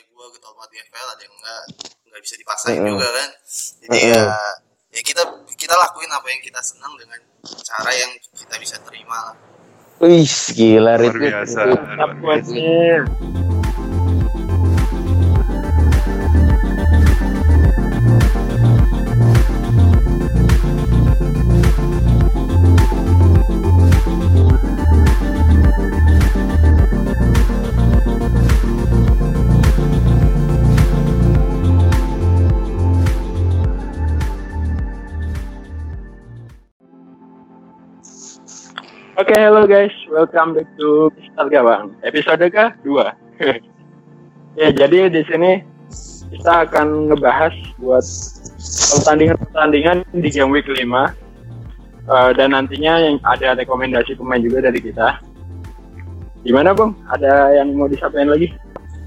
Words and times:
kayak 0.00 0.08
gue 0.16 0.26
getol 0.32 0.52
banget 0.56 0.70
di 0.72 0.78
FPL 0.88 1.08
ada 1.12 1.22
yang 1.28 1.34
enggak 1.36 1.62
nggak 2.08 2.22
bisa 2.24 2.34
dipaksain 2.40 2.80
juga 2.80 3.08
kan. 3.12 3.28
Jadi 3.84 3.98
ya 4.08 4.24
ya 4.90 5.02
kita 5.04 5.22
kita 5.60 5.74
lakuin 5.76 6.10
apa 6.10 6.26
yang 6.32 6.40
kita 6.40 6.60
senang 6.64 6.96
dengan 6.96 7.20
cara 7.44 7.92
yang 7.92 8.10
kita 8.32 8.54
bisa 8.56 8.76
terima 8.80 9.30
lah. 9.30 9.36
Wih, 10.00 10.32
gila 10.56 10.96
Luar 10.96 11.12
biasa. 11.12 11.60
Luar 11.68 12.12
biasa. 12.16 13.49
Oke, 39.20 39.36
hello 39.36 39.68
guys, 39.68 39.92
welcome 40.08 40.56
back 40.56 40.64
to 40.80 41.12
Pistol 41.12 41.52
Gawang. 41.52 41.92
Episode 42.00 42.48
ke 42.48 42.72
dua. 42.80 43.12
ya, 44.60 44.72
jadi 44.72 45.12
di 45.12 45.20
sini 45.28 45.60
kita 46.32 46.64
akan 46.64 47.12
ngebahas 47.12 47.52
buat 47.76 48.00
pertandingan-pertandingan 48.96 50.08
di 50.16 50.28
game 50.32 50.48
week 50.48 50.64
5 50.64 50.80
Eh, 52.10 52.30
dan 52.34 52.50
nantinya 52.50 52.98
yang 52.98 53.16
ada 53.22 53.54
rekomendasi 53.54 54.18
pemain 54.18 54.42
juga 54.42 54.66
dari 54.66 54.82
kita. 54.82 55.22
Gimana 56.42 56.74
bang? 56.74 56.90
Ada 57.06 57.62
yang 57.62 57.76
mau 57.78 57.86
disampaikan 57.86 58.34
lagi? 58.34 58.50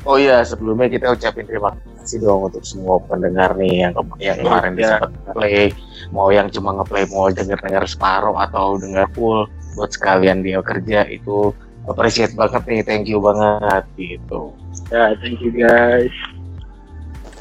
Oh 0.07 0.15
iya, 0.15 0.39
sebelumnya 0.47 0.87
kita 0.87 1.11
ucapin 1.11 1.43
terima 1.43 1.75
kasih 1.99 2.23
dong 2.23 2.47
untuk 2.47 2.63
semua 2.63 3.03
pendengar 3.03 3.59
nih 3.59 3.87
yang 3.87 3.93
yang 4.23 4.37
kemarin 4.39 4.71
Ya. 4.79 4.99
sempat 4.99 5.11
play, 5.35 5.75
mau 6.15 6.31
yang 6.31 6.47
cuma 6.47 6.75
ngeplay 6.79 7.03
mau 7.11 7.27
denger-denger 7.27 7.83
separuh 7.87 8.35
atau 8.39 8.79
denger 8.79 9.03
full 9.11 9.47
buat 9.73 9.89
sekalian 9.89 10.39
dia 10.39 10.61
kerja 10.61 11.05
itu 11.05 11.51
appreciate 11.83 12.31
banget 12.33 12.63
nih, 12.63 12.81
thank 12.81 13.05
you 13.05 13.19
banget 13.19 13.83
gitu. 13.93 14.53
Ya, 14.87 15.11
thank 15.17 15.37
you 15.37 15.51
guys. 15.51 16.13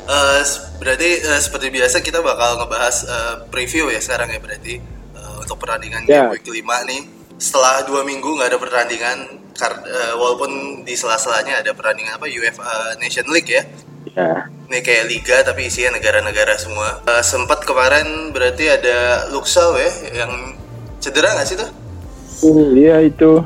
Eh, 0.03 0.39
s- 0.43 0.75
berarti 0.77 1.23
eh, 1.23 1.39
seperti 1.39 1.71
biasa 1.71 2.01
kita 2.01 2.19
bakal 2.21 2.59
ngebahas 2.59 2.97
eh, 3.05 3.35
preview 3.49 3.87
ya 3.89 4.01
sekarang 4.01 4.29
ya 4.29 4.41
berarti 4.41 4.83
Eh, 5.13 5.37
untuk 5.39 5.55
pertandingan 5.57 6.03
Ya. 6.03 6.27
game 6.27 6.35
week 6.35 6.43
5 6.43 6.83
nih 6.83 7.07
setelah 7.39 7.87
dua 7.87 8.03
minggu 8.03 8.27
nggak 8.27 8.49
ada 8.49 8.59
pertandingan 8.59 9.19
kar- 9.55 9.79
eh, 9.81 10.13
walaupun 10.13 10.51
di 10.83 10.99
sela-selanya 10.99 11.63
ada 11.63 11.71
pertandingan 11.71 12.17
apa 12.17 12.27
UEFA 12.27 12.67
Nation 12.99 13.29
League 13.29 13.47
ya 13.47 13.63
Ya, 14.13 14.51
ini 14.67 14.83
kayak 14.83 15.05
liga 15.07 15.37
tapi 15.41 15.71
isinya 15.71 15.95
negara-negara 15.95 16.59
semua 16.59 16.99
Eh, 17.07 17.23
sempat 17.23 17.63
kemarin 17.63 18.05
berarti 18.29 18.67
ada 18.67 19.31
Luxau 19.31 19.79
ya 19.79 19.87
yang 20.13 20.59
cedera 20.99 21.39
nggak 21.39 21.47
sih 21.47 21.55
tuh 21.55 21.71
uh, 21.71 21.73
iya 22.77 22.97
itu. 23.07 23.43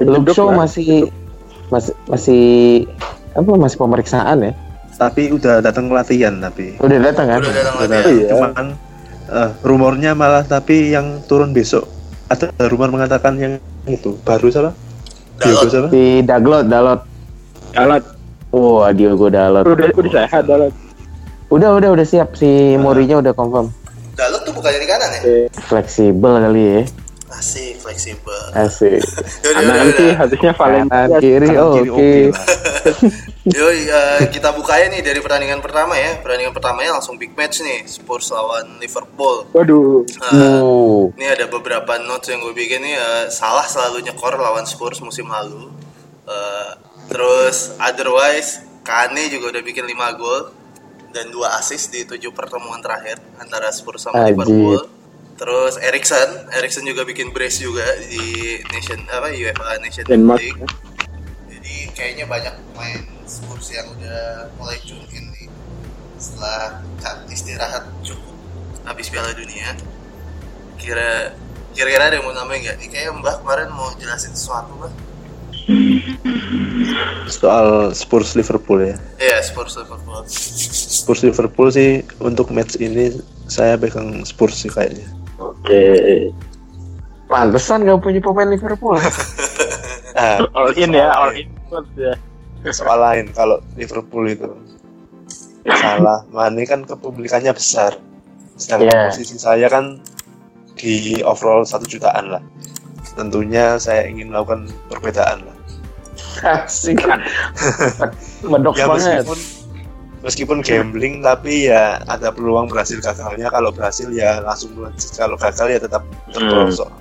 Luxo 0.00 0.34
Cedok 0.34 0.48
lah. 0.50 0.56
masih 0.66 0.90
masih 1.70 1.94
masih 2.10 2.44
apa 3.36 3.50
masih 3.54 3.78
pemeriksaan 3.78 4.38
ya? 4.42 4.52
Tapi 4.94 5.34
udah 5.34 5.62
datang 5.62 5.90
latihan 5.90 6.34
tapi. 6.38 6.78
Udah 6.78 6.98
datang 6.98 7.26
kan? 7.28 7.40
udah 7.42 7.54
datang 7.54 7.74
latihan. 7.82 8.04
Iya. 8.10 8.28
Cuman 8.30 8.66
eh, 9.30 9.50
rumornya 9.62 10.12
malah 10.14 10.42
tapi 10.46 10.94
yang 10.94 11.22
turun 11.26 11.54
besok 11.54 11.94
ada 12.28 12.48
rumor 12.72 12.88
mengatakan 12.88 13.36
yang 13.36 13.52
itu 13.84 14.16
baru 14.24 14.48
salah. 14.48 14.74
Diego 15.42 15.66
Dalot. 15.66 15.70
salah. 15.70 15.90
Si 15.90 16.02
Daglot, 16.24 16.64
Dalot. 16.70 17.00
Alat, 17.74 18.04
Wah, 18.54 18.94
Diogo 18.94 19.26
Dalot. 19.28 19.66
udah, 19.66 19.90
udah 19.90 20.12
sehat 20.14 20.44
Alat. 20.46 20.72
Udah, 21.50 21.70
udah, 21.74 21.88
udah 21.94 22.06
siap 22.06 22.38
si 22.38 22.78
Mourinho 22.78 23.20
udah 23.20 23.34
confirm. 23.34 23.68
Dalot 24.14 24.46
tuh 24.46 24.54
bukannya 24.54 24.78
di 24.78 24.88
kanan 24.88 25.08
ya 25.10 25.20
Oke. 25.20 25.36
Fleksibel 25.66 26.32
kali 26.38 26.62
ya. 26.62 26.80
Fleksibel 27.84 28.40
Asik. 28.56 29.04
Yaudah, 29.44 29.60
Kanan 29.60 29.76
yaudah, 29.76 29.84
yaudah. 29.92 30.14
harusnya 30.16 30.52
Valencia. 30.56 30.88
Kanan 30.96 31.20
kiri, 31.20 31.48
Kanan 31.52 31.68
oke. 31.68 32.12
lah. 32.32 32.46
Yoi, 33.60 33.78
eh, 33.84 34.20
kita 34.32 34.48
bukanya 34.50 34.86
nih 34.88 35.02
dari 35.04 35.20
pertandingan 35.20 35.60
pertama 35.60 35.92
ya. 35.94 36.16
Pertandingan 36.16 36.50
pertamanya 36.50 36.96
langsung 36.96 37.14
big 37.14 37.36
match 37.36 37.60
nih, 37.60 37.84
Spurs 37.84 38.32
lawan 38.32 38.80
Liverpool. 38.80 39.44
Waduh, 39.52 40.08
Uh, 40.24 41.12
ini 41.14 41.28
ada 41.28 41.44
beberapa 41.44 42.00
notes 42.00 42.32
yang 42.32 42.40
gue 42.40 42.50
bikin 42.50 42.80
nih. 42.80 42.96
eh, 42.96 43.24
salah 43.28 43.64
selalu 43.64 44.00
nyekor 44.02 44.32
lawan 44.34 44.64
Spurs 44.64 44.98
musim 44.98 45.28
lalu. 45.28 45.68
Eh, 46.24 46.70
terus 47.06 47.76
otherwise, 47.76 48.64
Kane 48.80 49.28
juga 49.28 49.52
udah 49.52 49.62
bikin 49.62 49.84
5 49.84 49.92
gol 50.14 50.48
dan 51.10 51.28
2 51.28 51.36
assist 51.54 51.92
di 51.92 52.02
7 52.02 52.32
pertemuan 52.32 52.80
terakhir 52.80 53.20
antara 53.36 53.68
Spurs 53.68 54.02
sama 54.02 54.24
Ajib. 54.24 54.40
Liverpool. 54.40 55.03
Terus 55.34 55.74
Erikson, 55.82 56.46
Erikson 56.54 56.86
juga 56.86 57.02
bikin 57.02 57.34
brace 57.34 57.66
juga 57.66 57.82
di 58.06 58.62
Nation 58.70 59.02
apa 59.10 59.34
UEFA 59.34 59.82
Nation 59.82 60.06
Denmark. 60.06 60.38
League. 60.38 60.62
Jadi 61.50 61.74
kayaknya 61.96 62.24
banyak 62.30 62.54
pemain 62.70 63.02
Spurs 63.26 63.72
yang 63.74 63.90
udah 63.98 64.46
mulai 64.60 64.78
tune 64.84 65.02
in 65.10 65.26
nih 65.34 65.48
setelah 66.20 66.78
cut 67.02 67.26
istirahat 67.32 67.84
cukup 68.06 68.36
habis 68.86 69.10
Piala 69.10 69.34
Dunia. 69.34 69.74
Kira 70.78 71.34
kira-kira 71.74 72.12
ada 72.12 72.14
yang 72.20 72.30
mau 72.30 72.36
nambahin 72.36 72.70
nggak? 72.70 72.76
Ini 72.78 72.88
kayak 72.94 73.10
Mbak 73.18 73.34
kemarin 73.42 73.68
mau 73.74 73.90
jelasin 73.98 74.36
sesuatu 74.38 74.70
Mbak. 74.78 74.92
Soal 77.26 77.90
Spurs 77.96 78.36
Liverpool 78.38 78.86
ya. 78.86 78.96
Iya 79.18 79.42
Spurs 79.42 79.74
Liverpool. 79.80 80.22
Spurs 80.94 81.20
Liverpool 81.26 81.68
sih 81.72 82.06
untuk 82.22 82.52
match 82.54 82.78
ini 82.78 83.18
saya 83.48 83.74
pegang 83.80 84.22
Spurs 84.22 84.60
sih 84.62 84.70
kayaknya. 84.70 85.23
Oke. 85.44 85.84
pantesan 87.26 87.82
gak 87.82 87.98
punya 87.98 88.20
pemain 88.20 88.46
Liverpool. 88.46 88.96
Ah, 90.14 90.38
All 90.56 90.70
in 90.72 90.92
ya, 90.92 91.10
all 91.10 91.32
in 91.32 91.48
ya. 91.94 92.14
soal 92.66 92.96
lain 92.96 93.28
kalau 93.30 93.58
Liverpool 93.74 94.24
itu 94.24 94.46
salah 95.66 96.22
Mane 96.30 96.62
kan 96.62 96.80
kepemilikannya 96.82 97.50
besar 97.50 97.98
sedangkan 98.54 98.86
Iya. 98.86 99.00
posisi 99.10 99.36
saya 99.36 99.66
kan 99.66 99.98
di 100.74 101.18
overall 101.20 101.60
satu 101.62 101.84
jutaan 101.84 102.30
lah 102.30 102.42
tentunya 103.12 103.74
saya 103.76 104.04
ingin 104.04 104.30
melakukan 104.30 104.64
perbedaan 104.86 105.42
lah 105.42 105.56
Asik. 106.62 107.00
Medok 108.44 108.74
ya 108.74 108.86
banget. 108.86 109.24
meskipun 109.24 109.38
meskipun 110.24 110.64
gambling 110.64 111.20
tapi 111.20 111.68
ya 111.68 112.00
ada 112.08 112.32
peluang 112.32 112.72
berhasil 112.72 112.96
gagalnya 112.96 113.52
kalau 113.52 113.68
berhasil 113.68 114.08
ya 114.08 114.40
langsung 114.40 114.72
melejit 114.72 115.12
kalau 115.12 115.36
gagal 115.36 115.68
ya 115.68 115.78
tetap 115.78 116.00
terperosok 116.32 116.88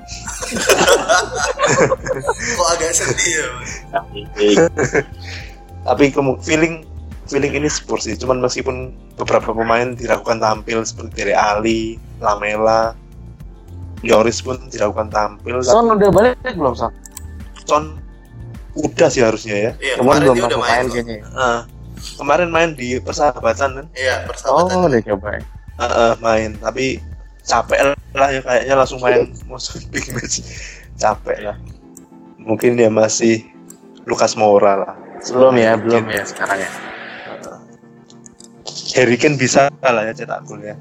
Kok 2.53 2.67
agak 2.77 2.91
sedih 2.93 3.31
ya? 3.39 3.47
Tapi 5.87 6.03
feeling 6.43 6.83
feeling 7.25 7.53
ini 7.55 7.71
Spurs 7.71 8.05
sih 8.05 8.19
cuman 8.19 8.43
meskipun 8.43 8.91
beberapa 9.15 9.55
pemain 9.55 9.95
dilakukan 9.95 10.43
tampil 10.43 10.83
seperti 10.83 11.23
Dele 11.23 11.35
Ali, 11.39 11.95
Lamela, 12.19 12.91
Yoris 14.03 14.43
pun 14.43 14.59
dilakukan 14.67 15.07
tampil 15.09 15.63
Son 15.63 15.87
udah 15.87 16.11
balik 16.11 16.35
belum 16.43 16.75
Son? 16.75 16.91
Son 17.63 18.03
udah 18.75 19.07
sih 19.07 19.23
harusnya 19.23 19.55
ya. 19.55 19.71
Iya 19.79 19.95
Cuman 20.01 20.19
belum 20.19 20.35
dia 20.35 20.43
udah 20.43 20.59
masuk 20.59 20.61
main 20.65 20.85
kayaknya. 20.89 21.17
Ah, 21.37 21.59
kemarin 22.15 22.49
main 22.51 22.71
di 22.73 22.99
persahabatan 22.99 23.69
kan, 23.81 23.85
Iya 23.93 24.23
Oh, 24.23 24.27
persahabatan. 24.31 24.87
udah 24.89 25.01
coba. 25.13 25.29
Ah, 25.73 25.85
ah, 25.85 26.11
main 26.21 26.53
tapi 26.61 27.01
capek 27.43 27.97
lah 28.13 28.29
ya 28.29 28.39
kayaknya 28.39 28.75
langsung 28.77 29.01
main 29.01 29.27
musuh 29.49 29.81
big 29.89 30.05
match 30.13 30.39
capek 30.95 31.37
lah. 31.43 31.57
Mungkin 32.37 32.75
dia 32.75 32.91
masih 32.91 33.43
Lukas 34.03 34.35
Moura 34.35 34.77
lah. 34.79 34.93
Belum 35.31 35.55
ya, 35.55 35.79
belum 35.79 36.11
ya 36.11 36.23
sekarang 36.27 36.59
ya. 36.59 36.69
Harry 38.93 39.17
Kane 39.17 39.39
bisa 39.39 39.73
lah 39.81 40.03
ya 40.05 40.13
cetak 40.13 40.45
gol 40.45 40.61
ya. 40.61 40.75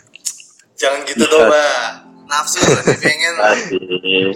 Jangan 0.80 1.00
gitu 1.06 1.24
dong 1.28 1.52
Mbak. 1.52 1.86
Nafsu 2.24 2.56
nih 2.64 2.96
pengen. 3.04 3.34
Yang 3.36 4.30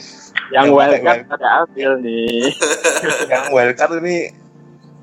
Yang 0.52 0.66
wildcard 0.76 1.20
ada 1.28 1.48
ambil 1.64 1.90
nih. 2.04 2.52
Yang 3.32 3.44
wildcard 3.48 3.92
ini 4.04 4.16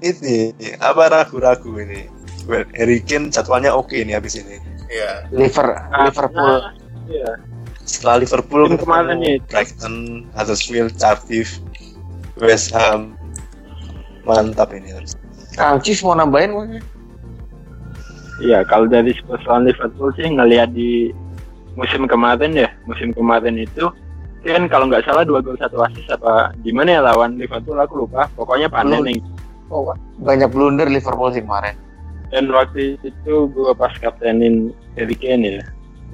ini 0.06 0.54
apa 0.78 1.10
ragu-ragu 1.10 1.74
ini. 1.82 2.06
Well, 2.46 2.62
Harry 2.78 3.02
Kane 3.02 3.34
jadwalnya 3.34 3.74
oke 3.74 3.98
nih 3.98 4.14
habis 4.14 4.38
ini. 4.38 4.62
Iya. 4.86 5.26
Liver, 5.34 5.74
Liverpool. 6.06 6.62
Nah, 6.62 6.86
Iya. 7.06 7.38
Setelah 7.86 8.26
Liverpool 8.26 8.66
kemarin 8.78 9.22
itu. 9.22 9.46
Brighton, 9.50 10.26
Huddersfield, 10.34 10.94
Cardiff, 10.98 11.62
West 12.42 12.74
Ham. 12.74 13.14
Mantap 14.26 14.74
ini 14.74 14.90
harus. 14.90 15.14
Kang 15.54 15.78
Cis 15.86 16.02
mau 16.02 16.18
nambahin 16.18 16.52
mungkin? 16.54 16.82
Iya, 18.42 18.66
kalau 18.68 18.90
dari 18.90 19.14
Spurs 19.16 19.46
lawan 19.48 19.70
Liverpool 19.70 20.12
sih 20.18 20.28
ngelihat 20.28 20.74
di 20.74 21.14
musim 21.78 22.10
kemarin 22.10 22.58
ya, 22.58 22.68
musim 22.84 23.14
kemarin 23.16 23.56
itu 23.56 23.88
kan 24.46 24.70
kalau 24.70 24.86
nggak 24.86 25.02
salah 25.02 25.26
dua 25.26 25.42
gol 25.42 25.58
satu 25.58 25.82
assist 25.82 26.06
apa 26.06 26.54
gimana 26.62 27.00
ya 27.00 27.02
lawan 27.02 27.38
Liverpool 27.38 27.78
aku 27.82 28.06
lupa. 28.06 28.30
Pokoknya 28.34 28.70
panen 28.70 29.02
nih. 29.06 29.20
Oh, 29.74 29.90
banyak 30.22 30.54
blunder 30.54 30.86
Liverpool 30.86 31.34
sih 31.34 31.42
kemarin. 31.42 31.74
Dan 32.30 32.50
waktu 32.54 32.98
itu 33.02 33.50
gue 33.50 33.72
pas 33.74 33.94
kaptenin 33.98 34.74
Harry 34.98 35.18
Kane 35.18 35.62
ya. 35.62 35.64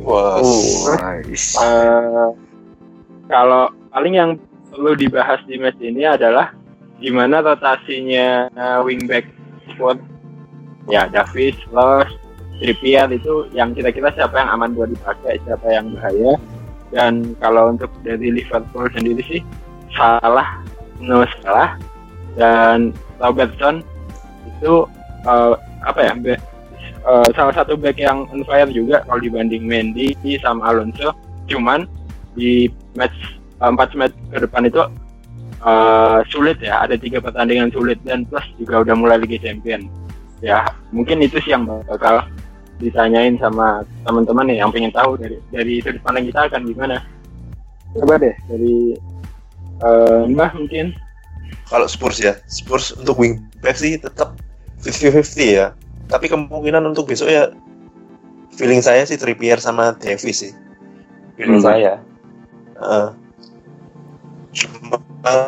Wah, 0.01 0.39
Oh, 0.39 0.95
Eh, 1.35 2.29
kalau 3.27 3.71
paling 3.91 4.13
yang 4.15 4.31
perlu 4.71 4.95
dibahas 4.95 5.39
di 5.47 5.59
match 5.59 5.79
ini 5.83 6.07
adalah 6.07 6.55
gimana 7.03 7.43
rotasinya 7.43 8.47
eh, 8.51 8.79
wingback 8.87 9.27
squad 9.75 9.99
ya 10.87 11.11
Davis, 11.11 11.55
Los, 11.75 12.07
Trippier 12.61 13.09
itu 13.09 13.49
yang 13.51 13.73
kira-kira 13.73 14.13
siapa 14.13 14.37
yang 14.37 14.49
aman 14.53 14.71
buat 14.77 14.93
dipakai, 14.93 15.41
siapa 15.43 15.65
yang 15.65 15.91
bahaya. 15.97 16.37
Dan 16.91 17.33
kalau 17.39 17.71
untuk 17.73 17.89
dari 18.03 18.29
Liverpool 18.35 18.85
sendiri 18.91 19.23
sih 19.25 19.41
salah, 19.95 20.59
no 20.99 21.23
salah 21.41 21.75
dan 22.35 22.95
Robertson 23.19 23.83
itu 24.45 24.85
eh, 25.27 25.53
apa 25.83 25.99
ya 25.99 26.13
be- 26.17 26.41
eh, 27.05 27.27
salah 27.33 27.53
satu 27.55 27.75
back 27.75 27.97
yang 27.97 28.27
on 28.31 28.45
fire 28.45 28.69
juga 28.69 29.03
kalau 29.07 29.19
dibanding 29.19 29.65
Mendy 29.65 30.15
sama 30.39 30.71
Alonso. 30.71 31.15
Cuman 31.49 31.87
di 32.37 32.71
match 32.95 33.15
empat 33.59 33.93
match 33.93 34.15
ke 34.31 34.37
depan 34.43 34.67
itu 34.69 34.81
eh, 35.63 36.19
sulit 36.29 36.57
ya. 36.63 36.83
Ada 36.87 36.95
tiga 36.97 37.19
pertandingan 37.19 37.69
sulit 37.73 37.99
dan 38.07 38.23
plus 38.25 38.45
juga 38.55 38.83
udah 38.83 38.95
mulai 38.95 39.17
Liga 39.19 39.37
Champion 39.41 39.89
ya 40.41 40.65
mungkin 40.89 41.21
itu 41.21 41.37
sih 41.45 41.53
yang 41.53 41.69
bakal 41.85 42.25
ditanyain 42.81 43.37
sama 43.37 43.85
teman-teman 44.01 44.49
nih 44.49 44.57
yang 44.65 44.73
pengen 44.73 44.89
tahu 44.89 45.13
dari 45.13 45.37
dari 45.53 45.77
sudut 45.85 46.01
pandang 46.01 46.25
kita 46.25 46.49
akan 46.49 46.61
gimana. 46.65 46.97
Coba 47.93 48.17
deh 48.17 48.33
dari 48.49 48.97
eh, 49.85 50.21
Mbah 50.33 50.51
mungkin 50.57 50.97
kalau 51.67 51.87
Spurs 51.87 52.19
ya, 52.19 52.35
Spurs 52.45 52.91
untuk 52.93 53.17
wingback 53.17 53.75
sih 53.75 53.95
tetap 53.95 54.35
50-50 54.83 55.23
ya. 55.47 55.67
Tapi 56.07 56.27
kemungkinan 56.27 56.83
untuk 56.83 57.07
besok 57.07 57.31
ya 57.31 57.47
feeling 58.51 58.83
saya 58.83 59.07
sih 59.07 59.15
Trippier 59.15 59.57
sama 59.57 59.95
Davis 59.95 60.43
sih. 60.43 60.51
Feeling 61.35 61.59
Hmm. 61.59 61.67
saya. 61.67 61.93
Heeh. 62.77 63.09
cuma 64.51 64.99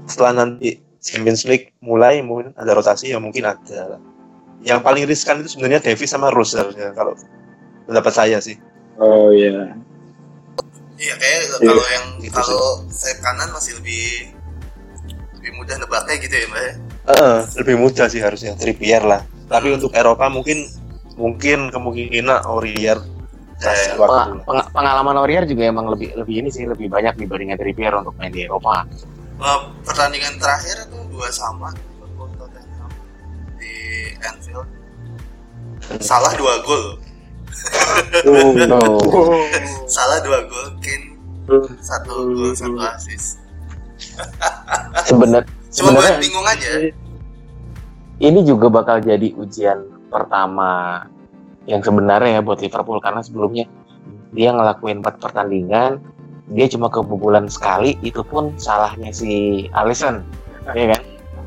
setelah 0.07 0.31
nanti 0.31 0.79
Champions 1.03 1.43
League 1.43 1.75
mulai 1.83 2.23
mungkin 2.23 2.55
ada 2.55 2.71
rotasi 2.71 3.11
ya 3.11 3.19
mungkin 3.19 3.43
ada. 3.43 3.99
Yang 4.63 4.79
paling 4.79 5.03
riskan 5.03 5.43
itu 5.43 5.59
sebenarnya 5.59 5.83
Davis 5.83 6.07
sama 6.07 6.31
Russell 6.31 6.71
ya 6.71 6.95
kalau 6.95 7.11
pendapat 7.83 8.13
saya 8.15 8.39
sih. 8.39 8.55
oh 8.95 9.27
iya 9.27 9.75
Iya 10.95 11.13
kayak 11.19 11.39
Iya. 11.59 11.67
kalau 11.67 11.83
yang 11.91 12.05
Gitu 12.23 12.31
kalau 12.31 12.87
sayap 12.87 13.19
kanan 13.19 13.51
masih 13.51 13.75
lebih 13.75 14.31
lebih 15.43 15.59
mudah 15.59 15.75
nebaknya 15.75 16.15
gitu 16.23 16.31
ya 16.33 16.45
mbak 16.47 16.61
ya. 16.63 16.73
Heeh, 17.03 17.37
lebih 17.59 17.75
mudah 17.75 18.07
sih 18.07 18.23
harusnya 18.23 18.55
Trippier 18.55 19.03
lah. 19.03 19.27
Tapi 19.51 19.75
untuk 19.75 19.91
Eropa 19.91 20.31
mungkin 20.31 20.71
mungkin 21.19 21.67
kemungkinan 21.67 22.47
Aurier 22.47 23.03
Eh, 23.59 23.95
waktu 23.95 24.39
Peng- 24.39 24.43
peng- 24.43 24.69
pengalaman 24.71 25.15
Aurier 25.19 25.43
juga 25.43 25.67
emang 25.67 25.87
lebih 25.87 26.15
lebih 26.15 26.43
ini 26.43 26.49
sih 26.49 26.63
lebih 26.63 26.87
banyak 26.87 27.15
dibandingkan 27.15 27.59
Trippier 27.59 27.91
untuk 27.91 28.15
main 28.15 28.31
di 28.31 28.43
Eropa. 28.43 28.87
Eh, 29.35 29.59
pertandingan 29.83 30.39
terakhir 30.39 30.87
itu 30.87 30.99
dua 31.11 31.27
sama 31.27 31.75
di 33.59 33.75
Anfield. 34.23 34.67
Salah 35.99 36.31
dua 36.39 36.63
gol, 36.63 36.95
Oh, 38.23 38.51
salah 39.95 40.19
dua 40.23 40.39
gol, 40.47 40.67
Kane 40.79 41.11
satu 41.83 42.31
gol 42.31 42.51
satu 42.55 42.79
assist. 42.79 43.42
Sebenar 45.09 45.43
Cuma 45.73 45.89
sebenarnya 45.89 46.17
bingung 46.21 46.45
aja. 46.45 46.69
ini 48.21 48.39
juga 48.45 48.69
bakal 48.69 49.01
jadi 49.01 49.33
ujian 49.35 49.83
pertama 50.07 51.01
yang 51.65 51.81
sebenarnya 51.81 52.37
ya 52.37 52.41
buat 52.45 52.61
Liverpool 52.61 53.01
karena 53.01 53.23
sebelumnya 53.25 53.65
dia 54.31 54.53
ngelakuin 54.53 55.01
empat 55.01 55.17
pertandingan 55.17 55.97
dia 56.51 56.67
cuma 56.69 56.91
kebobolan 56.91 57.47
sekali 57.47 57.95
itu 58.03 58.21
pun 58.21 58.53
salahnya 58.59 59.09
si 59.09 59.65
Alisson 59.73 60.21
ya 60.77 60.93
kan 60.93 61.01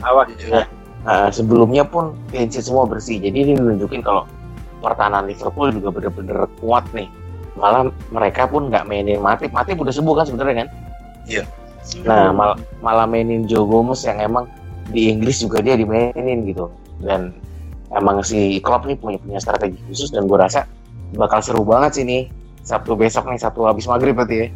awas 0.05 0.29
Iya. 0.37 0.67
Nah, 1.07 1.31
sebelumnya 1.31 1.87
pun 1.87 2.19
clean 2.35 2.51
sheet 2.51 2.67
semua 2.67 2.83
bersih 2.83 3.23
jadi 3.23 3.47
ini 3.47 3.53
nunjukin 3.55 4.03
kalau 4.03 4.27
pertahanan 4.83 5.31
Liverpool 5.31 5.71
juga 5.71 5.95
bener-bener 5.95 6.51
kuat 6.59 6.83
nih 6.91 7.07
malah 7.55 7.89
mereka 8.11 8.45
pun 8.51 8.67
nggak 8.69 8.85
mainin 8.91 9.23
Matip 9.23 9.55
Matip 9.55 9.79
udah 9.79 9.95
sembuh 9.95 10.15
kan 10.19 10.27
sebenarnya 10.27 10.67
kan 10.67 10.69
Iya. 11.27 11.43
Nah 12.03 12.35
mal- 12.35 12.59
malah 12.83 13.07
mainin 13.07 13.47
Joe 13.47 13.63
Gomez 13.67 14.03
yang 14.03 14.19
emang 14.19 14.51
di 14.91 15.11
Inggris 15.11 15.43
juga 15.43 15.63
dia 15.63 15.79
dimainin 15.79 16.43
gitu. 16.47 16.71
Dan 17.03 17.35
emang 17.95 18.23
si 18.27 18.59
Klopp 18.63 18.87
nih 18.87 18.99
punya 18.99 19.19
punya 19.23 19.39
strategi 19.39 19.79
khusus 19.87 20.11
dan 20.11 20.27
gue 20.27 20.39
rasa 20.39 20.67
bakal 21.15 21.39
seru 21.43 21.63
banget 21.63 22.03
sih 22.03 22.05
nih. 22.07 22.23
Sabtu 22.67 22.99
besok 22.99 23.31
nih 23.31 23.39
Sabtu 23.39 23.63
habis 23.63 23.87
maghrib 23.87 24.19
berarti 24.19 24.37
ya. 24.43 24.49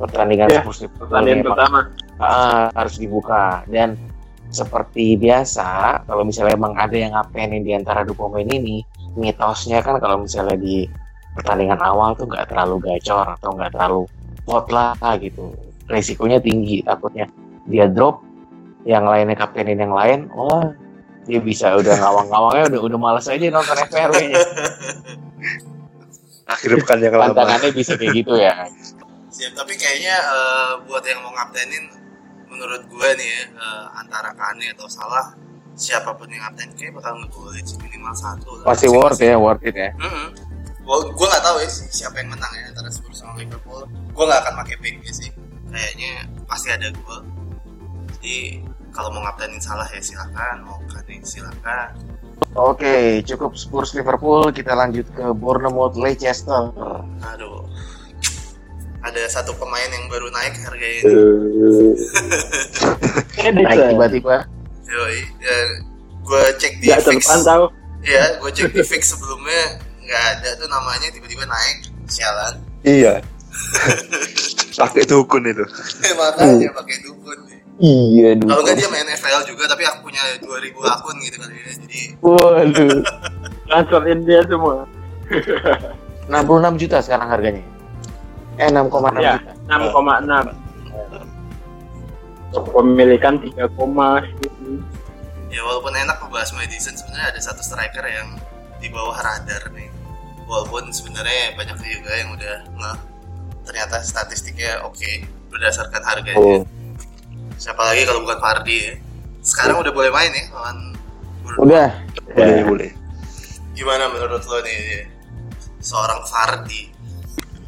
Pertandingan 0.00 0.48
Iya, 0.48 0.60
Spurs 0.64 0.88
pertandingan 0.96 1.44
pertama. 1.44 1.80
Ah, 2.16 2.72
harus 2.72 2.96
dibuka. 2.96 3.60
Dan 3.68 4.00
seperti 4.50 5.14
biasa 5.20 6.02
kalau 6.08 6.26
misalnya 6.26 6.56
emang 6.58 6.74
ada 6.74 6.96
yang 6.96 7.12
ngapainin 7.14 7.62
di 7.62 7.70
antara 7.76 8.02
dua 8.02 8.16
pemain 8.26 8.48
ini 8.48 8.82
mitosnya 9.14 9.78
kan 9.78 10.02
kalau 10.02 10.26
misalnya 10.26 10.58
di 10.58 10.90
pertandingan 11.38 11.78
awal 11.78 12.18
tuh 12.18 12.26
nggak 12.26 12.50
terlalu 12.50 12.82
gacor 12.82 13.22
atau 13.38 13.54
nggak 13.54 13.70
terlalu 13.78 14.02
hot 14.50 14.66
lah 14.74 14.98
gitu 15.22 15.54
resikonya 15.90 16.38
tinggi 16.38 16.80
takutnya 16.86 17.26
dia 17.66 17.90
drop 17.90 18.22
yang 18.86 19.04
lainnya 19.04 19.36
kaptenin 19.36 19.76
yang 19.76 19.92
lain 19.92 20.30
wah 20.32 20.70
dia 21.28 21.40
bisa 21.42 21.76
udah 21.76 21.94
ngawang-ngawangnya 22.00 22.64
udah 22.74 22.80
udah 22.80 22.98
males 22.98 23.26
aja 23.28 23.44
nonton 23.52 23.76
FPR 23.76 24.10
kayaknya 24.14 24.40
Akhir 26.50 26.82
pekan 26.82 26.98
yang 26.98 27.14
lama. 27.14 27.30
tantangannya 27.30 27.70
bisa 27.70 27.94
kayak 27.94 28.14
gitu 28.16 28.34
ya 28.34 28.66
Siap, 29.30 29.54
tapi 29.54 29.78
kayaknya 29.78 30.16
eh, 30.18 30.72
buat 30.90 31.06
yang 31.06 31.22
mau 31.22 31.30
ngaptenin 31.30 31.86
menurut 32.50 32.82
gue 32.90 33.08
nih 33.14 33.28
ya 33.30 33.42
eh, 33.54 33.84
antara 33.94 34.34
Kane 34.34 34.74
atau 34.74 34.90
Salah 34.90 35.36
siapa 35.78 36.12
pun 36.18 36.26
yang 36.26 36.42
ngapten 36.44 36.74
kayak 36.74 36.92
bakal 36.98 37.14
ngegolin 37.22 37.62
sih 37.62 37.78
minimal 37.78 38.12
satu 38.12 38.58
lah. 38.60 38.64
pasti 38.68 38.90
worth 38.90 39.22
ya 39.22 39.38
worth 39.38 39.62
it 39.64 39.72
ya 39.72 39.90
Mm 39.96 40.50
gue 40.98 41.26
nggak 41.30 41.44
tahu 41.46 41.56
ya 41.62 41.68
sih 41.70 41.86
siapa 41.86 42.18
yang 42.18 42.34
menang 42.34 42.50
ya 42.50 42.66
antara 42.74 42.90
Spurs 42.90 43.22
sama 43.22 43.38
Liverpool. 43.38 43.86
Gue 43.86 44.24
nggak 44.26 44.40
akan 44.42 44.54
pakai 44.64 44.76
pick 44.82 44.98
sih. 45.06 45.30
Kayaknya 45.70 46.12
pasti 46.50 46.68
ada 46.74 46.90
gol. 47.02 47.22
Jadi 48.18 48.60
kalau 48.90 49.14
mau 49.14 49.22
ngaptenin 49.22 49.62
Salah 49.62 49.86
ya 49.86 50.02
silakan, 50.02 50.66
mau 50.66 50.78
Kane 50.90 51.22
silakan. 51.22 51.94
Oke, 52.58 53.22
cukup 53.22 53.54
Spurs 53.54 53.94
Liverpool. 53.94 54.50
Kita 54.50 54.74
lanjut 54.74 55.06
ke 55.14 55.30
Bournemouth 55.30 55.94
Leicester. 55.94 56.74
Aduh, 57.22 57.62
ada 59.00 59.22
satu 59.30 59.54
pemain 59.54 59.86
yang 59.86 60.10
baru 60.10 60.26
naik 60.34 60.58
harganya 60.66 60.98
ini. 61.06 61.14
ini 63.38 63.60
Naik 63.62 63.78
tiba-tiba. 63.94 64.36
Yoi, 64.90 65.22
ya, 65.38 65.56
gue 66.26 66.42
cek 66.58 66.72
di 66.82 66.90
nggak 66.90 67.00
fix. 67.06 67.22
terpantau 67.22 67.70
Iya, 68.02 68.42
gue 68.42 68.50
cek 68.50 68.74
di 68.74 68.82
fix 68.82 69.14
sebelumnya 69.14 69.78
nggak 70.02 70.24
ada 70.34 70.50
tuh 70.58 70.66
namanya 70.66 71.06
tiba-tiba 71.14 71.46
naik. 71.46 71.86
Sialan. 72.10 72.58
Iya. 72.82 73.22
Pakai 74.80 75.04
dukun 75.04 75.42
itu. 75.44 75.64
Makanya 76.16 76.72
pakai 76.72 76.96
dukun. 77.04 77.38
nih. 77.46 77.58
Iya, 77.80 78.36
Kalau 78.36 78.60
nggak 78.60 78.76
dia 78.76 78.88
main 78.88 79.08
FPL 79.08 79.42
juga, 79.44 79.64
tapi 79.64 79.84
aku 79.84 80.04
punya 80.04 80.20
2000 80.40 80.76
akun 80.84 81.16
gitu 81.20 81.36
kali 81.36 81.54
ya. 81.54 81.72
Jadi 81.74 82.00
Waduh. 82.20 83.00
transferin 83.68 84.20
dia 84.24 84.40
semua 84.44 84.84
66 86.28 86.80
juta 86.80 86.96
sekarang 87.00 87.28
harganya. 87.28 87.64
Eh, 88.56 88.68
6,6 88.68 89.16
Ya. 89.16 89.36
juta. 89.38 89.52
6,6 89.66 90.52
pemilikan 92.50 93.38
3, 93.38 93.46
gitu. 94.36 94.82
ya 95.50 95.60
walaupun 95.62 95.94
enak 95.94 96.18
membahas 96.18 96.50
Madison 96.52 96.94
sebenarnya 96.94 97.30
ada 97.30 97.40
satu 97.40 97.62
striker 97.62 98.02
yang 98.02 98.34
di 98.78 98.90
bawah 98.90 99.14
radar 99.14 99.70
nih 99.70 99.86
walaupun 100.46 100.90
sebenarnya 100.90 101.54
banyak 101.54 101.78
juga 101.78 102.10
yang 102.12 102.30
udah 102.34 102.56
nggak 102.70 102.96
ternyata 103.70 104.02
statistiknya 104.02 104.82
oke 104.82 105.06
berdasarkan 105.46 106.02
harganya 106.02 106.34
Oh, 106.34 106.66
siapa 107.54 107.78
lagi 107.80 108.02
kalau 108.02 108.26
bukan 108.26 108.42
Fardi 108.42 108.76
ya 108.82 108.94
sekarang 109.40 109.78
udah 109.78 109.92
boleh 109.94 110.10
main 110.10 110.34
ya 110.34 110.44
lawan 110.50 110.76
udah. 111.56 111.88
Boleh, 112.34 112.50
Ya. 112.50 112.66
boleh. 112.66 112.90
gimana 113.72 114.10
menurut 114.10 114.42
lo 114.42 114.58
nih 114.60 115.06
seorang 115.78 116.26
Fardi 116.26 116.90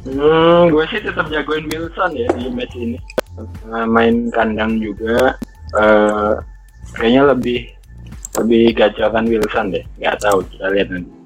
Hmm, 0.02 0.66
gue 0.66 0.82
sih 0.90 0.98
tetap 0.98 1.30
jagoin 1.30 1.62
Wilson 1.70 2.10
ya 2.12 2.26
di 2.34 2.50
match 2.50 2.74
ini. 2.74 2.98
Main 3.86 4.34
kandang 4.34 4.82
juga. 4.82 5.38
eh 5.72 6.34
kayaknya 6.92 7.30
lebih 7.30 7.70
lebih 8.34 8.74
gacoran 8.74 9.30
Wilson 9.30 9.70
deh. 9.70 9.86
Nggak 10.02 10.18
tahu 10.18 10.42
kita 10.50 10.74
lihat 10.74 10.90
nanti. 10.90 11.21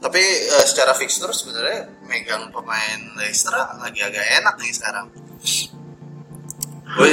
Tapi 0.00 0.20
eh, 0.20 0.64
secara 0.64 0.96
fixture 0.96 1.30
sebenarnya 1.30 1.92
megang 2.08 2.48
pemain 2.48 3.00
Leicester 3.20 3.52
lagi 3.52 4.00
agak 4.00 4.24
enak 4.40 4.56
nih 4.56 4.72
sekarang. 4.72 5.06
Gue 6.90 7.12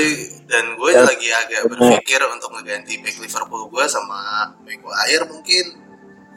dan 0.49 0.73
gue 0.73 0.89
Ya. 0.89 1.05
lagi 1.05 1.29
agak 1.29 1.61
berpikir 1.69 2.17
untuk 2.33 2.49
ngeganti 2.55 2.97
back 3.03 3.19
Liverpool 3.21 3.69
gue 3.69 3.85
sama 3.85 4.49
Maguire 4.63 5.27
mungkin. 5.29 5.65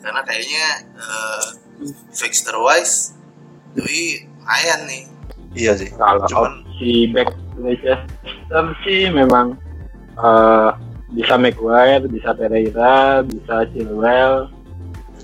Karena 0.00 0.20
kayaknya 0.24 0.66
uh, 0.96 1.44
fixture 2.12 2.58
wise 2.60 3.14
lumayan 3.78 4.80
nih. 4.90 5.04
Iya 5.54 5.72
sih. 5.78 5.88
Kalau 5.94 6.26
Cuman 6.28 6.66
si 6.76 7.08
back 7.14 7.30
Leicester 7.56 8.64
sih 8.84 9.08
memang 9.08 9.54
eh, 10.18 10.70
bisa 11.14 11.34
Maguire, 11.38 12.04
bisa 12.10 12.34
Pereira, 12.34 13.22
bisa 13.24 13.64
Chilwell, 13.72 14.50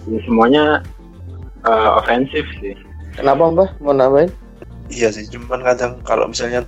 ya 0.08 0.18
semuanya 0.24 0.64
eh, 1.66 1.90
ofensif 1.98 2.46
sih. 2.62 2.74
Kenapa 3.16 3.48
mbah 3.50 3.70
mau 3.82 3.92
nambahin? 3.96 4.30
iya 4.90 5.10
sih. 5.10 5.26
Cuman 5.26 5.62
kadang 5.66 5.98
kalau 6.06 6.30
misalnya 6.30 6.62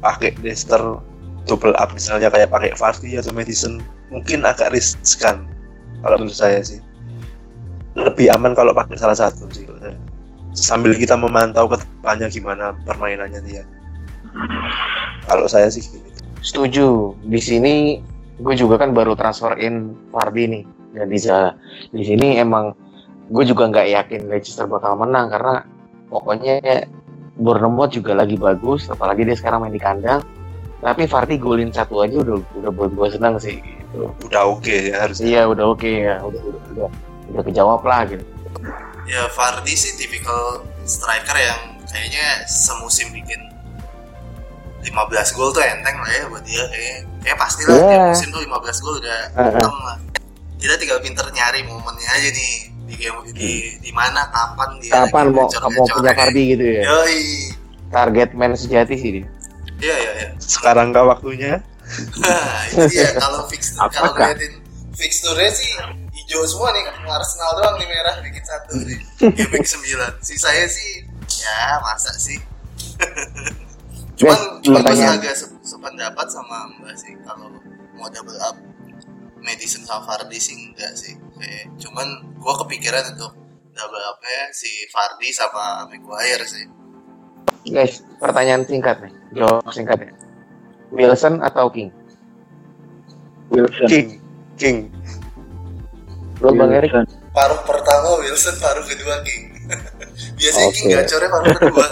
pakai 0.00 0.34
Leicester 0.40 0.80
double 1.44 1.74
up 1.76 1.90
misalnya 1.92 2.30
kayak 2.30 2.48
pakai 2.48 2.72
Vardy 2.78 3.18
atau 3.18 3.34
Madison 3.34 3.82
mungkin 4.08 4.46
agak 4.46 4.72
riskan 4.72 5.44
kalau 6.00 6.16
menurut 6.20 6.36
saya 6.36 6.60
sih. 6.62 6.80
Lebih 7.92 8.32
aman 8.32 8.56
kalau 8.56 8.72
pakai 8.72 8.96
salah 8.96 9.16
satu 9.16 9.48
sih. 9.52 9.68
Sambil 10.52 10.92
kita 10.96 11.16
memantau 11.16 11.64
ke 11.68 11.80
depannya 11.80 12.28
gimana 12.28 12.76
permainannya 12.84 13.40
dia. 13.44 13.64
Kalau 15.28 15.48
saya 15.48 15.68
sih 15.68 15.84
gitu. 15.84 16.08
Setuju. 16.42 17.16
Di 17.28 17.40
sini 17.40 17.74
gue 18.42 18.54
juga 18.56 18.80
kan 18.80 18.96
baru 18.96 19.14
transfer 19.14 19.54
in 19.60 19.94
Fardi 20.10 20.44
nih 20.48 20.64
dan 20.96 21.06
bisa 21.08 21.36
di 21.94 22.02
sini 22.04 22.36
emang 22.40 22.74
gue 23.30 23.44
juga 23.46 23.70
nggak 23.70 23.86
yakin 23.92 24.20
Leicester 24.26 24.66
bakal 24.66 24.98
menang 24.98 25.30
karena 25.30 25.62
pokoknya 26.08 26.86
Bournemouth 27.38 27.92
juga 27.92 28.12
lagi 28.12 28.36
bagus 28.36 28.88
apalagi 28.88 29.24
dia 29.24 29.36
sekarang 29.36 29.64
main 29.64 29.72
di 29.72 29.80
kandang 29.80 30.20
tapi 30.82 31.06
Fardi 31.06 31.38
golin 31.38 31.70
satu 31.70 32.02
aja 32.02 32.18
udah 32.18 32.42
udah 32.58 32.70
buat 32.74 32.90
gue 32.90 33.08
senang 33.14 33.38
sih 33.38 33.62
gitu. 33.62 34.10
Udah 34.26 34.42
oke 34.50 34.74
ya 34.90 35.06
harusnya. 35.06 35.24
iya 35.24 35.42
udah 35.46 35.64
oke 35.70 35.86
ya 35.86 36.18
udah 36.20 36.42
udah 36.42 36.62
udah, 36.74 36.88
udah 37.30 37.42
kejawab 37.46 37.80
lah 37.86 38.02
gitu 38.10 38.24
ya 39.06 39.30
Vardy 39.30 39.74
sih 39.74 39.94
tipikal 39.94 40.66
striker 40.82 41.38
yang 41.38 41.60
kayaknya 41.86 42.42
semusim 42.50 43.14
bikin 43.14 43.38
15 44.82 44.90
gol 45.38 45.54
tuh 45.54 45.62
enteng 45.62 45.94
lah 45.94 46.10
ya 46.10 46.24
buat 46.26 46.42
dia 46.42 46.62
kayak 46.66 46.98
kayak 47.22 47.38
pasti 47.38 47.62
lah 47.70 47.78
Iya. 47.78 47.86
tiap 47.86 48.06
musim 48.10 48.28
tuh 48.34 48.42
15 48.42 48.82
gol 48.82 48.94
udah 48.98 49.20
Heeh. 49.38 49.50
hitam 49.54 49.74
lah 49.78 49.96
kita 50.58 50.74
tinggal 50.78 50.98
pinter 50.98 51.26
nyari 51.30 51.60
momennya 51.62 52.10
aja 52.10 52.28
nih 52.34 52.52
di 52.92 52.96
game 53.00 53.18
di 53.32 53.52
di 53.80 53.90
mana 53.96 54.28
kapan 54.28 54.76
dia 54.84 54.92
kapan 54.92 55.32
mau 55.32 55.48
mau 55.48 55.86
punya 55.88 56.12
gitu 56.28 56.64
ya? 56.64 56.82
Yoi. 56.84 57.20
Target 57.88 58.30
man 58.36 58.52
sejati 58.52 58.94
sih 59.00 59.10
dia. 59.20 59.26
Iya 59.80 59.96
iya 59.96 60.12
iya. 60.20 60.28
Sekarang 60.36 60.92
nggak 60.92 61.08
waktunya. 61.08 61.60
Nah, 62.20 62.68
itu 62.68 62.84
dia. 62.92 63.16
Kalau 63.16 63.48
fixture 63.48 63.88
kalau 63.96 64.12
ngeliatin 64.12 64.52
fixture 64.92 65.40
sih 65.48 65.72
hijau 66.12 66.44
semua 66.44 66.68
nih. 66.76 66.84
Arsenal 67.08 67.50
doang 67.56 67.76
nih 67.80 67.88
merah. 67.88 68.14
Dikit 68.20 68.44
satu 68.44 68.72
nih. 68.84 68.98
Game 69.32 69.50
week 69.56 69.64
9 69.64 70.20
sisanya 70.20 70.66
sih 70.68 71.08
ya 71.40 71.80
masa 71.80 72.12
sih? 72.20 72.36
Cuman 74.20 74.38
Yes, 74.38 74.62
cuman 74.62 74.80
gue 74.86 75.08
agak 75.08 75.34
se- 75.34 75.58
sependapat 75.64 76.26
sama 76.28 76.68
mbak 76.78 76.94
sih 76.94 77.16
kalau 77.26 77.48
mau 77.96 78.06
double 78.12 78.38
up 78.44 78.54
Madison 79.42 79.82
sama 79.82 80.06
Fardy 80.06 80.38
sih 80.38 80.54
enggak 80.54 80.92
sih 80.94 81.18
cuman 81.78 82.08
gue 82.38 82.54
kepikiran 82.66 83.04
untuk 83.16 83.32
double 83.72 84.04
upnya 84.12 84.52
si 84.52 84.68
Fardy 84.92 85.32
sama 85.32 85.88
Maguire 85.88 86.44
sih. 86.44 86.66
Guys 87.70 88.02
pertanyaan 88.18 88.66
singkat 88.66 88.98
nih 89.02 89.12
jawab 89.38 89.62
singkat 89.70 89.98
ya 90.02 90.12
Wilson 90.92 91.40
atau 91.40 91.70
King? 91.72 91.88
Wilson. 93.48 93.88
King, 93.88 94.08
King. 94.58 94.78
lo 96.42 96.50
bang 96.58 96.74
Erik 96.74 96.90
paruh 97.32 97.60
pertama 97.64 98.20
Wilson 98.20 98.54
paruh 98.60 98.84
kedua 98.84 99.24
King. 99.24 99.42
Biasanya 100.38 100.70
King 100.74 100.86
Oke. 100.90 100.96
gacornya 101.00 101.28
paruh 101.32 101.54
kedua. 101.56 101.86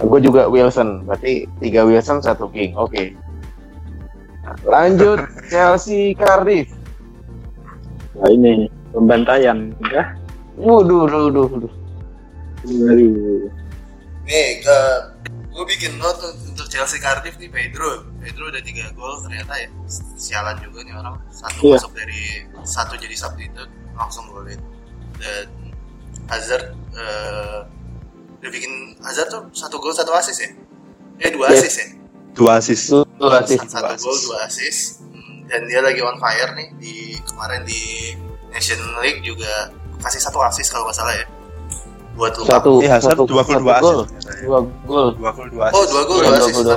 Gue 0.10 0.20
juga 0.24 0.48
Wilson. 0.48 1.04
Berarti 1.04 1.44
tiga 1.60 1.84
Wilson 1.84 2.24
satu 2.24 2.48
King. 2.50 2.72
Oke. 2.74 3.14
Lanjut 4.66 5.20
Chelsea 5.52 6.16
Cardiff 6.18 6.79
Nah, 8.18 8.28
ini 8.30 8.66
pembantaian 8.90 9.70
ya. 9.86 10.02
Waduh, 10.58 11.06
waduh, 11.06 11.46
waduh. 11.46 11.72
Waduh. 12.66 13.46
Nih, 14.26 14.48
ke 14.62 14.76
gue 15.50 15.64
bikin 15.66 15.98
note 15.98 16.22
untuk 16.46 16.66
Chelsea 16.70 16.98
Cardiff 16.98 17.38
nih 17.38 17.50
Pedro. 17.50 18.06
Pedro 18.22 18.50
udah 18.50 18.62
tiga 18.62 18.90
gol 18.94 19.18
ternyata 19.22 19.54
ya. 19.58 19.68
Sialan 20.18 20.58
juga 20.62 20.82
nih 20.86 20.94
orang. 20.94 21.16
Satu 21.30 21.70
Iya. 21.70 21.78
masuk 21.78 21.92
dari 21.94 22.22
satu 22.62 22.94
jadi 22.98 23.16
substitute 23.16 23.70
langsung 23.94 24.26
golin. 24.30 24.58
Dan 25.18 25.48
Hazard 26.30 26.74
eh, 26.94 27.58
udah 28.40 28.50
bikin 28.50 28.94
Hazard 29.02 29.28
tuh 29.30 29.42
satu 29.54 29.78
gol 29.82 29.94
satu 29.94 30.14
assist 30.14 30.42
ya. 30.42 30.50
Eh 31.22 31.30
dua 31.34 31.50
Iya. 31.50 31.58
assist 31.62 31.76
ya. 31.78 31.86
Dua 32.34 32.52
assist. 32.62 32.84
Lu 32.94 33.04
sih. 33.46 33.58
Satu 33.58 33.90
Dua 33.90 33.96
gol 33.98 34.18
dua 34.30 34.38
assist. 34.46 35.02
Dan 35.50 35.66
dia 35.66 35.82
lagi 35.82 35.98
on 35.98 36.14
fire 36.16 36.54
nih 36.54 36.68
di 36.78 36.94
kemarin 37.26 37.66
di 37.66 38.14
National 38.54 39.02
League 39.02 39.18
juga 39.26 39.74
kasih 39.98 40.22
satu 40.22 40.38
assist 40.46 40.70
kalau 40.70 40.86
nggak 40.86 40.96
salah 40.96 41.14
ya. 41.18 41.26
Buat 42.14 42.32
lupa. 42.38 42.50
Satu, 42.58 42.72
Iya, 42.78 42.90
Hazard 42.94 43.18
satu, 43.18 43.24
dua 43.26 43.42
gol 43.42 43.58
dua 43.58 43.76
gol. 43.82 43.98
Dua 44.46 44.58
gol. 44.86 45.08
Dua 45.18 45.30
gol 45.34 45.48
dua 45.50 45.66
Oh 45.74 45.82
assist. 45.82 45.90
dua 45.90 46.02
gol 46.06 46.18
Iya, 46.22 46.24
dua 46.26 46.30
dua 46.30 46.38
assist 46.38 46.54
gol, 46.54 46.64
dua. 46.64 46.76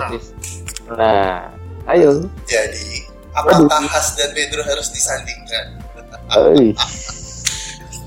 Nah, 0.97 1.37
ayo. 1.93 2.09
Jadi, 2.49 2.87
apakah 3.33 3.81
Has 3.93 4.17
dan 4.17 4.29
Pedro 4.33 4.61
harus 4.65 4.89
disandingkan? 4.89 5.65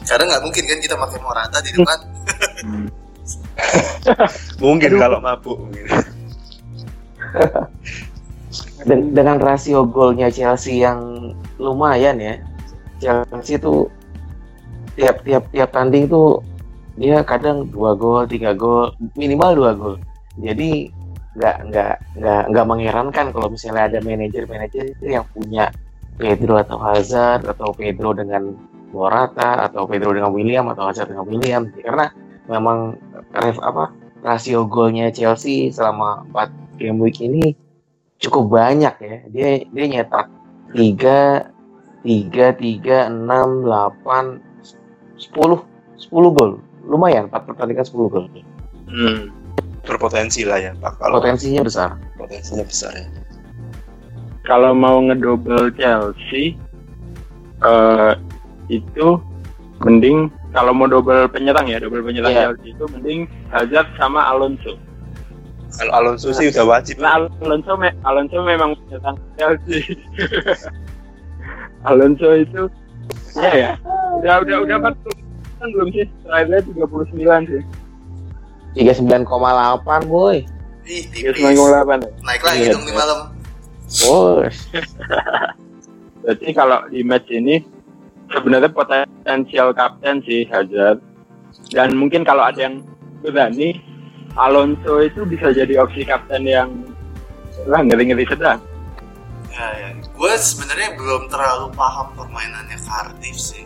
Karena 0.09 0.25
nggak 0.35 0.43
mungkin 0.43 0.65
kan 0.67 0.79
kita 0.83 0.95
pakai 0.99 1.19
Morata 1.23 1.59
di 1.63 1.71
depan. 1.75 1.99
Mungkin 4.63 4.91
kalau 5.03 5.19
mabuk 5.19 5.59
mungkin. 5.59 5.87
Den- 8.87 9.13
dengan 9.17 9.41
rasio 9.41 9.85
golnya 9.89 10.29
Chelsea 10.31 10.81
yang 10.83 11.33
lumayan 11.57 12.17
ya. 12.21 12.35
Chelsea 13.03 13.61
itu 13.61 13.89
tiap 14.97 15.21
tiap 15.25 15.45
tiap 15.53 15.71
tanding 15.73 16.09
tuh 16.09 16.41
dia 16.97 17.21
kadang 17.21 17.69
dua 17.69 17.93
gol, 17.93 18.25
tiga 18.25 18.57
gol, 18.57 18.97
minimal 19.17 19.53
dua 19.53 19.71
gol. 19.77 19.97
Jadi 20.41 20.89
nggak 21.37 21.57
nggak 21.69 21.95
nggak 22.17 22.43
nggak 22.49 22.67
mengherankan 22.67 23.27
kalau 23.29 23.49
misalnya 23.53 23.93
ada 23.93 23.99
manajer-manajer 24.01 24.97
itu 24.97 25.05
yang 25.05 25.25
punya 25.37 25.69
Pedro 26.17 26.57
atau 26.57 26.81
Hazard 26.81 27.45
atau 27.45 27.77
Pedro 27.77 28.17
dengan 28.17 28.57
Morata 28.89 29.69
atau 29.69 29.85
Pedro 29.85 30.17
dengan 30.17 30.33
William 30.33 30.73
atau 30.73 30.89
Hazard 30.89 31.13
dengan 31.13 31.29
William 31.29 31.69
karena 31.77 32.09
memang 32.49 32.97
ref 33.37 33.61
apa 33.61 33.93
rasio 34.25 34.65
golnya 34.65 35.13
Chelsea 35.13 35.69
selama 35.69 36.25
4 36.33 36.81
game 36.81 36.99
week 37.05 37.21
ini 37.21 37.53
cukup 38.19 38.45
banyak 38.51 38.95
ya. 38.99 39.17
Dia 39.29 39.49
dia 39.65 39.85
nyetak 39.87 40.27
3 40.73 41.53
3 42.03 42.55
3 42.55 43.13
6 43.13 43.67
8 43.67 44.41
10 45.17 45.33
10 45.33 46.37
gol. 46.37 46.51
Lumayan 46.87 47.27
4 47.29 47.49
pertandingan 47.49 47.85
10 47.85 48.13
gol. 48.13 48.27
Hmm. 48.87 49.33
Berpotensi 49.83 50.43
lah 50.43 50.59
ya 50.59 50.73
Pak. 50.77 50.99
Kalau 50.99 51.19
Potensinya 51.19 51.63
besar. 51.63 51.95
potensinya 52.17 52.65
besar 52.67 52.93
ya. 52.95 53.07
Kalau 54.43 54.73
mau 54.73 54.99
ngedouble 55.03 55.75
Chelsea 55.75 56.55
eh 57.63 58.13
itu 58.69 59.19
mending 59.83 60.29
kalau 60.51 60.73
mau 60.73 60.89
double 60.89 61.29
penyerang 61.29 61.69
ya, 61.69 61.77
double 61.77 62.01
penyerang 62.01 62.33
Iya. 62.33 62.43
Chelsea 62.49 62.73
itu 62.73 62.85
mending 62.89 63.21
Hazard 63.51 63.87
sama 63.95 64.25
Alonso. 64.25 64.79
Kalau 65.77 65.93
Alonso 65.95 66.33
sih 66.33 66.49
udah 66.49 66.65
wajib. 66.67 66.97
Nah, 66.97 67.21
Alonso 67.39 67.73
me- 67.75 67.97
Alonso 68.03 68.41
memang 68.41 68.73
penyerang 68.81 69.17
Chelsea. 69.35 69.97
Alonso 71.85 72.29
itu 72.35 72.63
ya 73.37 73.53
ya. 73.53 73.73
Udah 74.17 74.43
udah 74.43 74.57
udah 74.63 74.77
40 74.81 75.25
kan 75.57 75.69
belum 75.71 75.89
sih? 75.91 76.07
Terakhirnya 76.23 76.61
39 76.65 77.45
sih. 77.47 77.63
39,8 78.77 79.25
boy. 80.07 80.45
Ih, 80.87 81.03
tipis. 81.09 81.35
sembilan 81.35 81.57
delapan. 81.57 81.99
Naik 82.23 82.43
lagi 82.43 82.61
Iya. 82.63 82.73
dong 82.73 82.85
di 82.85 82.93
malam. 82.93 83.19
Bos. 83.87 84.57
Berarti 86.23 86.49
kalau 86.53 86.79
di 86.91 87.01
match 87.01 87.31
ini 87.31 87.63
sebenarnya 88.29 88.69
potensial 88.69 89.71
kapten 89.73 90.21
sih 90.23 90.45
Hazard. 90.47 90.99
Dan 91.71 91.95
mungkin 91.95 92.23
kalau 92.23 92.45
ada 92.45 92.59
yang 92.61 92.83
berani, 93.21 93.79
Alonso 94.37 95.01
itu 95.01 95.25
bisa 95.25 95.51
jadi 95.53 95.81
opsi 95.81 96.05
kapten 96.05 96.45
yang 96.45 96.69
lah 97.65 97.81
ngeri-ngeri 97.81 98.29
sedang. 98.29 98.61
Ya, 99.49 99.67
ya. 99.81 99.89
Gue 100.13 100.33
sebenarnya 100.37 100.93
belum 101.01 101.33
terlalu 101.33 101.73
paham 101.73 102.13
permainannya 102.13 102.77
Cardiff 102.85 103.37
sih. 103.41 103.65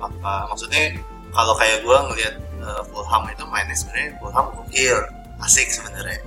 Apa 0.00 0.48
maksudnya 0.48 0.96
kalau 1.36 1.52
kayak 1.60 1.84
gue 1.84 1.98
ngelihat 2.12 2.34
uh, 2.64 2.82
Fulham 2.88 3.28
itu 3.28 3.44
mainnya 3.52 3.76
sebenarnya 3.76 4.16
Fulham 4.16 4.46
gokil, 4.56 4.98
asik 5.44 5.68
sebenarnya. 5.68 6.20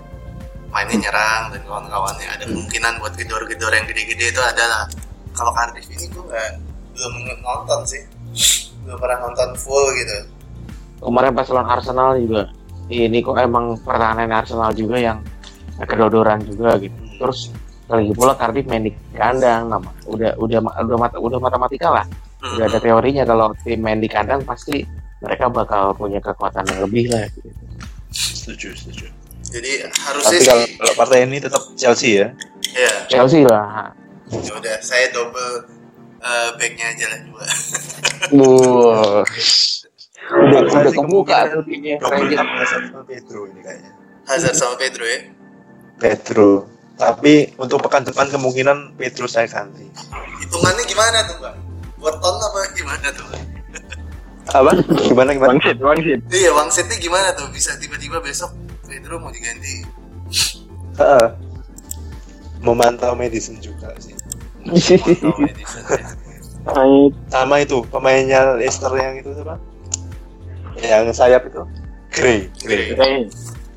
mainnya 0.69 1.09
nyerang 1.09 1.49
dan 1.49 1.61
kawan-kawannya 1.65 2.29
ada 2.29 2.45
kemungkinan 2.45 3.01
buat 3.01 3.17
gedor-gedor 3.17 3.73
yang 3.73 3.89
gede-gede 3.89 4.29
itu 4.29 4.37
ada 4.37 4.63
lah 4.69 4.85
kalau 5.33 5.49
Cardiff 5.49 5.89
ini 5.89 6.05
gue 6.13 6.21
nggak 6.21 6.61
belum 6.93 7.13
nonton 7.41 7.79
sih 7.89 8.03
belum 8.85 8.97
pernah 9.01 9.17
nonton 9.25 9.49
full 9.57 9.89
gitu 9.97 10.29
kemarin 11.01 11.33
pas 11.33 11.49
lawan 11.49 11.67
Arsenal 11.73 12.21
juga 12.21 12.53
ini 12.89 13.21
kok 13.21 13.37
emang 13.37 13.77
pertahanan 13.85 14.33
Arsenal 14.33 14.73
juga 14.73 14.97
yang 14.97 15.21
kedodoran 15.85 16.41
juga 16.43 16.75
gitu 16.81 16.97
terus 17.21 17.53
lagi 17.89 18.13
pula 18.13 18.37
Cardiff 18.37 18.69
main 18.69 18.85
di 18.85 18.93
kandang 19.17 19.69
nama 19.69 19.89
udah 20.05 20.37
udah 20.37 20.59
udah 20.61 20.97
mata 20.97 21.17
udah 21.17 21.39
matematika 21.41 21.89
lah 21.89 22.05
udah 22.39 22.65
ada 22.69 22.79
teorinya 22.79 23.23
kalau 23.25 23.53
tim 23.65 23.81
main 23.81 23.97
di 23.97 24.09
kandang 24.09 24.45
pasti 24.45 24.85
mereka 25.19 25.51
bakal 25.51 25.91
punya 25.91 26.23
kekuatan 26.23 26.63
yang 26.63 26.79
lebih 26.87 27.11
lah 27.11 27.27
gitu. 27.35 27.49
Setuju, 28.09 28.71
setuju. 28.71 29.05
jadi 29.51 29.91
harusnya 29.91 30.39
Tapi 30.39 30.47
kalau, 30.47 30.63
sih 30.65 30.73
kalau 30.79 30.93
partai 30.95 31.19
ini 31.27 31.37
tetap 31.37 31.61
Chelsea 31.75 32.23
ya. 32.23 32.27
ya 32.73 32.93
Chelsea 33.09 33.43
lah 33.45 33.93
ya 34.29 34.53
udah 34.53 34.77
saya 34.85 35.09
double 35.09 35.65
eh, 36.21 36.49
backnya 36.57 36.85
aja 36.93 37.05
lah 37.09 37.19
dua 37.25 37.45
Wuh. 38.33 39.21
udah 40.27 40.59
Saya 40.69 40.81
udah 40.85 40.93
kebuka 40.93 41.37
Rangers. 42.03 42.39
Hazard 42.43 42.83
sama 42.91 43.03
Pedro 43.07 43.39
ini 43.49 43.59
kayaknya. 43.63 43.91
Hazard 44.27 44.55
sama 44.57 44.75
Pedro 44.77 45.05
ya 45.07 45.19
Pedro. 45.99 46.51
Tapi 46.99 47.55
untuk 47.55 47.79
pekan 47.79 48.03
depan 48.03 48.27
kemungkinan 48.27 48.99
Pedro 48.99 49.25
saya 49.31 49.47
ganti. 49.47 49.87
hitungannya 50.43 50.83
gimana 50.83 51.23
tuh 51.27 51.37
bang 51.39 51.57
buat 51.99 52.15
ton 52.23 52.35
apa 52.39 52.59
gimana 52.75 53.07
tuh 53.11 53.25
Bang? 53.27 53.45
Apa? 54.49 54.71
Gimana 55.05 55.29
gimana? 55.35 55.51
Wangsit, 55.55 55.77
wangsit. 55.77 56.19
iya 56.33 56.49
wangsitnya 56.55 56.97
gimana 56.97 57.31
tuh 57.37 57.47
bisa 57.53 57.75
tiba-tiba 57.77 58.17
besok 58.23 58.51
Pedro 58.87 59.19
mau 59.21 59.29
diganti 59.29 59.83
Heeh. 60.99 61.27
Memantau 62.59 63.15
medicine 63.15 63.55
juga 63.63 63.95
sih. 64.03 64.11
Mantau 64.67 65.31
Madison, 65.39 65.83
ya. 65.87 66.03
Sama 67.31 67.63
itu 67.63 67.79
pemainnya 67.87 68.59
Leicester 68.59 68.91
yang 68.99 69.15
itu 69.23 69.31
apa? 69.31 69.55
Yang 70.81 71.15
sayap 71.15 71.43
itu. 71.45 71.61
Gray, 72.09 72.49
Gray. 72.59 72.97
hey, 72.97 73.17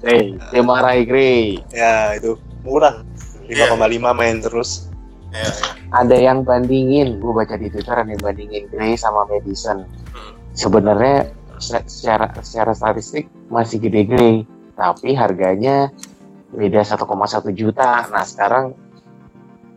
hey. 0.00 0.22
Demarai 0.50 1.04
Gray 1.04 1.60
Ya 1.68 2.16
itu 2.16 2.34
murah. 2.62 3.04
5,5 3.44 3.76
main 4.12 4.40
terus. 4.40 4.88
ya, 5.28 5.44
ya. 5.44 5.52
ada 5.92 6.12
yang 6.14 6.40
bandingin 6.40 7.16
gue 7.18 7.32
baca 7.32 7.52
di 7.54 7.68
Twitter 7.68 7.92
ada 7.92 8.08
yang 8.08 8.20
bandingin 8.20 8.68
Gray 8.68 8.94
sama 8.94 9.24
Madison 9.26 9.84
Hmm. 10.12 10.32
sebenarnya 10.52 11.28
se- 11.56 11.84
secara 11.84 12.28
secara 12.38 12.72
statistik 12.72 13.28
masih 13.48 13.80
gede 13.80 14.04
Gray 14.04 14.34
tapi 14.72 15.12
harganya 15.12 15.88
beda 16.50 16.84
1,1 16.84 17.00
juta 17.50 18.04
nah 18.08 18.20
sekarang 18.22 18.76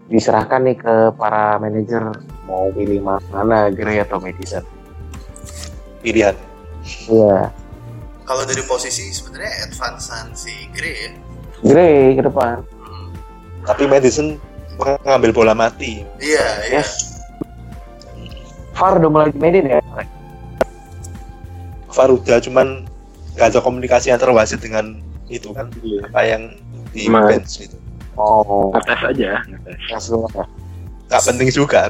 diserahkan 0.06 0.60
nih 0.62 0.76
ke 0.76 0.94
para 1.16 1.56
manajer 1.56 2.04
mau 2.44 2.68
pilih 2.70 3.00
mana 3.02 3.68
Gray 3.70 4.00
atau 4.00 4.20
Madison 4.20 4.64
Pilihan. 6.00 6.36
Iya 7.06 7.50
kalau 8.24 8.42
dari 8.44 8.62
posisi 8.64 9.10
sebenarnya 9.10 9.66
advancean 9.66 10.34
si 10.34 10.54
Gray 10.72 10.96
ya 10.96 11.12
Gray 11.64 12.16
ke 12.16 12.24
depan 12.24 12.62
Hmm. 12.86 13.10
Tapi 13.66 13.90
Madison 13.90 14.38
mengambil 14.78 15.32
bola 15.32 15.54
mati. 15.54 16.06
iya 16.20 16.46
iya 16.70 16.80
Yes. 16.80 17.18
VAR 18.72 19.00
udah 19.00 19.10
mulai 19.10 19.30
dimainin 19.32 19.66
ya 19.66 19.80
Faruda 21.88 22.38
cuman 22.40 22.84
gak 23.34 23.50
ada 23.50 23.60
komunikasi 23.60 24.12
antar 24.12 24.30
wasit 24.30 24.60
dengan 24.60 25.00
itu 25.26 25.50
kan 25.50 25.72
Iya. 25.80 26.00
apa 26.06 26.22
yang 26.22 26.44
di 26.92 27.08
bench 27.08 27.64
itu. 27.64 27.78
oh 28.16 28.72
Ngetes 28.72 29.02
aja, 29.06 29.32
ngetes. 29.46 29.80
tes 29.90 30.06
Gak 31.06 31.22
penting 31.24 31.50
juga. 31.60 31.88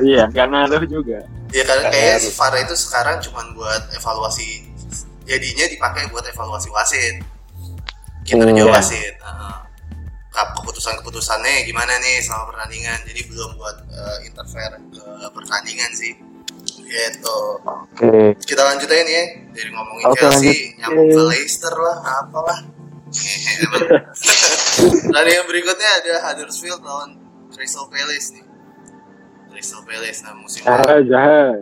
Iya, 0.00 0.24
karena 0.30 0.64
lu 0.64 0.80
juga. 0.84 1.20
ya 1.48 1.62
karena 1.62 1.88
kayaknya 1.88 2.14
harus. 2.20 2.32
VAR 2.34 2.54
itu 2.58 2.74
sekarang 2.76 3.16
cuma 3.20 3.40
buat 3.52 3.82
evaluasi 3.90 4.68
jadinya 5.24 5.64
dipakai 5.66 6.04
buat 6.08 6.24
evaluasi 6.26 6.68
wasit 6.68 7.24
kinerja 8.22 8.64
Hmm. 8.64 8.68
wasit 8.70 9.14
Heeh. 9.16 9.56
Kap- 10.28 10.52
keputusan-keputusannya 10.54 11.64
gimana 11.64 11.96
nih 11.98 12.20
selama 12.20 12.52
pertandingan 12.52 13.00
jadi 13.02 13.20
belum 13.24 13.56
buat 13.56 13.76
eh, 13.82 14.18
interfere 14.24 14.76
ke 14.88 15.00
pertandingan 15.30 15.88
sih 15.90 16.12
gitu 16.84 17.38
oke 17.64 18.36
kita 18.38 18.60
lanjut 18.62 18.84
aja 18.86 19.02
nih 19.02 19.14
ya 19.14 19.24
dari 19.50 19.70
ngomongin 19.72 20.04
Oke, 20.06 20.16
Chelsea 20.18 20.44
lanjut. 20.44 20.60
nyambung 20.78 21.08
ke 21.10 21.22
Leicester 21.26 21.74
lah 21.74 21.96
apalah 22.18 22.60
Lalu 25.08 25.28
yang 25.32 25.46
berikutnya 25.46 25.90
ada 25.96 26.14
Huddersfield 26.22 26.80
lawan 26.80 27.16
Crystal 27.58 27.90
Palace 27.90 28.38
nih. 28.38 28.46
Crystal 29.50 29.82
Palace 29.82 30.22
nah 30.22 30.30
musim 30.38 30.62
lalu. 30.62 31.10
Ah, 31.10 31.58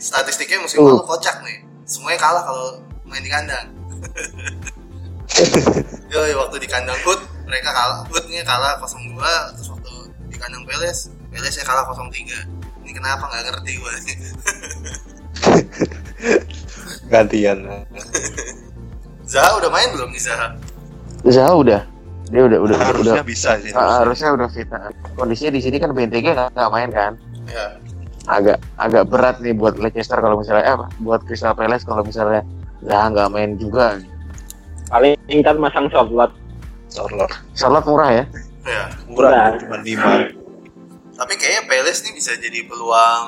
statistiknya 0.00 0.64
musim 0.64 0.80
Uh. 0.80 0.96
lalu 0.96 1.04
kocak 1.04 1.44
nih. 1.44 1.68
Semuanya 1.84 2.16
kalah 2.16 2.48
kalau 2.48 2.80
main 3.04 3.20
di 3.20 3.28
kandang. 3.28 3.68
Yoi, 6.16 6.32
waktu 6.32 6.64
di 6.64 6.64
kandang 6.64 6.96
Hood 7.04 7.20
mereka 7.44 7.76
kalah. 7.76 8.08
Hoodnya 8.08 8.40
kalah 8.40 8.80
0-2 8.80 9.20
terus 9.60 9.68
waktu 9.68 9.92
di 10.32 10.40
kandang 10.40 10.64
Palace 10.64 11.12
Palace 11.28 11.60
kalah 11.60 11.84
0-3 11.92 12.88
ini 12.88 12.96
kenapa 12.96 13.28
nggak 13.28 13.52
ngerti 13.52 13.72
gue 13.76 13.94
Gantian. 17.12 17.68
Zaha 19.32 19.60
udah 19.60 19.68
main 19.68 19.92
belum 19.92 20.08
nih 20.08 20.24
Zaha? 20.24 20.56
Zaha 21.28 21.52
udah 21.52 21.97
dia 22.28 22.42
udah 22.44 22.58
udah 22.60 22.76
udah, 22.76 22.88
Harusnya 22.92 23.14
udah 23.16 23.26
bisa 23.26 23.50
sih. 23.60 23.70
Ah, 23.72 24.04
harusnya 24.04 24.28
udah 24.36 24.48
fit 24.52 24.68
Nah, 24.68 24.92
kondisinya 25.16 25.52
di 25.56 25.60
sini 25.64 25.76
kan 25.80 25.90
BNTG 25.96 26.26
nggak 26.36 26.48
nggak 26.52 26.70
main 26.72 26.90
kan 26.92 27.12
Ya, 27.48 27.80
agak 28.28 28.60
agak 28.76 29.08
berat 29.08 29.40
nih 29.40 29.56
buat 29.56 29.80
Leicester 29.80 30.20
kalau 30.20 30.36
misalnya 30.36 30.64
eh, 30.68 30.74
apa 30.76 30.86
buat 31.00 31.24
Crystal 31.24 31.56
Palace 31.56 31.88
kalau 31.88 32.04
misalnya 32.04 32.44
Zaha 32.84 33.08
nggak 33.08 33.28
main 33.32 33.56
juga 33.56 33.96
Paling 34.92 35.16
kan 35.44 35.56
masang 35.60 35.88
shortlock. 35.92 36.32
Sorlot. 36.88 37.28
Charlotte 37.52 37.84
murah 37.88 38.10
ya 38.12 38.24
ya. 38.68 38.84
Murah, 39.08 39.32
Murah. 39.32 39.48
cuma 39.60 39.76
5. 39.80 41.16
Tapi 41.18 41.32
kayaknya 41.34 41.62
Palace 41.66 42.00
nih 42.06 42.12
bisa 42.14 42.32
jadi 42.38 42.60
peluang 42.68 43.24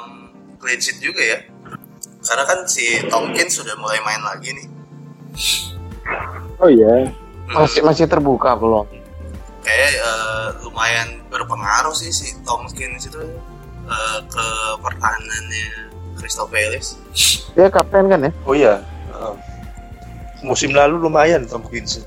clean 0.60 0.80
sheet 0.80 1.00
juga 1.02 1.22
ya. 1.24 1.38
Karena 2.20 2.44
kan 2.44 2.58
si 2.68 3.00
Tompkins 3.08 3.56
sudah 3.56 3.74
mulai 3.80 3.98
main 4.04 4.22
lagi 4.22 4.52
nih. 4.52 4.66
Oh 6.60 6.68
iya. 6.68 7.08
Masih 7.50 7.80
masih 7.82 8.06
terbuka 8.06 8.54
belum 8.54 8.86
Kayak 9.60 9.92
eh, 9.92 10.48
lumayan 10.64 11.20
berpengaruh 11.28 11.92
sih 11.92 12.08
si 12.08 12.32
Tompkins 12.48 13.10
itu 13.10 13.20
eh, 13.84 14.18
ke 14.24 14.46
pertahanannya 14.80 15.66
Crystal 16.16 16.48
Palace. 16.48 16.96
dia 17.56 17.68
kapten 17.68 18.08
kan 18.08 18.20
ya 18.24 18.32
Oh 18.48 18.54
iya. 18.56 18.80
Heeh. 19.12 19.34
musim 20.40 20.72
lalu 20.72 20.96
lumayan 20.96 21.44
Tompkins. 21.44 22.00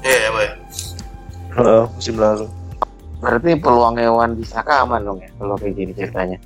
Iya, 0.00 0.16
ya, 0.16 0.30
Boy. 0.32 0.48
Heeh, 1.60 1.84
musim 1.92 2.16
lalu. 2.16 2.48
berarti 3.20 3.52
peluang 3.60 4.00
Wan 4.16 4.32
Bisaka 4.32 4.80
aman 4.80 5.04
dong 5.04 5.20
ya 5.20 5.28
kalau 5.36 5.52
kayak 5.60 5.76
gini 5.76 5.92
ceritanya 5.92 6.40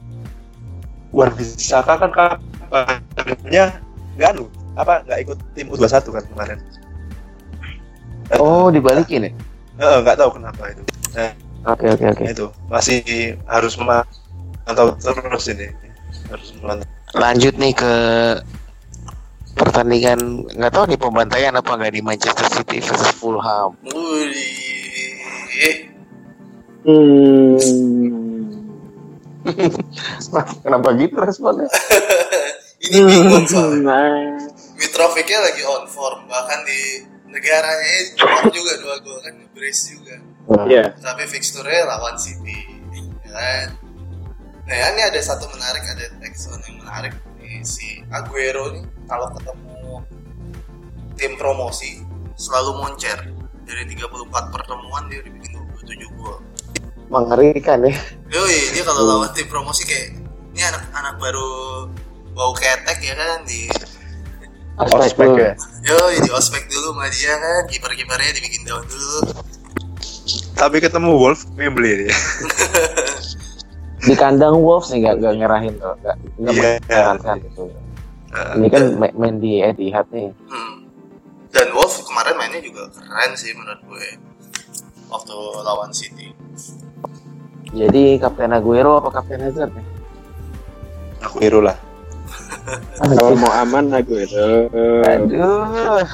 Wan 1.15 1.31
Bisaka 1.39 1.95
kan 1.95 2.11
kabarnya 2.11 3.79
nggak 4.19 4.43
apa 4.75 5.07
nggak 5.07 5.19
ikut 5.23 5.39
tim 5.55 5.71
U21 5.71 6.03
kan 6.11 6.25
kemarin. 6.35 6.59
Oh 8.41 8.69
dibalikin 8.73 9.29
ya 9.29 9.33
Heeh, 9.75 10.07
nggak 10.07 10.23
tahu 10.23 10.39
kenapa 10.39 10.71
itu. 10.71 10.83
Nah, 11.19 11.35
oke 11.67 11.99
oke 11.99 12.05
oke 12.15 12.25
itu 12.31 12.47
masih 12.71 13.35
harus 13.51 13.75
memantau 13.75 14.95
terus 15.03 15.51
ini. 15.51 15.67
Harus 16.31 16.55
memantau. 16.63 16.87
lanjut 17.15 17.55
nih 17.59 17.75
ke 17.75 17.95
pertandingan 19.55 20.47
nggak 20.51 20.73
tahu 20.75 20.85
nih 20.91 20.99
pembantaian 20.99 21.55
apa 21.55 21.79
nggak 21.79 21.95
di 21.95 22.03
Manchester 22.03 22.47
City 22.51 22.83
versus 22.83 23.15
Fulham 23.15 23.79
Wih. 23.87 24.35
Hmm. 26.83 27.55
kenapa 30.67 30.91
gitu 30.99 31.15
responnya 31.23 31.71
Ini 32.85 33.01
bingung 33.01 33.49
soalnya. 33.49 33.81
Nah, 33.81 34.37
Mitrovicnya 34.77 35.41
lagi 35.41 35.63
on 35.65 35.89
form. 35.89 36.29
Bahkan 36.29 36.59
di 36.69 36.81
negaranya 37.35 37.97
cuma 38.15 38.47
juga 38.55 38.73
dua 38.79 38.97
gol 39.03 39.19
kan. 39.21 39.35
Brace 39.55 39.83
juga. 39.95 40.17
iya. 40.71 40.93
tapi 41.01 41.25
fixture-nya 41.27 41.89
lawan 41.89 42.15
City 42.21 42.85
ya 43.25 43.33
kan 43.33 43.69
nah 44.65 44.77
ini 44.97 45.03
ada 45.05 45.21
satu 45.21 45.45
menarik 45.53 45.85
ada 45.85 46.09
Texon 46.25 46.57
yang 46.65 46.81
menarik 46.81 47.13
nih 47.37 47.61
si 47.65 48.01
Aguero 48.09 48.73
nih 48.73 48.85
kalau 49.05 49.29
ketemu 49.37 49.77
tim 51.21 51.33
promosi 51.37 52.01
selalu 52.37 52.81
moncer 52.81 53.19
dari 53.65 53.85
34 53.89 54.55
pertemuan 54.55 55.09
dia 55.13 55.21
udah 55.21 55.33
bikin 55.37 55.51
27 55.85 56.17
gol 56.17 56.39
mengerikan 57.13 57.85
ya 57.85 57.95
Yoi, 58.33 58.73
dia 58.73 58.83
kalau 58.89 59.05
lawan 59.05 59.31
tim 59.37 59.49
promosi 59.49 59.85
kayak 59.85 60.17
ini 60.57 60.63
anak-anak 60.65 61.15
baru 61.21 61.51
bau 62.33 62.53
ketek 62.57 62.99
ya 63.05 63.15
kan 63.15 63.45
di 63.45 63.69
Ospek 64.75 65.15
dulu. 65.25 65.39
ya. 65.39 65.53
Yo, 65.85 65.97
di 66.19 66.31
ospek 66.31 66.67
dulu 66.67 66.93
sama 66.93 67.07
dia 67.07 67.35
kan, 67.35 67.63
kiper-kipernya 67.71 68.31
dibikin 68.35 68.63
down 68.65 68.83
dulu. 68.83 69.19
Tapi 70.55 70.77
ketemu 70.79 71.11
Wolf 71.15 71.47
Wembley 71.55 72.07
ya. 72.07 72.15
Di 74.05 74.13
kandang 74.13 74.61
Wolves 74.61 74.93
nih 74.93 75.01
nggak 75.01 75.17
nggak 75.17 75.35
nyerahin 75.35 75.75
tuh, 75.81 75.97
nggak 75.97 76.17
nggak 76.37 76.53
menyarankan 76.85 77.37
gitu. 77.41 77.63
Nah, 78.29 78.53
Ini 78.53 78.67
kan 78.69 78.83
ma- 79.01 79.17
main 79.17 79.41
di 79.41 79.65
Etihad 79.65 80.05
nih. 80.13 80.29
Hmm. 80.45 80.85
Dan 81.49 81.73
Wolf 81.73 82.05
kemarin 82.05 82.37
mainnya 82.37 82.61
juga 82.61 82.85
keren 82.93 83.33
sih 83.33 83.57
menurut 83.57 83.81
gue. 83.81 84.07
Waktu 85.09 85.35
lawan 85.63 85.89
City. 85.89 86.37
Jadi 87.73 88.21
Kapten 88.21 88.53
Aguero 88.53 89.01
apa 89.01 89.09
Kapten 89.11 89.41
Hazard 89.41 89.73
nih? 89.73 89.87
aku 91.25 91.41
hero 91.41 91.65
lah. 91.65 91.79
Kalau 92.97 93.37
mau 93.37 93.53
aman 93.53 93.85
aku 93.93 94.15
itu. 94.19 94.41
Aduh. 95.05 96.05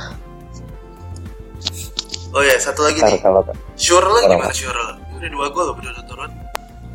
Oh 2.31 2.43
ya, 2.43 2.55
satu 2.57 2.85
lagi 2.85 2.99
Ntar 2.99 3.11
nih. 3.11 3.21
kalau 3.21 3.43
Kalau- 3.43 4.31
gimana 4.31 4.53
Sure 4.53 4.75
lo? 4.77 4.95
Udah 5.13 5.29
dua 5.29 5.47
gol 5.49 5.65
loh 5.65 5.75
berturut-turut. 5.75 6.31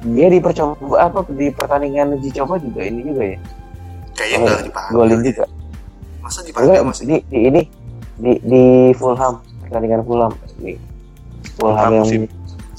dia 0.05 0.27
di 0.29 0.37
percoba 0.37 0.75
apa 1.01 1.25
di 1.29 1.49
pertandingan 1.49 2.13
uji 2.15 2.29
coba 2.31 2.55
juga 2.57 2.81
ini 2.81 3.01
juga 3.03 3.23
ya. 3.25 3.37
Kayaknya 4.13 4.37
Oh, 4.37 4.43
nggak 4.45 4.63
dipanggil. 4.63 4.93
golin 4.93 5.19
juga. 5.21 5.45
Masa 6.19 6.39
dipanggil 6.41 6.81
masih? 6.83 7.03
di, 7.03 7.15
di 7.25 7.39
ini 7.43 7.61
di 8.15 8.31
di 8.39 8.63
Fulham 8.93 9.33
pertandingan 9.59 10.01
Fulham 10.01 10.31
di 10.57 10.77
Fulham 11.55 11.89
yang 11.91 12.05
Pramusim. 12.05 12.21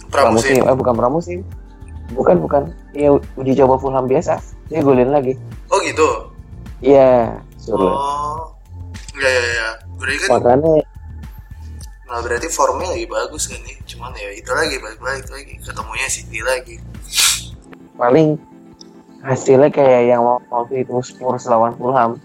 Pramusim. 0.06 0.54
pramusim 0.54 0.56
eh 0.62 0.76
bukan 0.76 0.94
pramusim 0.94 1.38
bukan 2.10 2.36
bukan 2.38 2.62
ya 2.92 3.10
uji 3.34 3.52
coba 3.54 3.74
Fulham 3.76 4.06
biasa 4.06 4.38
dia 4.64 4.80
golin 4.80 5.10
lagi 5.10 5.34
Oh 5.66 5.82
gitu. 5.82 6.30
Iya 6.80 7.40
suruh 7.56 7.94
Oh. 7.96 8.52
Ya 9.16 9.30
ya 9.32 9.44
ya. 9.48 9.68
Berarti 9.96 10.16
kan 10.20 10.28
makanya 10.36 10.74
nah 12.06 12.22
berarti 12.22 12.46
formnya 12.46 12.92
lagi 12.94 13.08
bagus 13.08 13.48
kan 13.48 13.58
nih. 13.64 13.76
Cuman 13.88 14.12
ya 14.14 14.28
itu 14.30 14.50
lagi 14.52 14.76
balik-balik 14.78 15.26
lagi 15.26 15.54
ketemunya 15.58 16.06
City 16.06 16.38
lagi. 16.44 16.76
paling 17.96 18.36
hasilnya 19.24 19.72
kayak 19.72 20.12
yang 20.12 20.20
waktu 20.52 20.84
itu 20.84 20.92
Spurs 21.00 21.48
lawan 21.48 21.72
Fulham 21.74 22.20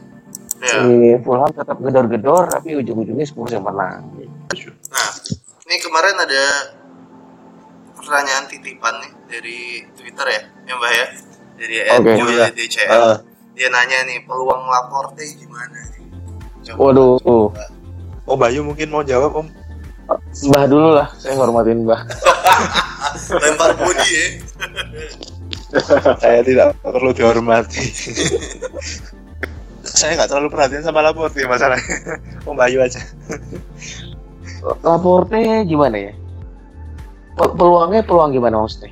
Ya. 0.61 0.77
si 0.77 0.93
Fulham 1.25 1.49
tetap 1.49 1.79
gedor-gedor 1.81 2.45
tapi 2.45 2.77
ujung-ujungnya 2.77 3.25
Spurs 3.25 3.49
yang 3.49 3.65
menang 3.65 4.05
Nah, 4.91 5.09
ini 5.65 5.75
kemarin 5.79 6.13
ada 6.19 6.43
pertanyaan 7.95 8.45
titipan 8.45 8.93
nih 8.99 9.11
dari 9.25 9.57
Twitter 9.95 10.27
ya, 10.27 10.41
ya 10.67 10.73
Mbak 10.75 10.91
ya, 10.91 11.07
dari 11.55 11.75
Oke. 11.87 12.11
okay. 12.13 12.49
DCL. 12.51 12.91
Ah, 12.91 13.17
Dia 13.61 13.69
nanya 13.69 14.09
nih 14.09 14.25
peluang 14.25 14.65
Laporte 14.65 15.21
gimana 15.37 15.77
nih? 15.93 16.01
Coba. 16.65 16.81
waduh 16.81 17.53
oh 18.25 18.33
Bayu 18.33 18.65
mungkin 18.65 18.89
mau 18.89 19.05
jawab 19.05 19.37
Om. 19.37 19.53
Mbah 20.49 20.65
dulu 20.65 20.97
lah 20.97 21.13
saya 21.21 21.37
hormatin 21.37 21.85
Mbah 21.85 22.01
Lempar 23.45 23.77
body 23.77 24.09
ya. 24.09 24.25
Saya 26.17 26.41
tidak 26.41 26.73
perlu 26.81 27.13
dihormati. 27.13 27.85
saya 29.85 30.17
nggak 30.17 30.33
terlalu 30.33 30.49
perhatian 30.49 30.81
sama 30.81 31.05
Laporte 31.05 31.45
masalahnya. 31.45 32.17
Om 32.49 32.57
Bayu 32.57 32.81
aja. 32.81 32.97
Laporte 34.81 35.37
gimana 35.69 36.09
ya 36.09 36.13
Pe- 37.37 37.53
peluangnya 37.53 38.01
peluang 38.09 38.33
gimana 38.33 38.57
maksudnya 38.57 38.89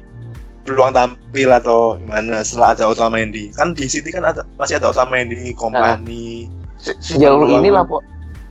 Peluang 0.70 0.94
tampil 0.94 1.50
atau 1.50 1.98
gimana 1.98 2.46
setelah 2.46 2.78
ada 2.78 2.86
Otamendi. 2.86 3.50
Kan 3.52 3.74
di 3.74 3.90
City 3.90 4.14
kan 4.14 4.22
ada 4.24 4.46
masih 4.56 4.78
ada 4.78 4.94
Otamendi, 4.94 5.50
Kompani. 5.52 6.46
Se- 6.78 6.94
sejauh 6.96 7.42
Peluang- 7.42 7.60
ini 7.60 7.70
lapor 7.70 8.02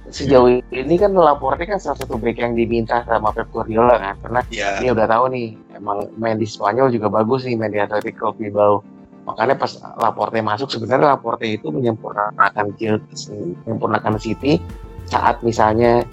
sejauh 0.09 0.49
ini 0.73 0.97
kan 0.97 1.13
Laporte 1.13 1.69
kan 1.69 1.77
salah 1.77 2.01
satu 2.01 2.17
back 2.17 2.41
yang 2.41 2.57
diminta 2.57 3.05
sama 3.05 3.29
Pep 3.29 3.45
Guardiola 3.53 4.01
kan 4.01 4.17
karena 4.25 4.41
Ya, 4.49 4.81
dia 4.81 4.97
udah 4.97 5.05
tahu 5.05 5.29
nih 5.29 5.47
emang 5.77 6.09
main 6.17 6.41
di 6.41 6.49
Spanyol 6.49 6.89
juga 6.89 7.13
bagus 7.13 7.45
nih 7.45 7.61
main 7.61 7.69
di 7.69 7.77
Atletico 7.77 8.33
Bilbao 8.33 8.81
makanya 9.29 9.61
pas 9.61 9.69
Laporte 10.01 10.41
masuk 10.41 10.73
sebenarnya 10.73 11.13
Laporte 11.13 11.45
itu 11.45 11.69
menyempurnakan 11.69 12.73
menyempurnakan 12.73 14.17
City 14.17 14.57
saat 15.05 15.45
misalnya 15.45 16.05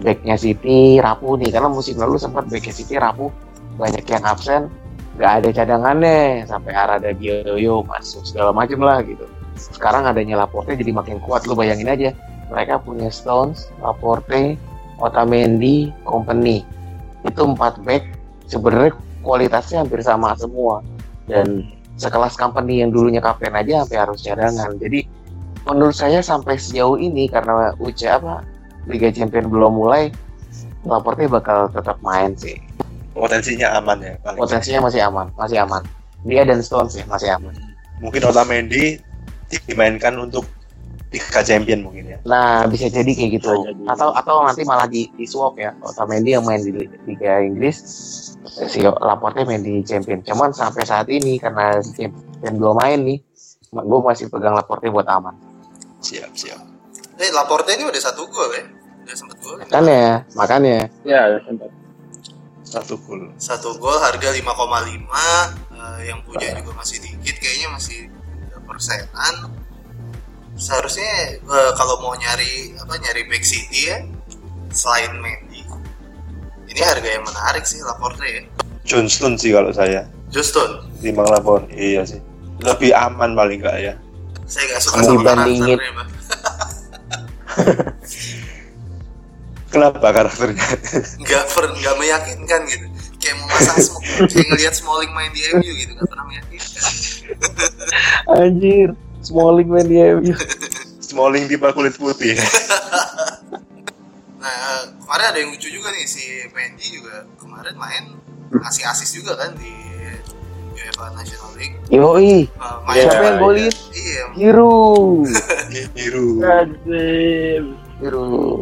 backnya 0.00 0.40
City 0.40 0.96
rapuh 0.98 1.36
nih 1.36 1.52
karena 1.52 1.68
musim 1.68 2.00
lalu 2.00 2.16
sempat 2.16 2.48
backnya 2.48 2.72
City 2.72 2.96
rapuh 2.96 3.28
banyak 3.76 4.04
yang 4.04 4.24
absen 4.24 4.72
nggak 5.16 5.32
ada 5.42 5.48
cadangannya 5.52 6.48
sampai 6.48 6.72
Arada 6.72 7.10
Gioio 7.12 7.84
masuk 7.84 8.24
segala 8.24 8.50
macem 8.56 8.80
lah 8.80 9.04
gitu. 9.04 9.28
Sekarang 9.56 10.08
adanya 10.08 10.40
Laporte 10.40 10.72
jadi 10.72 10.92
makin 10.92 11.20
kuat 11.20 11.44
lu 11.44 11.52
bayangin 11.52 11.92
aja. 11.92 12.10
Mereka 12.48 12.84
punya 12.84 13.08
Stones, 13.08 13.68
Laporte, 13.80 14.56
Otamendi, 15.00 15.92
Company. 16.04 16.64
Itu 17.24 17.48
empat 17.48 17.80
back 17.84 18.04
sebenarnya 18.48 18.92
kualitasnya 19.24 19.84
hampir 19.84 20.00
sama 20.00 20.36
semua. 20.36 20.80
Dan 21.28 21.68
sekelas 22.00 22.34
company 22.34 22.82
yang 22.82 22.90
dulunya 22.90 23.20
kapten 23.20 23.52
aja 23.52 23.84
sampai 23.84 23.98
harus 24.00 24.18
cadangan. 24.24 24.74
Jadi 24.80 25.06
menurut 25.68 25.94
saya 25.94 26.18
sampai 26.24 26.58
sejauh 26.58 26.98
ini 26.98 27.30
karena 27.30 27.70
UC 27.78 28.00
apa 28.10 28.42
Liga 28.90 29.14
Champion 29.14 29.46
belum 29.46 29.78
mulai 29.78 30.10
Laporte 30.82 31.30
bakal 31.30 31.70
tetap 31.70 32.02
main 32.02 32.34
sih 32.34 32.58
potensinya 33.12 33.76
aman 33.76 33.98
ya. 34.00 34.14
paling. 34.20 34.38
potensinya 34.40 34.80
masih 34.88 35.00
aman 35.04 35.26
masih 35.36 35.58
aman 35.62 35.82
dia 36.24 36.42
dan 36.46 36.58
Stones 36.62 36.94
ya 36.96 37.04
masih 37.06 37.30
aman 37.36 37.54
Mungkin 38.02 38.18
Otamendi 38.26 38.98
dimainkan 39.68 40.18
untuk 40.18 40.42
Liga 41.12 41.44
Champion 41.44 41.84
mungkin 41.84 42.08
ya. 42.08 42.18
nah 42.24 42.64
bisa 42.64 42.88
jadi 42.88 43.06
kayak 43.06 43.30
gitu 43.38 43.52
jadi. 43.52 43.84
atau 43.84 44.10
atau 44.16 44.42
nanti 44.42 44.64
malah 44.64 44.88
di, 44.88 45.06
di 45.12 45.28
swap 45.28 45.60
ya 45.60 45.76
Otamendi 45.84 46.32
yang 46.32 46.42
main 46.42 46.58
di 46.58 46.72
Liga 47.04 47.38
Inggris 47.44 47.76
si 48.66 48.80
Laporte 48.82 49.44
main 49.44 49.60
di 49.60 49.84
Champion 49.84 50.24
cuman 50.24 50.50
sampai 50.56 50.82
saat 50.82 51.06
ini 51.12 51.36
karena 51.36 51.78
si 51.84 51.92
Champion 52.08 52.54
belum 52.56 52.74
main 52.80 52.98
nih 53.04 53.18
gue 53.72 54.00
masih 54.00 54.26
pegang 54.28 54.56
Laporte 54.56 54.88
buat 54.88 55.06
aman 55.06 55.36
Siap, 56.02 56.34
siap. 56.34 56.58
Eh 57.14 57.30
Laporte 57.30 57.70
ini 57.78 57.86
udah 57.86 58.02
satu 58.02 58.26
gol 58.26 58.50
ya. 58.50 58.66
Udah 59.06 59.14
sempet 59.14 59.36
gol. 59.38 59.54
ya? 59.54 59.64
makanya 59.70 60.02
makanya 60.34 60.78
Ya, 61.06 61.20
sempat. 61.46 61.70
Satu 62.72 62.96
gol. 63.04 63.28
Satu 63.36 63.76
gol 63.76 64.00
harga 64.00 64.32
5,5 64.32 64.40
eh, 64.40 66.08
yang 66.08 66.24
punya 66.24 66.56
juga 66.56 66.72
masih 66.72 67.04
dikit 67.04 67.36
kayaknya 67.36 67.68
masih 67.68 68.08
3 68.48 68.64
persenan. 68.64 69.52
Seharusnya 70.56 71.36
eh, 71.36 71.72
kalau 71.76 72.00
mau 72.00 72.16
nyari 72.16 72.72
apa 72.80 72.96
nyari 72.96 73.28
back 73.28 73.44
City 73.44 73.92
ya 73.92 74.00
selain 74.72 75.20
Mendy 75.20 75.60
ini 76.72 76.80
harga 76.80 77.04
yang 77.04 77.28
menarik 77.28 77.68
sih 77.68 77.84
Laporte 77.84 78.24
ya. 78.24 78.40
Johnston 78.88 79.36
sih 79.36 79.52
kalau 79.52 79.68
saya. 79.76 80.08
Justin, 80.32 80.80
Timbang 81.04 81.28
Lapor. 81.28 81.68
Iya 81.68 82.08
sih. 82.08 82.24
Lebih 82.64 82.96
aman 82.96 83.36
paling 83.36 83.60
enggak 83.60 83.76
ya. 83.76 83.92
saya 84.48 84.64
gak 84.72 84.80
suka 84.80 84.96
Kamu 85.00 85.04
sama 85.04 85.20
karakternya. 85.28 85.76
Kenapa 89.72 90.06
karakternya? 90.12 90.66
nggak 91.24 91.44
per 91.56 91.64
nggak 91.72 91.94
meyakinkan 91.96 92.60
gitu. 92.68 92.86
Kayak 93.16 93.34
mau 93.40 93.48
masang 93.56 93.78
smoke 93.80 94.04
kayak 94.28 94.46
ngelihat 94.52 94.74
Smalling 94.76 95.12
main 95.16 95.32
di 95.32 95.40
MU 95.56 95.72
gitu. 95.80 95.92
Nggak 95.96 96.08
pernah 96.12 96.26
meyakinkan. 96.28 96.82
Anjir 98.36 98.88
Smalling 99.24 99.68
main 99.72 99.86
di 99.88 99.96
MU 99.96 100.34
Smalling 101.00 101.44
tipe 101.48 101.68
kulit 101.72 101.96
putih. 101.96 102.36
nah 104.42 104.90
kemarin 105.06 105.26
ada 105.30 105.38
yang 105.38 105.54
lucu 105.54 105.70
juga 105.70 105.94
nih 105.94 106.02
si 106.02 106.50
Mendy 106.50 106.98
juga 106.98 107.22
kemarin 107.38 107.78
main 107.78 108.04
ngasih 108.50 108.84
asis 108.90 109.14
juga 109.14 109.38
kan 109.38 109.54
di 109.54 109.70
UEFA 110.72 111.14
National 111.14 111.50
League. 111.54 111.76
Yoi. 111.94 112.50
Nah, 112.58 112.82
main 112.84 113.06
siapa 113.06 113.24
yang 113.24 113.38
golin? 113.38 113.72
Iya. 113.94 114.24
Giroud. 114.34 115.30
Biru. 115.94 116.28
Azim. 116.42 117.64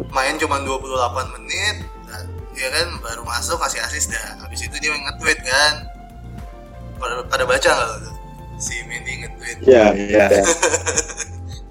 Main 0.07 0.35
cuma 0.37 0.61
28 0.61 1.33
menit 1.33 1.75
nah, 2.05 2.21
ya 2.53 2.67
kan 2.69 2.87
baru 2.99 3.23
masuk 3.23 3.57
kasih 3.57 3.81
asis 3.81 4.05
dah. 4.07 4.37
Habis 4.39 4.67
itu 4.67 4.75
dia 4.77 4.91
nge-tweet 4.91 5.39
kan. 5.41 5.73
Pada, 6.95 7.25
pada 7.25 7.43
baca 7.43 7.65
nggak 7.65 7.87
lo 7.87 7.97
tuh? 7.99 8.15
si 8.55 8.77
Mendy 8.85 9.25
nge-tweet. 9.25 9.57
Ya, 9.65 9.89
Iya. 9.97 10.25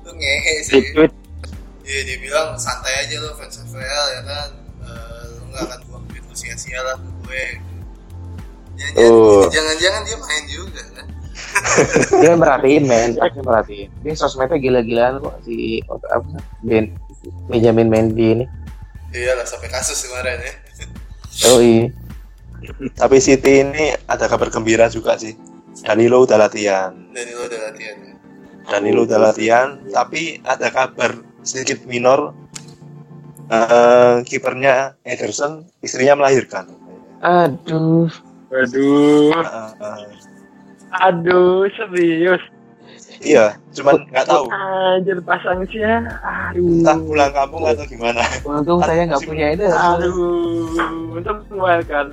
tuh 0.03 0.11
ngehe 0.11 0.55
sih. 0.67 0.83
Tweet 0.91 1.13
Iya 1.81 2.01
dia 2.05 2.17
bilang 2.19 2.55
santai 2.55 3.03
aja 3.03 3.19
lo 3.19 3.35
fans 3.35 3.63
FPL 3.63 4.07
ya 4.11 4.23
kan? 4.23 4.49
Eh, 4.81 5.23
lo 5.31 5.43
nggak 5.49 5.63
akan 5.67 5.79
buang 5.87 6.05
duit 6.07 6.23
lo 6.23 6.35
sia-sia 6.35 6.79
lah 6.83 6.95
ke 6.95 7.11
gue. 7.23 7.45
Jangan-jangan, 8.75 9.11
Oh. 9.13 9.45
jangan-jangan 9.51 10.03
dia 10.03 10.17
main 10.17 10.45
juga 10.47 10.83
kan? 10.95 11.07
Dia 12.17 12.33
merhatiin 12.41 12.85
men. 12.87 13.11
Dia 13.15 13.43
merhatiin. 13.43 13.89
Dia 14.01 14.15
sosmednya 14.15 14.57
gila-gilaan 14.57 15.19
kok 15.19 15.35
si 15.43 15.83
apa? 15.87 16.39
Ben 16.63 16.95
Benjamin 17.49 17.89
Mendy 17.91 18.27
ini. 18.39 18.45
Iya 19.11 19.35
lah 19.37 19.47
sampai 19.47 19.69
kasus 19.69 20.07
kemarin 20.07 20.39
ya. 20.41 20.55
Yoi. 21.51 21.91
Tapi 22.95 23.17
City 23.19 23.65
ini 23.65 23.97
ada 24.07 24.29
kabar 24.29 24.53
gembira 24.53 24.87
juga 24.93 25.17
sih. 25.17 25.35
Danilo 25.81 26.23
udah 26.29 26.37
latihan. 26.37 26.93
dari 27.11 27.33
lo 27.33 27.49
udah 27.49 27.61
latihan 27.73 27.97
ya. 28.05 28.15
Danilo 28.69 29.03
udah 29.09 29.19
latihan, 29.19 29.69
tapi 29.91 30.39
ada 30.45 30.69
kabar 30.69 31.17
sedikit 31.43 31.83
minor. 31.89 32.37
Eh 33.51 34.23
kipernya 34.29 34.95
Ederson 35.03 35.67
istrinya 35.83 36.23
melahirkan. 36.23 36.71
Aduh, 37.21 38.07
Waduh, 38.51 39.35
Eh, 39.35 39.73
eh, 39.83 40.07
aduh 41.03 41.67
serius. 41.75 42.43
Iya 43.21 43.53
cuman 43.71 44.01
nggak 44.09 44.25
tahu 44.25 44.49
Anjir 44.49 45.21
pasang 45.23 45.61
sih 45.69 45.79
ya. 45.79 46.01
Aduh. 46.51 46.81
entah 46.81 46.97
pulang 46.97 47.31
kampung 47.31 47.63
atau 47.63 47.85
gimana 47.85 48.25
untung 48.43 48.81
saya 48.81 49.05
nggak 49.05 49.23
punya 49.23 49.47
itu. 49.53 49.65
Aduh, 49.65 50.73
untuk 51.15 51.37
mengeluarkan. 51.47 52.07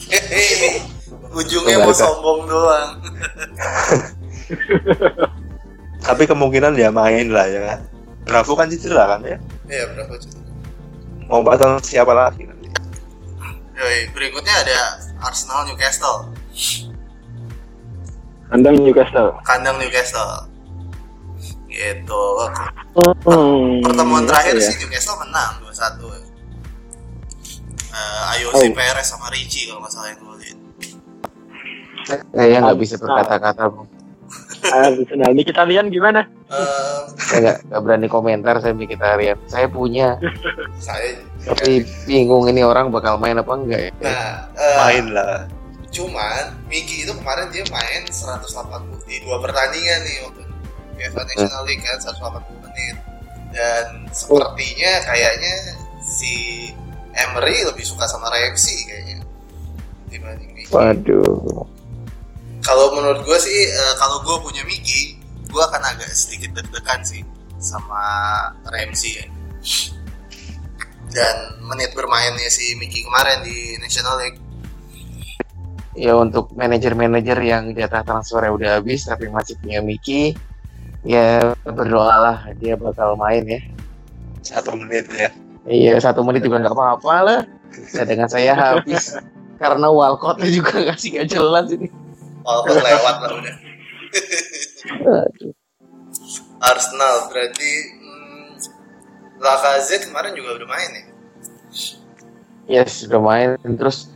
Hehehe, 0.00 0.80
ujungnya 1.30 1.80
mau 1.80 1.92
sombong 1.92 2.44
doang. 2.46 2.90
tapi 6.00 6.22
kemungkinan 6.24 6.72
dia 6.72 6.88
main 6.88 7.28
lah 7.28 7.44
ya 7.44 7.60
kan 7.66 7.80
Bravo 8.20 8.52
kan 8.52 8.66
cedera 8.66 9.04
kan 9.06 9.20
ya 9.22 9.36
Iya 9.66 9.84
berapa 9.92 10.14
juta? 10.16 10.40
mau 11.24 11.40
pasang 11.40 11.78
siapa 11.80 12.10
lagi 12.10 12.42
nanti 12.42 12.66
Yoi, 13.76 14.10
berikutnya 14.10 14.52
ada 14.60 14.78
Arsenal 15.20 15.64
Newcastle, 15.64 16.28
Kandang 18.48 18.76
Newcastle. 18.76 19.32
kandang 19.40 19.76
Newcastle. 19.78 20.49
Gitu. 21.70 22.24
Hmm, 23.22 23.78
Pertemuan 23.80 24.26
terakhir 24.26 24.58
ya. 24.58 24.66
sih 24.66 24.76
Newcastle 24.76 25.16
menang 25.18 25.62
2-1. 25.62 26.02
Uh, 27.90 28.30
Ayo 28.30 28.50
Oh. 28.50 28.62
Perez 28.70 29.06
sama 29.06 29.30
Ricci 29.30 29.66
kalau 29.66 29.82
nggak 29.82 29.92
salah 29.92 30.08
yang 30.10 30.20
gue 30.20 30.36
lihat. 30.40 30.58
Saya 32.28 32.56
nggak 32.60 32.78
bisa 32.78 32.94
berkata-kata, 32.98 33.62
Bung. 33.66 33.88
Arsenal 34.60 35.32
ini 35.32 35.42
kita 35.42 35.64
lihat 35.64 35.88
gimana? 35.88 36.22
Eh, 36.46 37.00
Saya 37.16 37.58
nggak 37.58 37.80
berani 37.80 38.06
komentar 38.06 38.60
saya 38.60 38.76
vegetarian. 38.76 39.38
Saya 39.46 39.66
punya, 39.66 40.20
saya 40.76 41.16
tapi 41.40 41.80
bingung 42.04 42.44
ini 42.44 42.60
orang 42.60 42.92
bakal 42.92 43.16
main 43.16 43.34
apa 43.34 43.48
enggak 43.48 43.80
ya. 43.80 43.92
nah 43.98 44.30
eh, 44.52 44.76
main 44.76 45.06
lah 45.08 45.48
cuman 45.88 46.52
Miki 46.68 47.02
itu 47.02 47.16
kemarin 47.16 47.48
dia 47.48 47.64
main 47.66 48.04
180 48.04 48.44
di 49.08 49.24
dua 49.24 49.40
pertandingan 49.40 49.98
nih 50.04 50.16
waktu 50.22 50.39
UEFA 51.00 51.24
National 51.24 51.62
League 51.64 51.80
kan 51.80 51.96
180 51.96 52.64
menit. 52.68 52.96
Dan 53.50 54.06
sepertinya 54.12 54.92
kayaknya 55.08 55.54
si 56.04 56.68
Emery 57.16 57.66
lebih 57.66 57.82
suka 57.82 58.06
sama 58.06 58.30
Ramsey 58.30 58.86
kayaknya 58.86 59.26
dibanding 60.10 60.50
Miki 60.54 60.70
Waduh. 60.70 61.66
kalau 62.62 62.94
menurut 62.94 63.22
gue 63.26 63.38
sih 63.42 63.66
eh, 63.66 63.94
kalau 63.98 64.22
gue 64.22 64.36
punya 64.42 64.62
Miki 64.66 65.18
gue 65.50 65.62
akan 65.62 65.82
agak 65.82 66.10
sedikit 66.14 66.54
deg-degan 66.54 67.02
sih 67.02 67.26
sama 67.58 68.02
Ramsey 68.70 69.20
ya. 69.20 69.26
Dan 71.10 71.36
menit 71.66 71.90
bermainnya 71.92 72.46
si 72.46 72.78
Miki 72.78 73.02
kemarin 73.02 73.42
di 73.42 73.74
National 73.82 74.14
League. 74.22 74.38
Ya 75.98 76.14
untuk 76.14 76.54
manajer-manajer 76.54 77.34
yang 77.42 77.74
jatah 77.74 78.06
transfernya 78.06 78.54
udah 78.54 78.70
habis 78.78 79.10
tapi 79.10 79.26
masih 79.26 79.58
punya 79.58 79.82
Miki, 79.82 80.38
ya 81.06 81.56
berdoalah 81.64 82.52
dia 82.60 82.76
bakal 82.76 83.16
main 83.16 83.44
ya. 83.46 83.60
satu 84.40 84.72
menit 84.76 85.08
ya 85.12 85.30
Iya 85.68 86.00
satu 86.00 86.24
menit 86.24 86.40
juga 86.40 86.64
nggak 86.64 86.72
apa-apa 86.72 87.14
lah. 87.20 87.40
Cadangan 87.92 88.30
saya 88.32 88.56
habis 88.56 89.12
karena 89.60 89.92
Walcott 89.92 90.40
juga 90.56 90.80
ngasih 90.88 91.08
nggak 91.20 91.28
jelas 91.28 91.66
ini. 91.68 91.88
walaupun 92.40 92.80
lewat 92.80 93.16
lah 93.20 93.30
udah. 93.36 93.54
Arsenal 96.60 97.28
berarti 97.28 97.72
hmm, 98.00 98.48
Lacazette 99.38 100.08
kemarin 100.08 100.32
juga 100.32 100.56
udah 100.56 100.68
main 100.68 100.90
ya 100.90 101.04
Ya 102.70 102.82
sudah 102.88 103.20
main 103.20 103.60
terus 103.76 104.08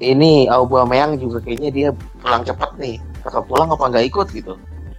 ini 0.00 0.48
Aubameyang 0.48 1.20
juga 1.20 1.44
kayaknya 1.44 1.70
dia 1.70 1.88
pulang 2.20 2.42
cepat 2.44 2.72
nih. 2.80 2.96
Kakak 3.20 3.44
pulang 3.50 3.68
apa 3.68 3.84
nggak 3.92 4.06
ikut 4.08 4.26
gitu? 4.32 4.54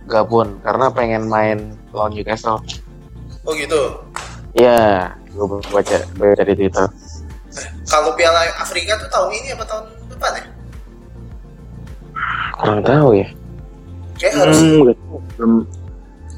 Gabon 0.08 0.58
karena 0.60 0.88
pengen 0.90 1.24
main 1.26 1.60
lawan 1.92 2.12
Newcastle. 2.12 2.64
oh 3.44 3.54
gitu 3.54 4.00
Ya, 4.54 5.06
gue 5.30 5.46
baca 5.68 5.98
baca 6.16 6.44
di 6.44 6.56
Twitter. 6.56 6.88
kalau 7.86 8.12
Piala 8.14 8.48
Afrika 8.56 8.96
tuh 8.96 9.08
tahun 9.08 9.30
ini 9.34 9.48
apa 9.52 9.64
tahun 9.64 9.86
depan 10.08 10.32
ya 10.34 10.46
Kurang 12.54 12.82
tahu 12.82 13.10
ya. 13.14 13.28
kayak 14.16 14.34
harus 14.36 14.58
Hmm, 14.58 14.80
betul. 14.84 15.20
belum. 15.36 15.52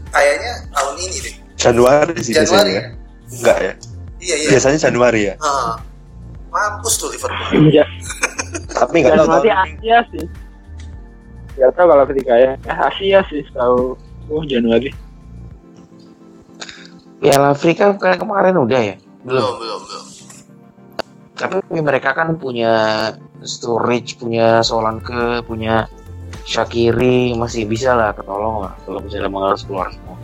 kayaknya 0.09 0.51
tahun 0.69 0.95
ini 0.97 1.17
deh 1.21 1.35
Januari 1.55 2.15
sih 2.17 2.33
Januari 2.33 2.71
biasanya 2.71 2.73
ya 2.73 2.81
ya 2.81 2.83
enggak 3.31 3.57
ya 3.57 3.73
iya 4.19 4.35
iya 4.35 4.49
biasanya 4.51 4.79
Januari 4.81 5.21
ya 5.23 5.33
Ah, 5.39 5.73
mampus 6.49 6.93
tuh 6.97 7.07
Liverpool 7.09 7.69
Iya. 7.69 7.85
tapi 8.75 8.95
nggak 8.97 9.15
tahu 9.15 9.27
Januari 9.27 9.49
Asia 9.53 9.97
sih. 10.11 10.25
Gak 11.59 11.69
tau 11.75 11.85
kalau 11.85 12.03
ketika 12.07 12.33
ya 12.33 12.51
Eh, 12.57 12.77
Asia 12.79 13.19
sih 13.27 13.43
tahu. 13.51 13.93
Oh 14.29 14.43
Januari. 14.43 14.89
Piala 17.19 17.51
Afrika 17.51 17.91
kan 17.93 18.15
kemarin 18.15 18.55
udah 18.55 18.79
ya? 18.79 18.95
belum 19.19 19.35
Belum. 19.35 19.53
belum 19.59 19.79
belum 19.83 20.03
Tapi 21.35 21.55
mereka 21.75 22.11
kan 22.11 22.35
punya 22.35 22.71
Sturridge, 23.39 24.15
punya 24.15 24.59
Solanke, 24.61 25.39
punya 25.43 25.87
Shakiri 26.41 27.35
masih 27.35 27.63
bisa 27.63 27.93
lah 27.93 28.09
ketolong 28.09 28.63
lah 28.63 28.73
kalau 28.81 28.97
misalnya 29.03 29.27
emang 29.27 29.43
harus 29.45 29.61
keluar 29.63 29.85
semua. 29.91 30.15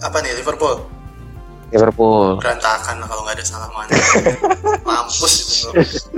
apa 0.00 0.16
nih 0.22 0.32
Liverpool 0.32 0.80
Liverpool. 1.68 2.40
berantakan 2.40 2.94
lah 2.98 3.04
kalau 3.04 3.20
nggak 3.20 3.36
ada 3.36 3.44
salah 3.44 3.68
mana 3.68 3.92
mampus 4.88 5.32
itu 5.44 5.68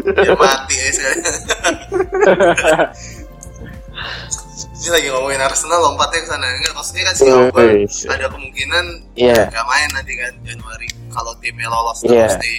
dia 0.06 0.32
mati 0.38 0.74
ya 0.76 0.86
sekali 0.94 1.18
ini 4.72 4.88
lagi 4.90 5.06
ngomongin 5.08 5.40
Arsenal 5.40 5.80
lompatnya 5.80 6.20
ke 6.20 6.28
sana 6.28 6.46
enggak 6.48 6.74
maksudnya 6.74 7.02
kan 7.06 7.14
si 7.14 7.24
Auba 7.26 7.62
Wih, 7.62 7.86
ada 8.08 8.26
kemungkinan 8.28 8.84
Iya. 9.14 9.38
nggak 9.48 9.66
main 9.66 9.88
nanti 9.94 10.12
kan 10.14 10.32
Januari 10.42 10.88
kalau 11.08 11.32
timnya 11.38 11.68
lolos 11.68 12.02
Iya. 12.02 12.26
terus 12.28 12.36
di 12.40 12.54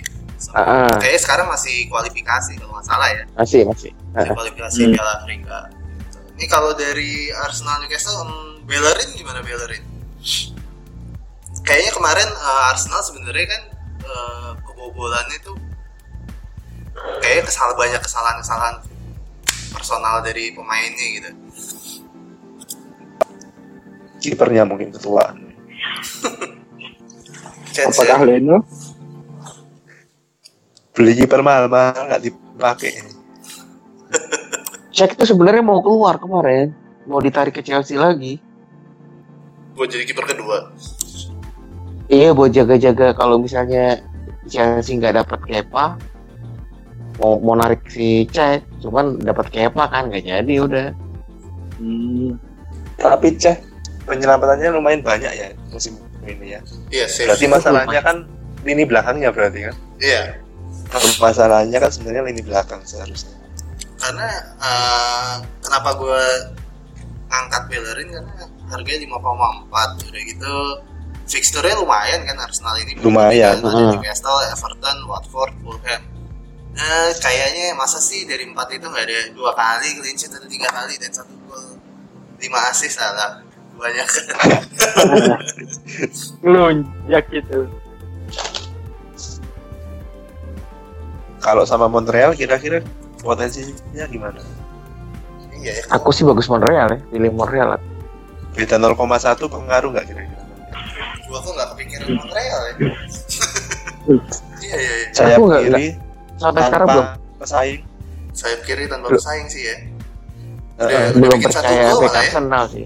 Ah, 0.51 0.91
ah. 0.91 0.93
kayaknya 0.99 1.21
sekarang 1.23 1.47
masih 1.47 1.88
kualifikasi 1.88 2.51
kalau 2.60 2.75
nggak 2.75 2.84
salah 2.84 3.08
ya 3.10 3.23
masih 3.34 3.63
masih. 3.63 3.91
Masih 4.12 4.27
Ah, 4.27 4.36
kualifikasi 4.36 4.79
Hmm. 4.84 4.91
Piala 4.91 5.13
Afrika 5.17 5.58
ini 6.36 6.45
kalau 6.47 6.71
dari 6.73 7.12
Arsenal 7.32 7.79
Newcastle 7.79 8.17
hmm, 8.19 8.67
Bellerin 8.67 9.10
gimana 9.15 9.39
Bellerin 9.39 9.84
kayaknya 11.63 11.91
kemarin 11.91 12.27
eh, 12.27 12.69
Arsenal 12.69 12.99
sebenarnya 13.01 13.45
kan 13.47 13.62
eh, 14.03 14.49
kebobolannya 14.62 15.38
tuh 15.41 15.56
kayaknya 17.19 17.43
kesal 17.47 17.71
banyak 17.73 17.99
kesalahan-kesalahan 17.99 18.75
personal 19.73 20.21
dari 20.21 20.53
pemainnya 20.53 21.07
gitu. 21.19 21.31
Kipernya 24.23 24.63
mungkin 24.63 24.93
ketuaan 24.95 25.51
Chance 27.73 28.05
Apakah 28.05 28.23
Leno? 28.23 28.62
beli 30.93 31.17
kiper 31.17 31.41
mahal 31.41 31.65
mahal 31.73 32.05
nggak 32.05 32.21
dipakai. 32.21 33.01
Cek 34.93 35.17
itu 35.17 35.25
sebenarnya 35.25 35.65
mau 35.65 35.81
keluar 35.81 36.21
kemarin, 36.21 36.69
mau 37.09 37.17
ditarik 37.17 37.57
ke 37.57 37.65
Chelsea 37.65 37.97
lagi. 37.97 38.38
buat 39.73 39.89
jadi 39.89 40.05
kiper 40.05 40.38
kedua. 40.38 40.69
Iya 42.13 42.38
buat 42.38 42.53
jaga-jaga 42.53 43.17
kalau 43.17 43.41
misalnya 43.41 44.05
Chelsea 44.45 45.01
nggak 45.01 45.25
dapat 45.25 45.39
Kepa, 45.49 45.97
mau 47.21 47.38
mau 47.38 47.54
narik 47.54 47.86
si 47.89 48.26
Cek, 48.30 48.82
cuman 48.82 49.21
dapat 49.21 49.54
Kepa 49.54 49.86
kan 49.89 50.10
nggak 50.10 50.26
jadi 50.26 50.56
udah. 50.63 50.88
Hmm. 51.73 52.38
tapi 52.93 53.36
ceh 53.36 53.58
penyelamatannya 54.08 54.78
lumayan 54.78 55.04
banyak 55.04 55.32
ya 55.34 55.47
musim 55.73 55.99
ini 56.23 56.56
ya. 56.56 56.62
Iya 56.93 57.06
save 57.10 57.28
berarti 57.34 57.45
masalahnya 57.52 57.99
kan 57.99 58.17
lini 58.63 58.84
belakangnya 58.88 59.30
berarti 59.34 59.67
kan? 59.67 59.76
Iya. 59.99 60.39
Masalahnya 61.19 61.78
kan 61.84 61.91
sebenarnya 61.91 62.23
lini 62.23 62.41
belakang 62.45 62.80
seharusnya. 62.88 63.36
Karena 63.99 64.30
eh, 64.62 65.36
kenapa 65.65 65.89
gue 65.99 66.23
angkat 67.28 67.63
Bellerin? 67.67 68.10
Karena 68.13 68.34
harganya 68.71 68.99
5,4 69.10 70.08
udah 70.08 70.23
gitu. 70.23 70.56
Fixture-nya 71.23 71.76
lumayan 71.82 72.21
kan 72.30 72.38
Arsenal 72.39 72.76
ini. 72.84 72.99
Lumayan, 72.99 73.60
ada. 73.63 73.95
Newcastle, 73.97 74.39
Everton, 74.54 74.97
Watford, 75.08 75.52
Fulham 75.65 76.12
nah 76.73 77.13
kayaknya 77.21 77.77
masa 77.77 78.01
sih 78.01 78.25
dari 78.25 78.49
empat 78.49 78.73
itu 78.73 78.89
nggak 78.89 79.05
ada 79.05 79.17
dua 79.38 79.53
kali 79.53 80.01
clean 80.01 80.17
sheet 80.17 80.33
atau 80.33 80.49
tiga 80.49 80.65
kali 80.73 80.97
dan 80.97 81.13
satu 81.13 81.29
gol 81.45 81.77
lima 82.41 82.57
assist 82.73 82.97
salah 82.97 83.38
banyak 83.77 84.05
Ngelunjak 86.45 87.25
gitu. 87.33 87.65
kalau 91.43 91.67
sama 91.67 91.91
Montreal 91.91 92.31
kira-kira 92.38 92.79
potensinya 93.19 94.05
gimana 94.07 94.39
iya 95.59 95.75
ya 95.77 95.83
Aku 95.99 96.15
sih 96.15 96.23
bagus 96.23 96.47
Montreal 96.47 96.95
ya, 96.95 96.99
pilih 97.12 97.31
Montreal. 97.36 97.75
lah. 97.77 97.81
beda 98.53 98.77
0,1 98.77 98.93
pengaruh 99.49 99.89
nggak 99.93 100.05
kira-kira 100.09 100.41
gua 101.29 101.39
kok 101.41 101.51
nggak 101.53 101.69
kepikiran 101.75 102.09
Montreal 102.17 102.62
ya 102.62 102.73
iya 104.62 104.75
iya 104.77 104.77
iya 104.77 104.93
Sayap 105.13 105.38
Aku 105.41 105.45
Sampai 106.43 106.62
sekarang 106.62 106.88
belum 106.89 107.06
tanpa 107.08 107.39
pesaing. 107.39 107.82
sayap 108.34 108.60
kiri 108.62 108.86
tanpa 108.86 109.08
bersaing 109.08 109.47
sih 109.47 109.63
ya 109.63 109.75
Eh, 110.73 110.82
Udah- 110.82 110.89
eh, 110.89 111.06
udah 111.08 111.21
belum 111.21 111.39
percaya 111.39 111.86
back 111.93 112.12
ya. 112.12 112.19
Arsenal 112.19 112.63
sih. 112.67 112.86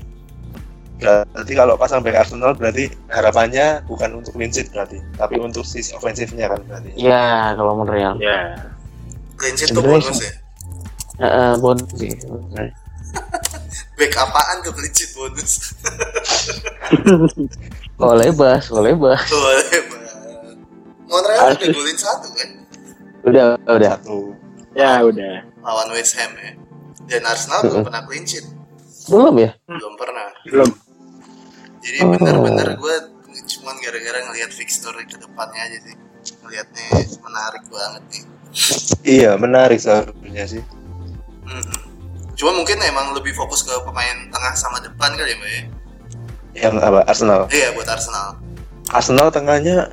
Berarti 0.98 1.54
kalau 1.54 1.74
pasang 1.74 2.02
back 2.02 2.17
Arsenal 2.17 2.52
berarti 2.52 2.84
harapannya 3.08 3.65
bukan 3.86 4.10
untuk 4.13 4.34
clean 4.34 4.50
sheet 4.50 4.67
berarti, 4.70 5.00
tapi 5.13 5.38
untuk 5.38 5.63
sisi 5.63 5.91
ofensifnya 5.91 6.50
kan 6.50 6.60
berarti. 6.63 6.89
Iya, 6.93 7.54
kalau 7.54 7.74
Montreal. 7.76 8.17
Ya. 8.17 8.60
clean 9.34 9.54
sheet 9.54 9.70
tuh 9.70 9.82
bonus 9.82 10.17
ya 10.17 10.34
Heeh, 11.20 11.52
bonus 11.58 11.89
sih. 11.93 12.12
back 13.98 14.13
apaan 14.15 14.58
ke 14.60 14.70
clean 14.70 14.91
sheet 14.91 15.12
bonus 15.13 15.52
Oh 17.98 18.13
lebas, 18.13 18.70
oh 18.70 18.82
lebas. 18.82 19.22
boleh 19.28 19.63
banget 19.63 20.13
Montreal 21.08 21.46
udah 21.52 21.70
golin 21.72 21.96
satu 21.96 22.28
kan 22.32 22.50
Udah, 23.28 23.60
udah. 23.68 23.94
Satu. 24.00 24.32
Ya 24.72 25.02
udah. 25.02 25.44
lawan 25.60 25.90
West 25.92 26.16
Ham 26.16 26.32
ya 26.34 26.56
dan 27.08 27.24
Arsenal 27.24 27.60
belum 27.62 27.84
pernah 27.84 28.04
clean 28.04 28.24
sheet 28.24 28.48
Belum 29.06 29.36
ya? 29.36 29.52
belum 29.63 29.94
pernah 29.96 30.32
Belum. 30.46 30.70
jadi 31.80 31.98
Oh. 32.00 32.12
bener-bener 32.13 32.70
gue 32.74 32.96
cuman 33.48 33.76
gara-gara 33.78 34.20
ngelihat 34.24 34.48
fixture 34.50 34.96
ke 34.98 35.18
depannya 35.18 35.60
aja 35.62 35.78
sih 35.82 35.96
ngelihatnya 36.40 36.88
menarik 37.20 37.63
banget 37.68 38.04
nih 38.08 38.24
Iya, 39.04 39.36
menarik 39.36 39.76
seharusnya 39.78 40.46
sih. 40.48 40.63
Mm-mm. 41.44 41.80
Cuma 42.34 42.52
mungkin 42.54 42.80
emang 42.82 43.12
lebih 43.12 43.32
fokus 43.34 43.60
ke 43.62 43.76
pemain 43.84 44.18
tengah 44.28 44.54
sama 44.54 44.80
depan 44.80 45.12
kali 45.13 45.32
ya 45.32 45.38
mbak 45.38 45.50
ya? 45.50 45.62
Yang 46.58 46.76
apa? 46.82 47.00
Arsenal. 47.06 47.42
Iya 47.50 47.68
buat 47.72 47.86
Arsenal. 47.86 48.40
Arsenal 48.88 49.28
tengahnya 49.30 49.92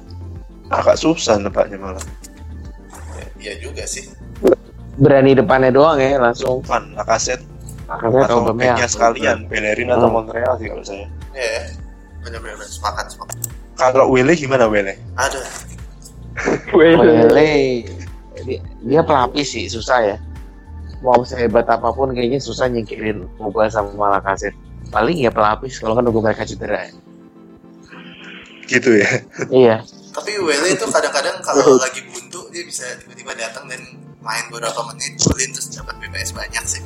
agak 0.66 0.96
susah 0.96 1.34
nebaknya 1.36 1.76
malah. 1.76 2.02
Ya, 3.44 3.52
iya 3.52 3.60
juga 3.60 3.84
sih. 3.84 4.08
Berani 4.96 5.36
depannya 5.36 5.68
doang 5.68 6.00
ya, 6.00 6.16
langsung. 6.16 6.64
Van, 6.64 6.96
Lacazette 6.96 7.44
Akhirnya 7.84 8.24
atau 8.24 8.40
Aubameyang. 8.40 8.78
sekalian, 8.88 9.44
Bellerin 9.52 9.92
atau 9.92 10.08
Hmm. 10.08 10.16
Montreal 10.16 10.56
sih 10.56 10.72
kalau 10.72 10.80
saya. 10.80 11.04
Iya. 11.36 11.76
Bener-bener 12.24 12.56
sepakat 12.64 13.12
sepakat. 13.12 13.36
Kalau 13.76 14.08
Wele 14.08 14.32
gimana 14.32 14.64
Wele? 14.64 14.96
Ada. 15.20 15.44
Wele. 16.78 17.84
Dia, 18.48 18.58
dia 18.80 19.00
pelapis 19.04 19.52
sih, 19.52 19.68
susah 19.68 20.00
ya. 20.00 20.16
Mau 21.04 21.20
sehebat 21.20 21.68
apa 21.68 21.92
pun 21.92 22.16
kayaknya 22.16 22.40
susah 22.40 22.64
nyingkirin 22.72 23.28
Boba 23.36 23.68
sama 23.68 24.16
Lacazette. 24.16 24.56
Paling 24.88 25.20
ya 25.20 25.28
pelapis 25.28 25.76
kalau 25.76 25.92
kan 25.92 26.08
nunggu 26.08 26.24
mereka 26.24 26.48
cedera 26.48 26.88
ya. 26.88 26.92
Gitu 28.64 28.90
ya. 28.96 29.10
Iya. 29.52 29.76
Tapi 30.14 30.32
Wele 30.40 30.72
itu 30.72 30.86
kadang-kadang 30.88 31.36
kalau 31.44 31.76
lagi 31.84 32.00
dia 32.54 32.62
bisa 32.62 32.86
tiba-tiba 33.02 33.34
datang 33.34 33.66
dan 33.66 33.82
main 34.22 34.46
beberapa 34.46 34.86
menit 34.94 35.18
golin 35.26 35.50
terus 35.50 35.74
dapat 35.74 35.98
BPS 35.98 36.30
banyak 36.30 36.64
sih. 36.64 36.82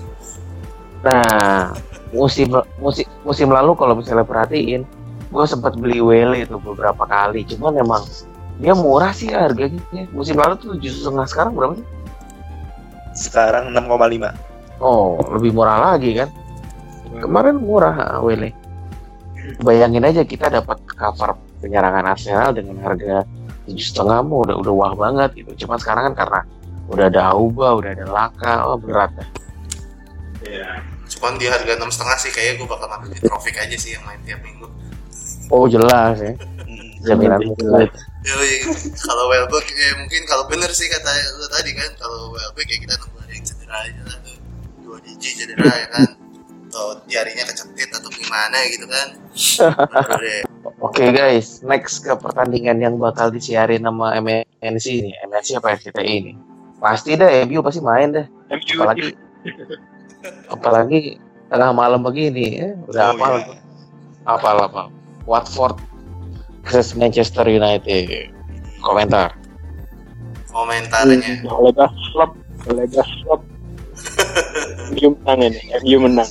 Nah, 1.04 1.76
musim 2.10 2.48
musim 2.80 3.04
musim 3.20 3.52
lalu 3.52 3.76
kalau 3.76 3.92
misalnya 4.00 4.24
perhatiin, 4.24 4.88
gue 5.28 5.44
sempat 5.44 5.76
beli 5.76 6.00
Wele 6.00 6.48
itu 6.48 6.56
beberapa 6.56 7.04
kali. 7.04 7.44
Cuman 7.44 7.76
emang 7.76 8.02
dia 8.58 8.72
murah 8.72 9.12
sih 9.12 9.28
harganya. 9.28 9.78
Musim 10.16 10.40
lalu 10.40 10.56
tuh 10.56 10.68
tujuh 10.74 10.88
setengah 10.88 11.28
sekarang 11.28 11.52
berapa 11.52 11.76
sih? 11.76 11.86
Sekarang 13.28 13.70
6,5. 13.76 14.80
Oh, 14.80 15.20
lebih 15.36 15.52
murah 15.52 15.92
lagi 15.92 16.16
kan? 16.16 16.32
Kemarin 17.12 17.60
murah 17.60 17.94
ah, 18.16 18.18
Wele. 18.24 18.56
Bayangin 19.60 20.08
aja 20.08 20.24
kita 20.24 20.48
dapat 20.48 20.80
cover 20.96 21.36
penyerangan 21.60 22.08
Arsenal 22.08 22.56
dengan 22.56 22.80
harga 22.80 23.24
tujuh 23.68 23.86
setengah 23.94 24.18
mau 24.24 24.42
udah 24.42 24.56
udah 24.56 24.74
wah 24.74 24.92
banget 24.96 25.44
gitu. 25.44 25.66
Cuma 25.66 25.76
sekarang 25.76 26.12
kan 26.12 26.14
karena 26.26 26.40
udah 26.88 27.04
ada 27.06 27.22
Auba, 27.36 27.76
udah 27.76 27.90
ada 27.92 28.06
Laka, 28.08 28.54
oh 28.64 28.80
berat. 28.80 29.12
Iya. 30.40 30.80
Cuman 31.08 31.36
di 31.36 31.48
harga 31.48 31.72
enam 31.76 31.92
setengah 31.92 32.16
sih 32.20 32.30
kayaknya 32.32 32.64
gue 32.64 32.68
bakal 32.68 32.88
ambil 32.88 33.10
di 33.12 33.20
Trofik 33.20 33.56
aja 33.56 33.76
sih 33.76 33.96
yang 33.96 34.04
main 34.04 34.20
tiap 34.24 34.40
minggu. 34.40 34.68
Oh 35.48 35.64
jelas 35.64 36.20
ya, 36.20 36.32
Hmm. 36.68 36.92
jaminan 37.00 37.40
Jelas. 37.56 37.88
Yoi, 38.28 38.60
kalau 39.00 39.24
Welbeck 39.32 39.72
ya 39.72 39.96
mungkin 39.96 40.28
kalau 40.28 40.44
bener 40.50 40.68
sih 40.68 40.84
kata 40.90 41.08
lu 41.40 41.46
tadi 41.48 41.72
kan 41.72 41.88
kalau 41.96 42.34
Welbeck 42.36 42.68
ya 42.68 42.78
kita 42.84 42.94
nunggu 43.00 43.18
ada 43.24 43.32
yang 43.32 43.44
cedera 43.46 43.76
aja 43.88 44.02
lah 44.04 44.16
tuh 44.20 44.36
dua 44.84 44.98
DJ 45.00 45.24
cedera 45.38 45.64
ya 45.72 45.86
kan 45.88 46.08
atau 46.68 47.00
jarinya 47.08 47.44
kecetit 47.48 47.88
atau 47.88 48.10
gimana 48.12 48.58
gitu 48.68 48.84
kan 48.84 49.08
deh 50.20 50.42
Oke 50.78 51.10
guys, 51.10 51.58
next 51.66 52.06
ke 52.06 52.14
pertandingan 52.14 52.78
yang 52.78 52.94
bakal 53.02 53.34
disiarin 53.34 53.82
sama 53.82 54.14
MNC 54.14 54.86
ini, 54.86 55.10
MNC 55.26 55.58
apa 55.58 55.74
RCTI 55.74 56.12
ini. 56.22 56.32
Pasti 56.78 57.18
dah 57.18 57.26
MU 57.50 57.58
pasti 57.66 57.82
main 57.82 58.14
dah. 58.14 58.26
MU 58.54 58.74
Apalagi 58.78 59.10
apalagi 60.46 61.00
tengah 61.50 61.74
malam 61.74 62.06
begini, 62.06 62.62
ya, 62.62 62.70
udah 62.86 63.10
Oh, 63.10 63.14
apa 63.18 63.26
iya. 63.26 63.54
apa 64.30 64.48
apa. 64.70 64.82
Watford 65.26 65.82
versus 66.62 66.94
Manchester 66.94 67.42
United. 67.50 68.30
Komentar. 68.78 69.34
komentarnya 70.48 71.42
oleh 71.44 71.74
gas 71.74 71.92
slop, 72.14 72.32
oleh 72.70 72.86
gas 72.86 73.10
slop. 73.22 73.42
MU 74.94 75.10
menang 75.26 75.40
ini, 75.50 75.60
MU 75.82 76.06
menang. 76.06 76.30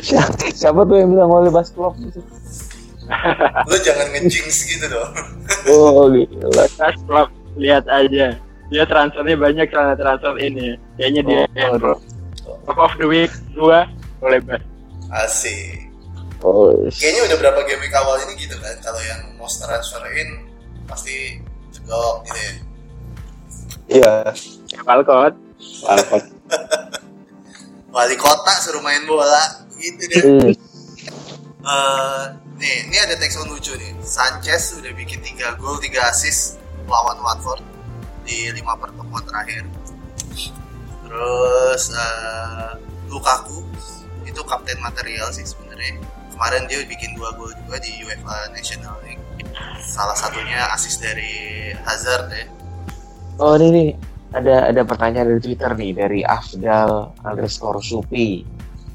Siapa, 0.00 0.50
siapa 0.50 0.80
tuh 0.84 0.96
yang 0.96 1.10
bilang 1.10 1.30
oleh 1.30 1.50
Bas 1.50 1.70
Klopp 1.70 1.96
gitu? 1.98 2.20
lu 3.68 3.76
jangan 3.84 4.08
ngejinx 4.16 4.64
gitu 4.64 4.88
dong 4.88 5.12
Oh 5.68 6.08
gila. 6.08 6.64
Gas 6.72 6.96
slop, 7.04 7.28
lihat 7.54 7.84
aja. 7.84 8.40
Dia 8.72 8.84
transfernya 8.88 9.36
banyak 9.36 9.68
karena 9.68 9.92
transfer 9.92 10.40
ini. 10.40 10.80
Kayaknya 10.96 11.22
dia 11.22 11.40
Oh, 11.76 12.00
top 12.64 12.78
of 12.80 12.92
the 12.96 13.04
week 13.04 13.28
dua 13.52 13.84
oleh 14.20 14.40
Bas. 14.40 14.60
asik 15.14 15.84
Oh, 16.40 16.72
kayaknya 16.92 17.28
udah 17.28 17.36
berapa 17.40 17.60
game 17.64 17.80
week 17.80 17.94
awal 17.94 18.16
ini 18.20 18.36
gitu 18.36 18.56
kan 18.56 18.76
kalau 18.80 19.00
yang 19.00 19.20
mau 19.36 19.48
transferin 19.48 20.44
pasti 20.84 21.40
cegok 21.72 22.24
gitu 22.24 22.40
ya 22.40 22.52
Iya. 23.84 24.12
Falcon. 24.80 25.36
Alfred. 25.84 26.24
wali 27.94 28.18
kota 28.18 28.52
suruh 28.58 28.82
main 28.82 29.06
bola 29.06 29.62
gitu 29.78 30.02
deh 30.10 30.22
hmm. 30.22 30.52
Eh, 31.64 32.24
nih, 32.60 32.92
ini 32.92 32.96
ada 33.00 33.16
teks 33.16 33.40
lucu 33.40 33.72
nih. 33.80 33.96
Sanchez 34.04 34.76
udah 34.76 34.92
bikin 34.92 35.16
3 35.24 35.56
gol, 35.56 35.80
3 35.80 35.96
assist 36.12 36.60
lawan 36.84 37.16
Watford 37.24 37.64
di 38.28 38.52
5 38.52 38.60
pertemuan 38.76 39.24
terakhir. 39.24 39.64
Terus 41.08 41.82
eh, 41.88 42.70
Lukaku 43.08 43.64
itu 44.28 44.36
kapten 44.44 44.76
material 44.84 45.32
sih 45.32 45.48
sebenarnya. 45.48 46.04
Kemarin 46.36 46.68
dia 46.68 46.84
bikin 46.84 47.16
2 47.16 47.32
gol 47.32 47.48
juga 47.64 47.80
di 47.80 48.04
UEFA 48.04 48.52
National 48.52 49.00
League. 49.08 49.24
Salah 49.80 50.12
satunya 50.12 50.68
assist 50.68 51.00
dari 51.00 51.72
Hazard 51.80 52.28
ya. 52.28 52.44
Oh 53.40 53.56
ini 53.56 53.68
nih 53.72 53.90
ada 54.34 54.68
ada 54.68 54.82
pertanyaan 54.82 55.30
dari 55.30 55.40
Twitter 55.40 55.70
nih 55.78 55.90
dari 55.94 56.20
Afdal 56.26 57.14
underscore 57.22 57.78
Supi. 57.78 58.42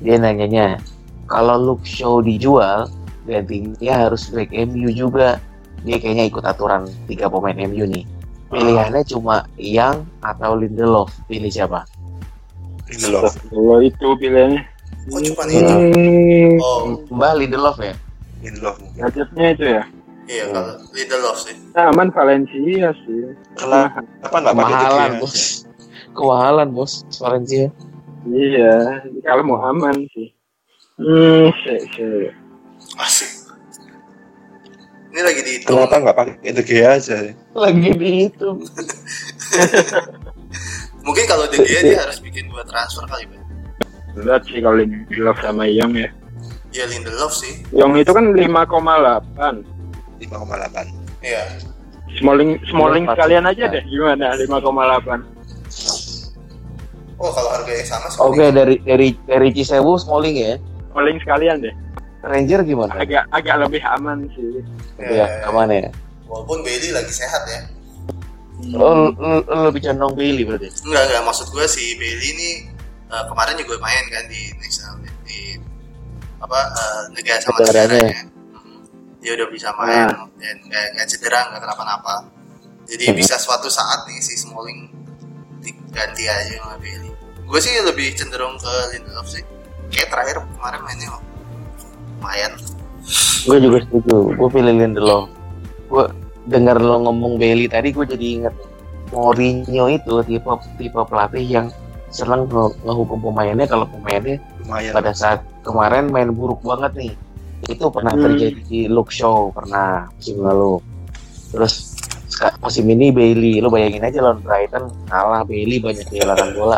Dia 0.04 0.20
nanyanya 0.20 0.80
kalau 1.32 1.56
Luke 1.56 1.88
Shaw 1.88 2.20
dijual 2.20 2.92
gantinya 3.24 4.08
harus 4.08 4.28
back 4.30 4.52
MU 4.52 4.92
juga. 4.92 5.40
Dia 5.88 5.96
kayaknya 5.96 6.28
ikut 6.28 6.44
aturan 6.44 6.92
tiga 7.08 7.32
pemain 7.32 7.56
MU 7.56 7.88
nih. 7.88 8.04
Pilihannya 8.50 9.06
cuma 9.08 9.46
Yang 9.56 10.04
atau 10.20 10.58
Lindelof. 10.60 11.14
Pilih 11.30 11.48
siapa? 11.48 11.88
Lindelof. 12.92 13.38
Kalau 13.48 13.80
itu 13.80 14.08
pilihannya. 14.20 14.62
Kok 15.08 15.22
cuma 15.24 15.44
itu? 15.48 15.76
Oh, 16.60 17.00
Mbah 17.14 17.34
Lindelof 17.40 17.78
ya. 17.80 17.96
Lindelof 18.44 18.76
mungkin. 18.84 19.02
Budgetnya 19.08 19.48
itu 19.56 19.66
ya. 19.80 19.84
Iya 20.30 20.46
kalau 20.54 20.78
Lindelof 20.94 21.38
sih. 21.42 21.56
Nah, 21.74 21.90
aman 21.90 22.14
Valencia 22.14 22.90
sih. 22.94 23.22
Kenapa 23.58 24.06
apa 24.22 24.36
nggak 24.38 24.54
Kemahalan 24.54 25.12
bos. 25.18 25.66
Kemahalan 26.14 26.70
bos. 26.70 26.94
Valencia. 27.18 27.74
Iya, 28.30 29.02
kalau 29.26 29.44
mau 29.44 29.60
aman 29.66 30.06
sih. 30.14 30.30
Hmm, 31.02 31.50
sih, 31.66 31.80
sih. 31.96 32.30
Asik. 33.00 33.32
Ini 35.10 35.22
lagi 35.26 35.42
dihitung. 35.42 35.74
Kenapa 35.74 35.96
nggak 35.98 36.18
pakai 36.18 36.54
De 36.54 36.62
Gea 36.62 36.90
aja? 37.02 37.34
Lagi 37.58 37.90
dihitung. 37.98 38.62
Mungkin 41.08 41.26
kalau 41.26 41.50
De 41.50 41.58
Gea 41.66 41.82
dia 41.82 42.00
harus 42.06 42.22
bikin 42.22 42.46
dua 42.52 42.62
transfer 42.68 43.08
kali, 43.10 43.26
Bang. 43.26 43.42
Berat 44.14 44.46
sih 44.46 44.62
kalau 44.62 44.78
Lindelof 44.78 45.40
sama 45.42 45.66
Young 45.66 45.98
ya. 45.98 46.10
Ya 46.70 46.86
Lindelof 46.86 47.34
sih. 47.34 47.66
Young 47.74 47.98
itu 47.98 48.12
kan 48.14 48.36
5,8. 48.36 49.79
5,8. 50.20 51.24
Iya. 51.24 51.44
Smalling 52.18 52.58
Smalling 52.68 53.06
Iya, 53.06 53.14
sekalian 53.14 53.46
aja 53.46 53.64
deh 53.70 53.84
gimana 53.86 54.34
5,8. 54.34 55.24
Oh 57.20 57.30
kalau 57.36 57.50
harganya 57.52 57.84
sama 57.86 58.08
sih. 58.08 58.20
Oke 58.24 58.46
dari 58.50 58.76
dari 58.82 59.12
dari 59.28 59.48
Cisewu 59.52 60.00
Smalling 60.00 60.36
ya. 60.40 60.56
Smalling 60.92 61.18
sekalian 61.22 61.62
deh. 61.62 61.76
Ranger 62.20 62.68
gimana? 62.68 62.92
agak 63.00 63.24
agak 63.32 63.56
lebih 63.64 63.80
aman 63.96 64.28
sih. 64.36 64.60
Ya, 65.00 65.40
ke 65.40 65.50
mana 65.56 65.88
ya? 65.88 65.90
Walaupun 66.28 66.68
Bailey 66.68 66.92
lagi 66.92 67.12
sehat 67.16 67.48
ya. 67.48 67.62
Lo 68.76 69.16
lebih 69.72 69.88
condong 69.88 70.20
Bailey 70.20 70.44
berarti? 70.44 70.68
Enggak, 70.84 71.04
enggak. 71.08 71.22
Maksud 71.32 71.48
gue 71.56 71.66
si 71.72 71.96
Bailey 71.96 72.28
ini 72.36 72.50
eh, 73.08 73.24
kemarin 73.32 73.56
juga 73.56 73.80
main 73.80 74.04
kan 74.12 74.24
di 74.28 74.52
national 74.60 75.00
di 75.24 75.40
apa 76.44 76.60
eh, 76.76 77.02
negara 77.16 77.40
sama 77.40 77.58
Negaranya. 77.64 78.39
Dia 79.20 79.36
udah 79.36 79.48
bisa 79.52 79.70
main 79.76 80.08
dan 80.38 80.56
nggak 80.64 80.86
nggak 80.96 81.08
cedera, 81.08 81.52
nggak 81.52 81.62
kenapa-napa. 81.62 82.14
Jadi 82.88 83.12
Mhm. 83.12 83.16
bisa 83.16 83.36
suatu 83.36 83.68
saat 83.68 84.08
nih 84.08 84.18
si 84.18 84.34
Smalling 84.34 84.90
diganti 85.60 86.26
aja 86.26 86.56
sama 86.58 86.80
Bailey. 86.80 87.12
Gue 87.44 87.60
sih 87.60 87.74
lebih 87.80 88.16
cenderung 88.16 88.56
ke 88.56 88.74
Lindelof 88.92 89.28
sih. 89.28 89.44
Kayak 89.90 90.10
terakhir 90.10 90.36
kemarin 90.56 90.82
mainnya 90.82 91.10
lumayan. 92.18 92.54
Gue 93.44 93.58
juga 93.58 93.78
setuju. 93.84 94.16
Gue 94.34 94.50
pilih 94.50 94.74
Lindelof. 94.74 95.28
Gue 95.86 96.06
dengar 96.46 96.78
lo 96.78 97.02
ngomong 97.02 97.38
Bailey 97.38 97.68
tadi, 97.68 97.92
gue 97.92 98.06
jadi 98.08 98.26
inget 98.42 98.56
Mourinho 99.10 99.90
itu 99.90 100.14
tipe 100.22 100.50
tipe 100.78 101.02
pelatih 101.02 101.42
yang 101.42 101.68
senang 102.10 102.46
nge- 102.46 102.78
ngehukum 102.86 103.18
pemainnya 103.20 103.66
kalau 103.66 103.86
pemainnya 103.86 104.38
lumayan 104.62 104.94
pada 104.94 105.12
saat 105.14 105.42
kemarin 105.62 106.10
main 106.10 106.30
buruk 106.30 106.62
banget 106.62 106.94
nih. 106.96 107.14
Itu 107.70 107.94
pernah 107.94 108.18
Hmm. 108.18 108.24
terjadi 108.26 108.60
di 108.66 108.80
Luke 108.90 109.14
Shaw 109.14 109.54
pernah 109.54 110.10
musim 110.12 110.42
lalu. 110.42 110.82
Terus 111.54 111.74
musim 112.60 112.86
ini 112.90 113.14
Bailey, 113.14 113.62
lo 113.62 113.70
bayangin 113.70 114.04
aja 114.04 114.20
lawan 114.26 114.42
Brighton 114.42 114.90
kalah 115.08 115.46
Bailey 115.46 115.78
banyak 115.78 116.06
kehilangan 116.10 116.50
bola. 116.58 116.78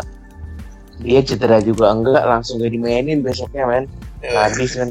Dia 1.02 1.24
cedera 1.24 1.58
juga 1.58 1.90
enggak, 1.90 2.22
langsung 2.28 2.62
gak 2.62 2.70
dimainin 2.70 3.24
besoknya 3.24 3.66
men. 3.66 3.84
Ya, 4.22 4.46
habis 4.46 4.78
kan 4.78 4.86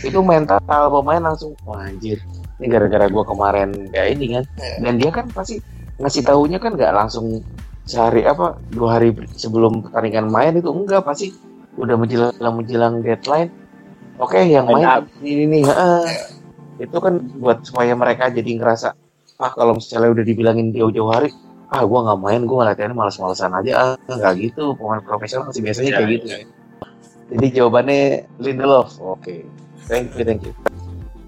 itu 0.00 0.18
mental 0.24 0.56
pemain 0.64 1.20
langsung 1.20 1.52
wah 1.68 1.84
anjir 1.84 2.16
ini 2.56 2.66
gara-gara 2.72 3.04
gua 3.12 3.20
kemarin 3.28 3.92
kayak 3.92 4.16
ini 4.16 4.40
kan 4.40 4.44
Iya. 4.56 4.76
dan 4.80 4.92
dia 4.96 5.10
kan 5.12 5.26
pasti 5.28 5.60
ngasih 6.00 6.24
tahunya 6.24 6.56
kan 6.56 6.72
nggak 6.72 6.96
langsung 6.96 7.44
sehari 7.84 8.24
apa 8.24 8.56
dua 8.72 8.96
hari 8.96 9.12
sebelum 9.36 9.84
pertandingan 9.84 10.32
main 10.32 10.56
itu 10.56 10.72
enggak 10.72 11.04
pasti 11.04 11.36
udah 11.76 11.92
menjelang 12.00 12.54
menjelang 12.56 12.94
deadline 13.04 13.52
oke 14.16 14.38
yang 14.38 14.66
Line 14.66 14.76
main 14.76 14.86
up. 14.86 15.02
ini 15.20 15.44
nih 15.48 15.62
heeh. 15.64 16.02
Iya. 16.04 16.24
itu 16.80 16.96
kan 16.98 17.14
buat 17.38 17.62
supaya 17.62 17.94
mereka 17.94 18.30
jadi 18.30 18.50
ngerasa 18.58 18.94
ah 19.36 19.50
kalau 19.50 19.74
misalnya 19.74 20.10
udah 20.10 20.24
dibilangin 20.24 20.70
jauh-jauh 20.70 21.10
hari 21.10 21.30
ah 21.68 21.82
gua 21.82 22.02
nggak 22.04 22.20
main 22.20 22.42
gua 22.44 22.70
latihannya 22.70 22.94
malas-malasan 22.94 23.50
aja 23.52 23.72
ah 23.74 23.90
nggak 24.06 24.34
gitu 24.40 24.74
pemain 24.74 24.98
profesional 25.00 25.46
masih 25.48 25.62
biasanya 25.62 25.90
Iya, 25.90 25.96
kayak 25.96 26.10
gitu 26.12 26.26
jadi 27.24 27.46
jawabannya 27.56 28.00
Lindelof. 28.36 29.00
Oke, 29.00 29.48
thank 29.88 30.12
you, 30.12 30.22
thank 30.22 30.44
you. 30.44 30.52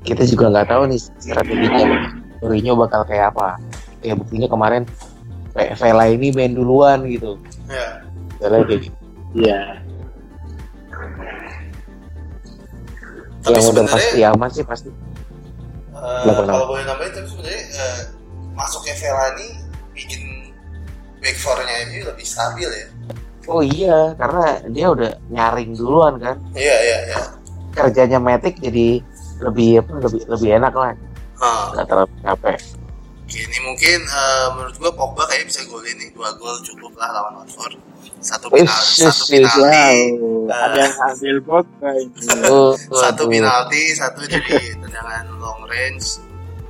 Kita 0.05 0.23
juga 0.23 0.53
nggak 0.53 0.69
tahu 0.69 0.93
nih 0.93 1.01
strateginya 1.17 1.87
Mourinho 2.39 2.77
bakal 2.77 3.03
kayak 3.03 3.33
apa. 3.33 3.57
Kayak 3.99 4.21
buktinya 4.21 4.47
kemarin 4.47 4.83
Ve- 5.57 5.73
Vela 5.73 6.05
ini 6.07 6.37
main 6.37 6.53
duluan 6.53 7.09
gitu. 7.09 7.41
ya. 7.67 8.05
Kayak 8.39 8.69
gitu. 8.69 8.93
Iya. 9.35 9.81
Tapi 13.47 13.55
Yang 13.63 13.67
udah 13.71 13.85
pasti 13.87 14.19
aman 14.27 14.51
sih 14.51 14.65
pasti. 14.67 14.91
Kenapa? 15.97 16.43
kalau 16.45 16.67
boleh 16.67 16.85
nambahin 16.85 17.13
tapi 17.15 17.27
sebenarnya 17.31 17.63
eh, 17.79 18.01
masuknya 18.53 18.95
Velani 18.99 19.49
bikin 19.95 20.23
back 21.23 21.37
four-nya 21.41 21.77
ini 21.89 22.05
lebih 22.05 22.27
stabil 22.27 22.69
ya. 22.69 22.87
Oh 23.47 23.63
iya, 23.63 24.13
karena 24.19 24.59
dia 24.75 24.87
udah 24.91 25.11
nyaring 25.31 25.79
duluan 25.79 26.19
kan. 26.19 26.37
Iya 26.59 26.77
iya 26.83 26.99
iya. 27.07 27.21
Kerjanya 27.73 28.19
Matic 28.19 28.59
jadi 28.59 28.99
lebih 29.41 29.87
apa 29.87 29.93
lebih 30.03 30.21
lebih 30.27 30.49
enak 30.59 30.75
lah. 30.75 30.93
Ah, 31.39 31.71
Nggak 31.77 31.87
terlalu 31.87 32.13
capek. 32.25 32.59
oke, 33.27 33.39
ini 33.39 33.59
mungkin 33.63 33.99
eh, 34.03 34.47
menurut 34.59 34.77
gua 34.83 34.91
Pogba 34.95 35.23
kayak 35.31 35.47
bisa 35.47 35.63
golin 35.71 35.95
nih 35.95 36.11
dua 36.11 36.35
gol 36.35 36.59
cukup 36.67 36.93
lah 36.99 37.11
lawan 37.15 37.47
Watford. 37.47 37.79
Satu 38.17 38.49
penalti, 38.49 39.05
satu 39.05 39.23
penalti, 39.29 40.01
Wow, 40.47 40.49
ada 40.51 40.79
yang 40.79 40.97
ambil 41.11 41.37
Pogba 41.43 41.91
ini. 41.99 42.23
Oh, 42.47 42.73
satu 42.75 43.27
aduh. 43.27 43.31
penalti, 43.31 43.83
satu 43.95 44.21
jadi 44.25 44.79
tendangan 44.79 45.27
long 45.37 45.63
range. 45.67 46.23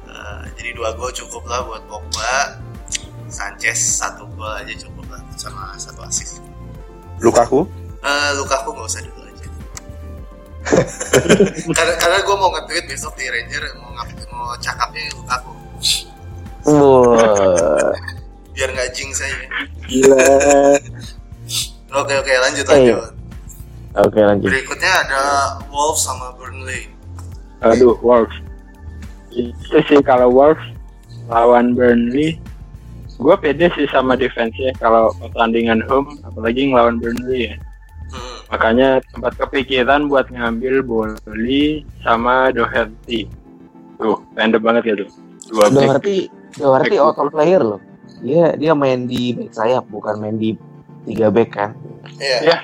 Eh, 0.09 0.43
jadi 0.59 0.71
dua 0.75 0.97
gol 0.97 1.13
cukup 1.13 1.45
lah 1.45 1.61
buat 1.65 1.85
Pogba. 1.87 2.61
Sanchez 3.29 3.77
satu 3.79 4.25
gol 4.35 4.49
aja 4.49 4.73
cukup 4.75 5.07
lah 5.13 5.21
sama 5.37 5.77
satu 5.77 6.03
assist. 6.05 6.41
Lukaku 7.21 7.65
Eh, 8.01 8.31
Lukaku 8.37 8.71
nggak 8.73 8.87
usah 8.87 9.03
dulu 9.05 9.21
aja. 9.25 9.47
karena 11.79 11.95
karena 11.95 12.19
gue 12.27 12.37
mau 12.37 12.51
nge-tweet 12.59 12.85
besok 12.91 13.15
di 13.15 13.31
Ranger 13.31 13.63
mau 13.79 13.95
mau 14.35 14.51
cakapnya 14.59 15.15
Lukaku 15.15 15.53
Wah. 16.67 17.95
biar 18.51 18.69
nggak 18.75 18.91
jinx 18.91 19.23
aja. 19.23 19.47
Gila. 19.87 20.27
Oke 21.95 22.13
oke 22.19 22.33
lanjut 22.33 22.65
Eh. 22.67 22.73
lanjut. 22.75 22.99
Oke 23.97 24.21
lanjut. 24.21 24.51
Berikutnya 24.51 24.93
ada 25.07 25.23
Wolves 25.73 26.03
sama 26.05 26.35
Burnley. 26.37 26.91
Aduh, 27.65 27.97
Wolves. 28.05 28.37
Itu 29.33 29.79
sih 29.89 30.01
kalau 30.05 30.29
Wolves 30.29 30.63
lawan 31.33 31.73
Burnley, 31.73 32.37
gue 33.17 33.35
pede 33.41 33.73
sih 33.73 33.89
sama 33.89 34.13
defense-nya 34.15 34.77
kalau 34.77 35.09
pertandingan 35.17 35.81
home, 35.89 36.21
apalagi 36.29 36.69
ngelawan 36.69 37.01
Burnley 37.01 37.53
ya. 37.53 37.57
Hmm. 38.13 38.37
Makanya 38.53 38.89
sempat 39.11 39.35
kepikiran 39.41 40.07
buat 40.07 40.29
ngambil 40.31 40.85
Boli 40.85 41.83
sama 42.05 42.53
Doherty. 42.55 43.27
Tuh, 43.97 44.21
random 44.37 44.63
banget 44.63 44.83
ya 44.93 44.95
tuh. 45.01 45.11
Dua 45.51 45.67
back. 45.73 45.75
Doherty, 45.75 46.19
Doherty 46.61 46.97
Back 47.01 47.03
auto 47.03 47.23
player 47.33 47.63
loh. 47.65 47.81
Dia 48.21 48.55
dia 48.57 48.73
main 48.77 49.09
di 49.09 49.33
back 49.37 49.53
sayap 49.57 49.85
bukan 49.89 50.21
main 50.21 50.37
di 50.37 50.55
tiga 51.07 51.31
back 51.31 51.51
kan. 51.55 51.71
Iya. 52.19 52.39
Ya. 52.43 52.57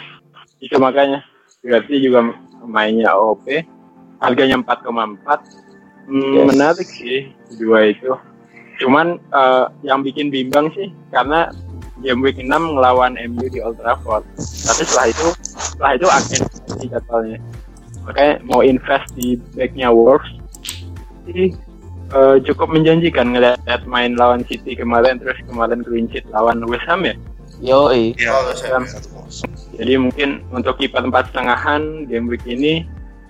Itu 0.59 0.77
makanya. 0.83 1.23
Doherty 1.63 2.03
juga 2.03 2.27
mainnya 2.67 3.15
OP. 3.15 3.47
Harganya 4.19 4.59
4,4. 4.59 5.43
Hmm, 6.11 6.35
Yes. 6.35 6.47
Menarik 6.51 6.89
sih 6.91 7.31
dua 7.63 7.95
itu. 7.95 8.11
Cuman 8.83 9.19
eh, 9.19 9.65
yang 9.87 10.03
bikin 10.03 10.35
bimbang 10.35 10.75
sih 10.75 10.91
karena 11.15 11.47
game 12.03 12.19
week 12.19 12.43
6 12.43 12.51
ngelawan 12.51 13.15
MU 13.31 13.47
di 13.47 13.63
Old 13.63 13.79
Trafford. 13.79 14.27
Tapi 14.39 14.83
setelah 14.83 15.07
itu 15.15 15.27
setelah 15.47 15.93
itu 15.95 16.07
akhir 16.11 16.41
sih 16.83 16.87
jadwalnya. 16.91 17.39
Makanya 18.03 18.35
mau 18.43 18.67
invest 18.67 19.15
di 19.15 19.39
backnya 19.55 19.95
Wolves 19.95 20.27
sih 21.31 21.55
eh, 22.11 22.37
cukup 22.51 22.75
menjanjikan 22.75 23.31
ngeliat 23.31 23.63
main 23.87 24.19
lawan 24.19 24.43
City 24.51 24.75
kemarin 24.75 25.23
terus 25.23 25.39
kemarin 25.47 25.87
clean 25.87 26.11
sheet 26.11 26.27
lawan 26.35 26.67
West 26.67 26.83
Ham 26.91 27.07
ya. 27.07 27.15
Yo, 27.63 27.95
ya 27.95 28.35
Oh, 28.35 28.51
satu 28.59 29.09
kosong 29.15 29.55
Jadi 29.79 29.95
mungkin 29.95 30.43
untuk 30.51 30.83
kiper 30.83 31.07
empat 31.07 31.31
setengahan 31.31 32.11
game 32.11 32.27
week 32.27 32.43
ini 32.43 32.83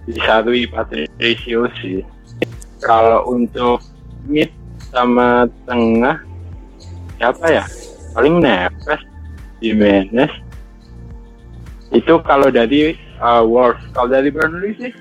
disarui 0.09 0.65
Patricio 0.65 1.69
sih. 1.85 2.01
Kalau 2.81 3.29
untuk 3.29 3.85
mid 4.25 4.49
sama 4.89 5.45
tengah 5.69 6.25
siapa 7.21 7.45
ya? 7.45 7.65
Paling 8.17 8.41
Neves, 8.41 9.03
Jimenez. 9.61 10.33
Itu 11.93 12.17
kalau 12.25 12.49
dari 12.49 12.97
uh, 13.21 13.45
Wolves. 13.45 13.85
Kalau 13.93 14.09
dari 14.09 14.33
Burnley 14.33 14.73
sih 14.81 14.93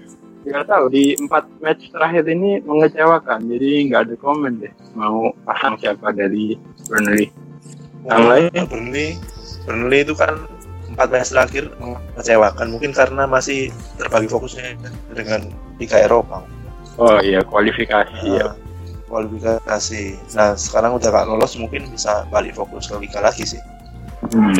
nggak 0.43 0.67
tahu 0.67 0.91
di 0.91 1.15
empat 1.15 1.47
match 1.63 1.87
terakhir 1.87 2.27
ini 2.27 2.59
mengecewakan. 2.67 3.47
Jadi 3.47 3.87
nggak 3.87 4.11
ada 4.11 4.15
komen 4.19 4.59
deh 4.59 4.73
mau 4.91 5.31
pasang 5.47 5.79
siapa 5.79 6.11
dari 6.11 6.59
Burnley. 6.91 7.31
Yang 8.01 8.23
lain? 8.25 8.49
Burnley 8.67 9.09
Burnley 9.61 9.99
itu 10.01 10.13
kan 10.13 10.33
empat 10.91 11.07
match 11.07 11.31
terakhir 11.31 11.71
mengecewakan 11.79 12.67
mungkin 12.67 12.91
karena 12.91 13.23
masih 13.23 13.69
terbagi 13.95 14.27
fokusnya 14.27 14.75
dengan 15.13 15.47
Liga 15.77 16.01
Eropa 16.01 16.43
Oh 16.99 17.17
iya 17.23 17.39
kualifikasi 17.41 18.27
ya. 18.27 18.51
Nah, 18.51 18.55
kualifikasi 19.07 20.03
nah 20.35 20.51
sekarang 20.53 20.95
udah 20.95 21.07
gak 21.07 21.27
lolos 21.27 21.55
mungkin 21.55 21.87
bisa 21.87 22.27
balik 22.27 22.55
fokus 22.55 22.87
ke 22.87 22.95
Liga 22.97 23.21
lagi 23.21 23.45
sih 23.45 23.61
Hmm. 24.21 24.53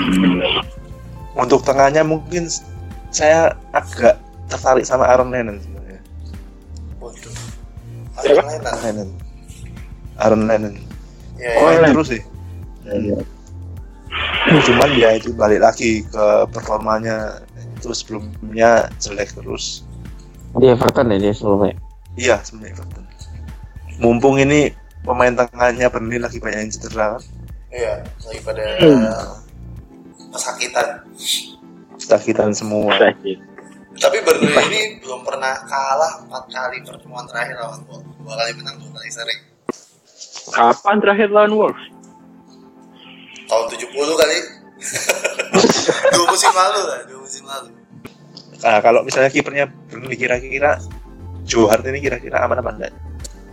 untuk 1.37 1.61
tengahnya 1.61 2.01
mungkin 2.01 2.49
saya 3.13 3.53
agak 3.71 4.17
tertarik 4.49 4.81
sama 4.81 5.05
Aaron 5.05 5.29
Lennon 5.29 5.61
sebenarnya 5.61 6.01
Waduh. 6.97 7.33
Lain 8.41 8.61
Lennon 8.81 9.09
Aaron 10.17 10.43
Lennon 10.49 10.75
Ya, 11.37 11.57
Oh, 11.57 11.69
ya. 11.69 11.77
main 11.77 11.93
Lennon. 11.93 12.05
Terus 12.83 13.23
sih 14.41 14.61
cuman 14.67 14.89
dia 14.91 15.09
itu 15.15 15.31
balik 15.31 15.61
lagi 15.61 16.03
ke 16.03 16.25
performanya 16.49 17.39
itu 17.77 17.93
sebelumnya 17.93 18.89
jelek 18.97 19.31
terus 19.33 19.85
di 20.51 20.67
Everton 20.67 21.07
ya 21.07 21.17
dia 21.17 21.33
sebelumnya. 21.33 21.75
iya 22.17 22.35
sebenarnya 22.41 22.75
Everton 22.75 23.03
mumpung 24.01 24.35
ini 24.37 24.73
pemain 25.01 25.31
tengahnya 25.31 25.87
Burnley 25.87 26.19
lagi 26.19 26.37
banyak 26.37 26.59
yang 26.59 26.71
cedera 26.71 27.17
kan 27.17 27.23
Iya, 27.71 28.03
lagi 28.27 28.39
pada 28.43 28.65
Hmm. 28.83 29.07
kesakitan. 30.27 31.07
kesakitan 31.95 32.51
semua 32.51 32.91
Sakit. 32.99 33.39
Tapi 33.95 34.17
Burnley 34.27 34.51
ini 34.67 34.81
belum 34.99 35.23
pernah 35.23 35.55
kalah 35.63 36.19
empat 36.19 36.51
kali 36.51 36.83
pertemuan 36.83 37.23
terakhir 37.31 37.55
lawan 37.63 37.79
Wolves. 37.87 38.11
Dua 38.19 38.33
kali 38.35 38.51
menang, 38.59 38.75
dua 38.75 38.91
kali 38.91 39.07
seri. 39.07 39.35
Kapan 40.51 40.95
terakhir 40.99 41.27
lawan 41.31 41.53
Wolves? 41.55 41.83
Tahun 43.51 43.65
70 43.67 43.91
kali. 43.91 44.37
dua 46.15 46.25
musim 46.31 46.51
lalu 46.55 46.79
lah, 46.87 46.99
dua 47.05 47.19
musim 47.19 47.43
lalu. 47.43 47.69
Nah, 48.63 48.79
kalau 48.79 49.03
misalnya 49.03 49.29
kipernya 49.29 49.67
Burnley 49.91 50.15
kira-kira 50.15 50.79
Joe 51.43 51.67
Hart 51.67 51.83
ini 51.83 51.99
kira-kira 51.99 52.47
aman 52.47 52.63
apa 52.63 52.71
enggak? 52.79 52.93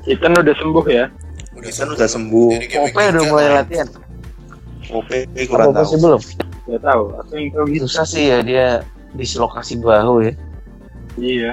Ethan 0.07 0.39
udah 0.39 0.55
sembuh 0.55 0.87
ya. 0.87 1.11
Udah 1.59 1.71
Kan 1.75 1.89
udah 1.91 2.09
sembuh. 2.09 2.51
Ope 2.55 3.03
udah 3.11 3.25
mulai 3.27 3.49
latihan. 3.59 3.89
OP 4.89 5.11
kurang 5.51 5.75
tahu. 5.75 5.85
sih 5.91 5.99
belum? 5.99 6.23
Gak 6.69 6.81
tahu. 6.87 7.03
Aku 7.19 7.33
yang 7.35 7.51
tahu 7.53 7.65
gitu. 7.75 7.85
Susah 7.91 8.07
sih 8.07 8.25
ya 8.31 8.39
dia 8.41 8.67
dislokasi 9.19 9.83
bahu 9.83 10.31
ya. 10.31 10.33
Iya. 11.19 11.53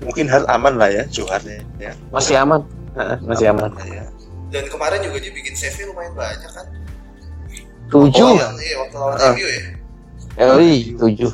Mungkin 0.00 0.26
Hart 0.32 0.48
aman 0.48 0.80
lah 0.80 0.88
ya, 0.88 1.04
Joe 1.12 1.28
Hart 1.28 1.44
ya. 1.44 1.92
Masih 2.08 2.40
aman. 2.40 2.64
Heeh, 2.96 3.18
masih 3.28 3.52
aman. 3.52 3.70
lah 3.76 3.86
ya. 3.86 4.04
Dan 4.48 4.64
kemarin 4.72 5.04
juga 5.04 5.20
dia 5.20 5.32
bikin 5.34 5.52
save 5.52 5.84
lumayan 5.84 6.16
banyak 6.16 6.48
kan. 6.48 6.66
Tujuh. 7.86 8.26
Oh, 8.26 8.34
yang, 8.34 8.54
iya, 8.58 8.74
waktu 8.82 8.96
lawan 8.96 9.16
Ah. 9.16 9.32
MU 9.32 9.46
ya. 9.46 9.60
Eh, 10.36 10.48
wih, 10.58 10.80
tujuh. 10.96 11.30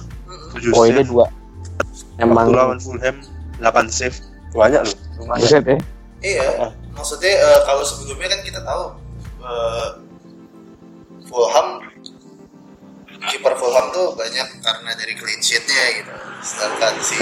Poinnya 0.70 1.02
dua. 1.02 1.26
Emang 2.16 2.46
Waktu 2.46 2.54
lawan 2.54 2.78
Fulham 2.78 3.16
8 3.58 3.88
save. 3.88 4.16
Banyak 4.52 4.84
loh. 4.84 4.96
Lumayan. 5.18 5.40
buset 5.40 5.64
ya. 5.64 5.78
Iya, 6.22 6.46
Ah. 6.60 6.70
maksudnya 6.92 7.32
eh, 7.32 7.60
kalau 7.64 7.82
sebelumnya 7.82 8.28
kan 8.30 8.40
kita 8.42 8.60
tahu 8.62 8.84
eh, 9.42 9.88
Fulham 11.24 11.68
kiper 13.22 13.54
Fulham 13.54 13.86
tuh 13.90 14.12
banyak 14.12 14.48
karena 14.60 14.90
dari 14.92 15.14
clean 15.14 15.40
sheet-nya 15.40 15.84
gitu. 15.98 16.12
Sedangkan 16.42 16.94
si 17.00 17.16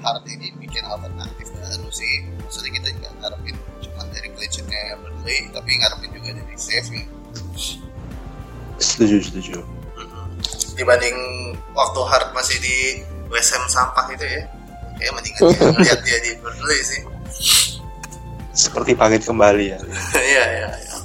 Hart 0.00 0.24
ini 0.26 0.54
bikin 0.56 0.82
alternatif 0.84 1.50
baru 1.52 1.86
sih. 1.88 2.24
Maksudnya 2.40 2.70
kita 2.72 2.88
nggak 2.94 3.12
ngarepin 3.20 3.56
cuma 3.84 4.02
dari 4.10 4.28
clean 4.32 4.50
sheet-nya 4.50 4.96
Burnley, 4.96 5.38
tapi 5.52 5.70
ngarepin 5.76 6.10
juga 6.14 6.30
dari 6.34 6.56
save 6.56 6.88
ya. 6.88 7.04
Setuju, 8.78 9.16
setuju. 9.22 9.56
Dibanding 10.74 11.16
waktu 11.74 12.00
Hart 12.02 12.34
masih 12.34 12.58
di 12.58 12.76
West 13.30 13.54
Ham 13.54 13.66
sampah 13.70 14.10
itu 14.10 14.26
ya, 14.26 14.42
kayak 14.98 15.12
mendingan 15.14 15.40
dia 15.54 15.70
lihat 15.86 16.00
dia 16.02 16.18
di 16.22 16.30
Burnley 16.42 16.80
sih. 16.82 17.00
Seperti 18.54 18.94
bangkit 18.94 19.26
kembali 19.26 19.64
ya. 19.74 19.78
Iya, 20.14 20.44
iya, 20.46 20.68
iya. 20.70 20.96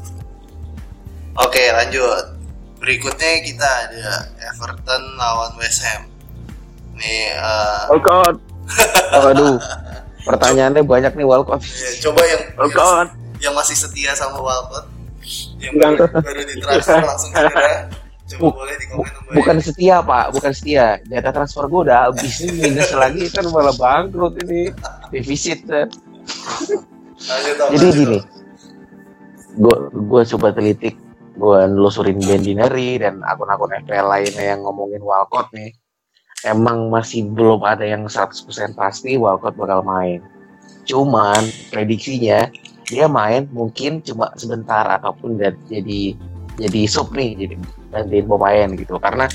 Oke, 1.39 1.63
lanjut. 1.73 2.37
Berikutnya 2.79 3.41
kita 3.43 3.69
ada 3.89 4.29
Everton 4.53 5.03
lawan 5.17 5.51
West 5.57 5.81
Ham. 5.83 6.07
Nih, 6.95 7.33
eh, 7.33 7.81
Walcott. 7.89 8.37
Waduh. 9.25 9.57
Pertanyaannya 10.27 10.83
banyak 10.85 11.13
nih 11.17 11.25
Walcott. 11.25 11.63
ya, 11.63 11.89
coba 12.05 12.21
yang, 12.27 12.41
yang 12.43 12.57
Walcott. 12.59 13.09
yang 13.39 13.53
masih 13.55 13.73
setia 13.73 14.11
sama 14.13 14.37
Walcott, 14.37 14.85
yang 15.59 15.75
baru, 15.75 16.07
baru 16.07 16.41
ditransfer 16.47 17.03
langsung 17.03 17.31
cedera, 17.35 17.91
coba 18.29 18.47
boleh 18.55 18.75
bukan 19.33 19.57
setia 19.59 19.95
pak, 20.05 20.25
bukan 20.33 20.51
setia. 20.53 20.85
Data 21.05 21.29
transfer 21.33 21.65
gue 21.65 21.81
udah 21.89 22.09
habis 22.09 22.39
minus 22.45 22.91
lagi 22.93 23.25
kan 23.33 23.45
malah 23.49 23.75
bangkrut 23.75 24.37
ini 24.45 24.71
defisit. 25.09 25.65
kan. 25.65 25.89
Jadi 27.73 27.87
gini, 27.91 28.19
gue 29.59 29.75
gue 29.91 30.21
coba 30.35 30.47
telitik, 30.55 30.95
gue 31.35 31.59
nelusurin 31.67 32.19
Bendinari 32.21 33.01
dan 33.01 33.19
akun-akun 33.25 33.75
FPL 33.83 34.07
lainnya 34.07 34.45
yang 34.55 34.61
ngomongin 34.63 35.03
Walcott 35.03 35.51
nih. 35.51 35.75
Emang 36.47 36.87
masih 36.87 37.27
belum 37.27 37.67
ada 37.67 37.83
yang 37.83 38.07
100% 38.07 38.47
pasti 38.71 39.19
Walcott 39.19 39.59
bakal 39.59 39.83
main. 39.83 40.23
Cuman 40.87 41.43
prediksinya 41.67 42.47
dia 42.89 43.05
main 43.05 43.45
mungkin 43.53 44.01
cuma 44.01 44.33
sebentar 44.33 44.81
ataupun 44.97 45.37
dan 45.37 45.53
jadi 45.69 46.17
jadi 46.57 46.81
sub 46.89 47.13
nih 47.13 47.37
jadi 47.37 47.55
gantiin 47.93 48.25
pemain 48.25 48.67
gitu. 48.75 48.97
Karena 48.97 49.25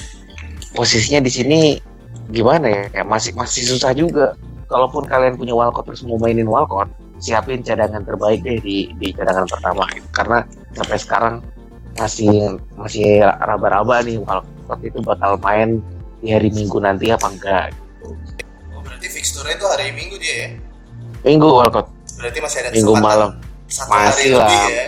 posisinya 0.75 1.23
di 1.23 1.31
sini 1.31 1.61
gimana 2.35 2.67
ya 2.67 2.83
kayak 2.91 3.07
masih 3.07 3.33
masih 3.39 3.63
susah 3.65 3.95
juga. 3.95 4.35
Kalaupun 4.67 5.07
kalian 5.07 5.39
punya 5.39 5.55
Walcott 5.55 5.87
terus 5.87 6.03
mau 6.03 6.19
mainin 6.19 6.51
Walcott 6.51 6.91
siapin 7.23 7.63
cadangan 7.63 8.03
terbaik 8.03 8.43
deh 8.43 8.59
di 8.59 8.91
di 8.99 9.15
cadangan 9.15 9.47
pertama. 9.47 9.87
Gitu. 9.95 10.09
karena 10.11 10.39
sampai 10.75 10.99
sekarang 10.99 11.35
masih 11.95 12.59
masih 12.75 13.23
raba-raba 13.23 14.03
nih 14.03 14.19
Walcott 14.19 14.81
itu 14.83 14.99
bakal 14.99 15.39
main 15.39 15.79
di 16.19 16.35
hari 16.35 16.51
Minggu 16.51 16.83
nanti 16.83 17.15
apa 17.15 17.31
enggak 17.31 17.71
Oh, 18.75 18.83
berarti 18.83 19.07
fixture-nya 19.09 19.57
itu 19.57 19.67
hari 19.71 19.95
Minggu 19.95 20.17
dia 20.19 20.35
ya? 20.35 20.49
Minggu 21.23 21.47
Walcott 21.49 21.87
Berarti 22.19 22.39
masih 22.43 22.59
ada 22.67 22.69
Minggu 22.75 22.93
kesempatan. 22.99 23.07
malam 23.07 23.31
satu 23.75 23.91
hari 23.91 24.07
Masih 24.07 24.31
lebih 24.39 24.59
lah. 24.63 24.69
ya? 24.71 24.87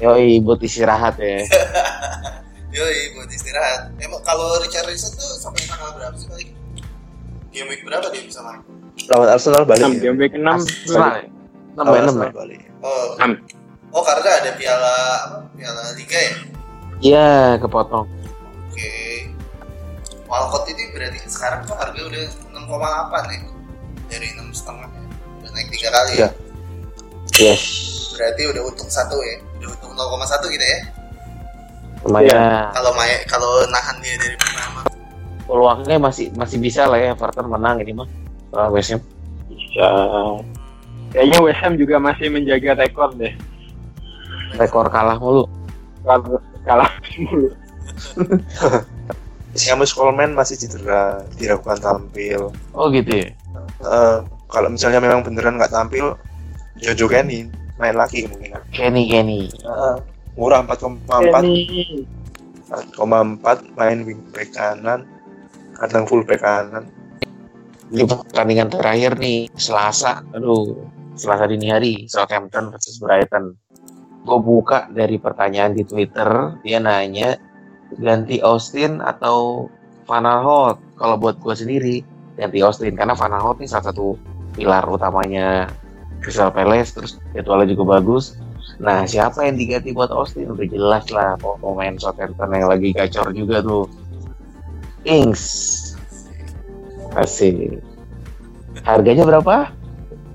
yoi 0.00 0.40
buat 0.40 0.60
istirahat 0.64 1.14
ya 1.20 1.44
Yoi, 2.70 3.18
buat 3.18 3.26
istirahat. 3.26 3.90
Emang 3.98 4.22
kalau 4.22 4.54
Richarlison 4.62 5.10
tuh 5.18 5.26
sampai 5.42 5.66
tanggal 5.66 5.90
berapa 5.90 6.14
sih 6.14 6.30
balik? 6.30 6.48
Game 7.50 7.66
week 7.66 7.82
berapa 7.82 8.06
dia 8.14 8.22
bisa 8.22 8.46
main? 8.46 8.62
Lawan 9.10 9.26
Arsenal 9.26 9.66
balik. 9.66 9.90
6 9.90 9.98
ya? 9.98 9.98
game 10.06 10.18
week 10.22 10.34
6. 10.38 10.46
Arsenal 10.46 11.10
ya? 11.18 11.26
ya 11.26 11.82
ya 11.82 12.00
Arsenal 12.06 12.30
balik. 12.30 12.60
Oh, 12.78 13.18
Enam. 13.18 13.42
oh 13.90 14.02
karena 14.06 14.30
ada 14.38 14.50
piala 14.54 14.94
apa? 15.26 15.36
Piala 15.58 15.82
Liga 15.98 16.14
ya? 16.14 16.32
iya 17.00 17.28
kepotong 17.58 18.06
Oke. 18.70 18.92
Walcott 20.30 20.70
ini 20.70 20.94
berarti 20.94 21.18
sekarang 21.26 21.66
tuh 21.66 21.74
harga 21.74 22.00
udah 22.06 22.24
6,8 22.54 23.30
nih 23.34 23.40
dari 24.06 24.26
enam 24.38 24.54
setengah 24.54 24.86
ya. 24.86 25.02
Udah 25.42 25.50
naik 25.58 25.68
tiga 25.74 25.88
kali 25.90 26.12
ya. 26.14 26.18
Iya. 26.22 26.28
Yes 27.36 27.62
Berarti 28.10 28.42
udah 28.46 28.62
untung 28.62 28.84
satu 28.86 29.16
ya. 29.16 29.40
Udah 29.56 29.68
untung 29.72 29.92
0,1 29.92 30.44
gitu 30.50 30.60
ya. 30.60 30.78
lumayan 32.00 32.72
Kalau 32.72 32.92
Maya 32.92 33.16
kalau 33.24 33.50
nahan 33.68 33.96
dia 34.00 34.16
dari 34.16 34.32
pertama. 34.34 34.80
peluangnya 35.44 35.96
masih 35.98 36.32
masih 36.32 36.56
bisa 36.56 36.84
lah 36.84 36.96
ya 36.96 37.12
Everton 37.12 37.44
menang 37.44 37.76
ini 37.78 37.92
mah 37.92 38.08
lawan 38.50 38.72
West 38.72 38.92
Ham 38.92 39.00
Bisa. 39.46 39.88
Kayaknya 41.10 41.38
West 41.40 41.60
Ham 41.60 41.74
juga 41.74 42.00
masih 42.00 42.28
menjaga 42.28 42.72
rekor 42.78 43.12
deh. 43.14 43.36
rekor 44.54 44.88
kalah 44.88 45.16
mulu 45.16 45.44
Kalau 46.00 46.40
kalah 46.62 46.88
mulu. 47.20 47.52
Seamus 49.50 49.90
Coleman 49.90 50.32
masih 50.32 50.54
cedera, 50.56 51.20
diragukan 51.34 51.76
tampil. 51.76 52.48
oh 52.70 52.86
gitu 52.88 53.12
ya 53.12 53.28
Eh, 53.80 54.16
kalau 54.46 54.68
misalnya 54.68 55.00
memang 55.00 55.20
beneran 55.20 55.56
nggak 55.56 55.72
tampil, 55.72 56.16
Jojo 56.80 57.06
Kenny 57.12 57.46
main 57.76 57.96
lagi 57.96 58.24
kemungkinan. 58.24 58.62
Kenny 58.72 59.08
Kenny 59.08 59.48
Eh, 59.52 59.96
murah 60.36 60.64
4,4 60.64 61.04
Kenny. 61.28 62.04
4,4 62.70 63.76
main 63.76 63.98
wingback 64.06 64.48
kanan, 64.54 65.02
kadang 65.76 66.04
fullback 66.06 66.40
kanan. 66.40 66.86
di 67.90 68.06
pertandingan 68.06 68.70
terakhir 68.70 69.18
nih 69.18 69.50
Selasa 69.58 70.22
aduh 70.30 70.78
Selasa 71.18 71.50
dini 71.50 71.74
hari 71.74 72.06
Southampton 72.06 72.70
versus 72.70 73.02
Brighton 73.02 73.58
gue 74.22 74.38
buka 74.38 74.86
dari 74.94 75.18
pertanyaan 75.18 75.74
di 75.74 75.82
Twitter 75.82 76.54
dia 76.62 76.78
nanya 76.78 77.34
ganti 77.98 78.38
Austin 78.46 79.02
atau 79.02 79.66
Van 80.06 80.22
Aanholt 80.22 80.78
kalau 80.94 81.18
buat 81.18 81.42
gue 81.42 81.50
sendiri 81.50 82.06
ganti 82.38 82.62
Austin 82.62 82.94
karena 82.94 83.18
Van 83.18 83.34
Aanholt 83.34 83.58
ini 83.58 83.66
salah 83.66 83.90
satu 83.90 84.14
pilar 84.54 84.86
utamanya 84.86 85.66
Crystal 86.20 86.52
Palace 86.52 86.92
terus 86.94 87.12
jadwalnya 87.32 87.72
juga 87.72 88.00
bagus 88.00 88.36
nah 88.80 89.04
siapa 89.04 89.44
yang 89.44 89.60
diganti 89.60 89.92
buat 89.92 90.08
Austin 90.08 90.52
udah 90.52 90.64
jelas 90.68 91.04
lah 91.12 91.36
pemain 91.40 91.96
Southampton 92.00 92.48
yang 92.52 92.68
lagi 92.68 92.96
gacor 92.96 93.28
juga 93.32 93.60
tuh 93.60 93.88
Ings 95.04 95.42
Asik. 97.18 97.82
Harganya 98.86 99.26
berapa? 99.26 99.74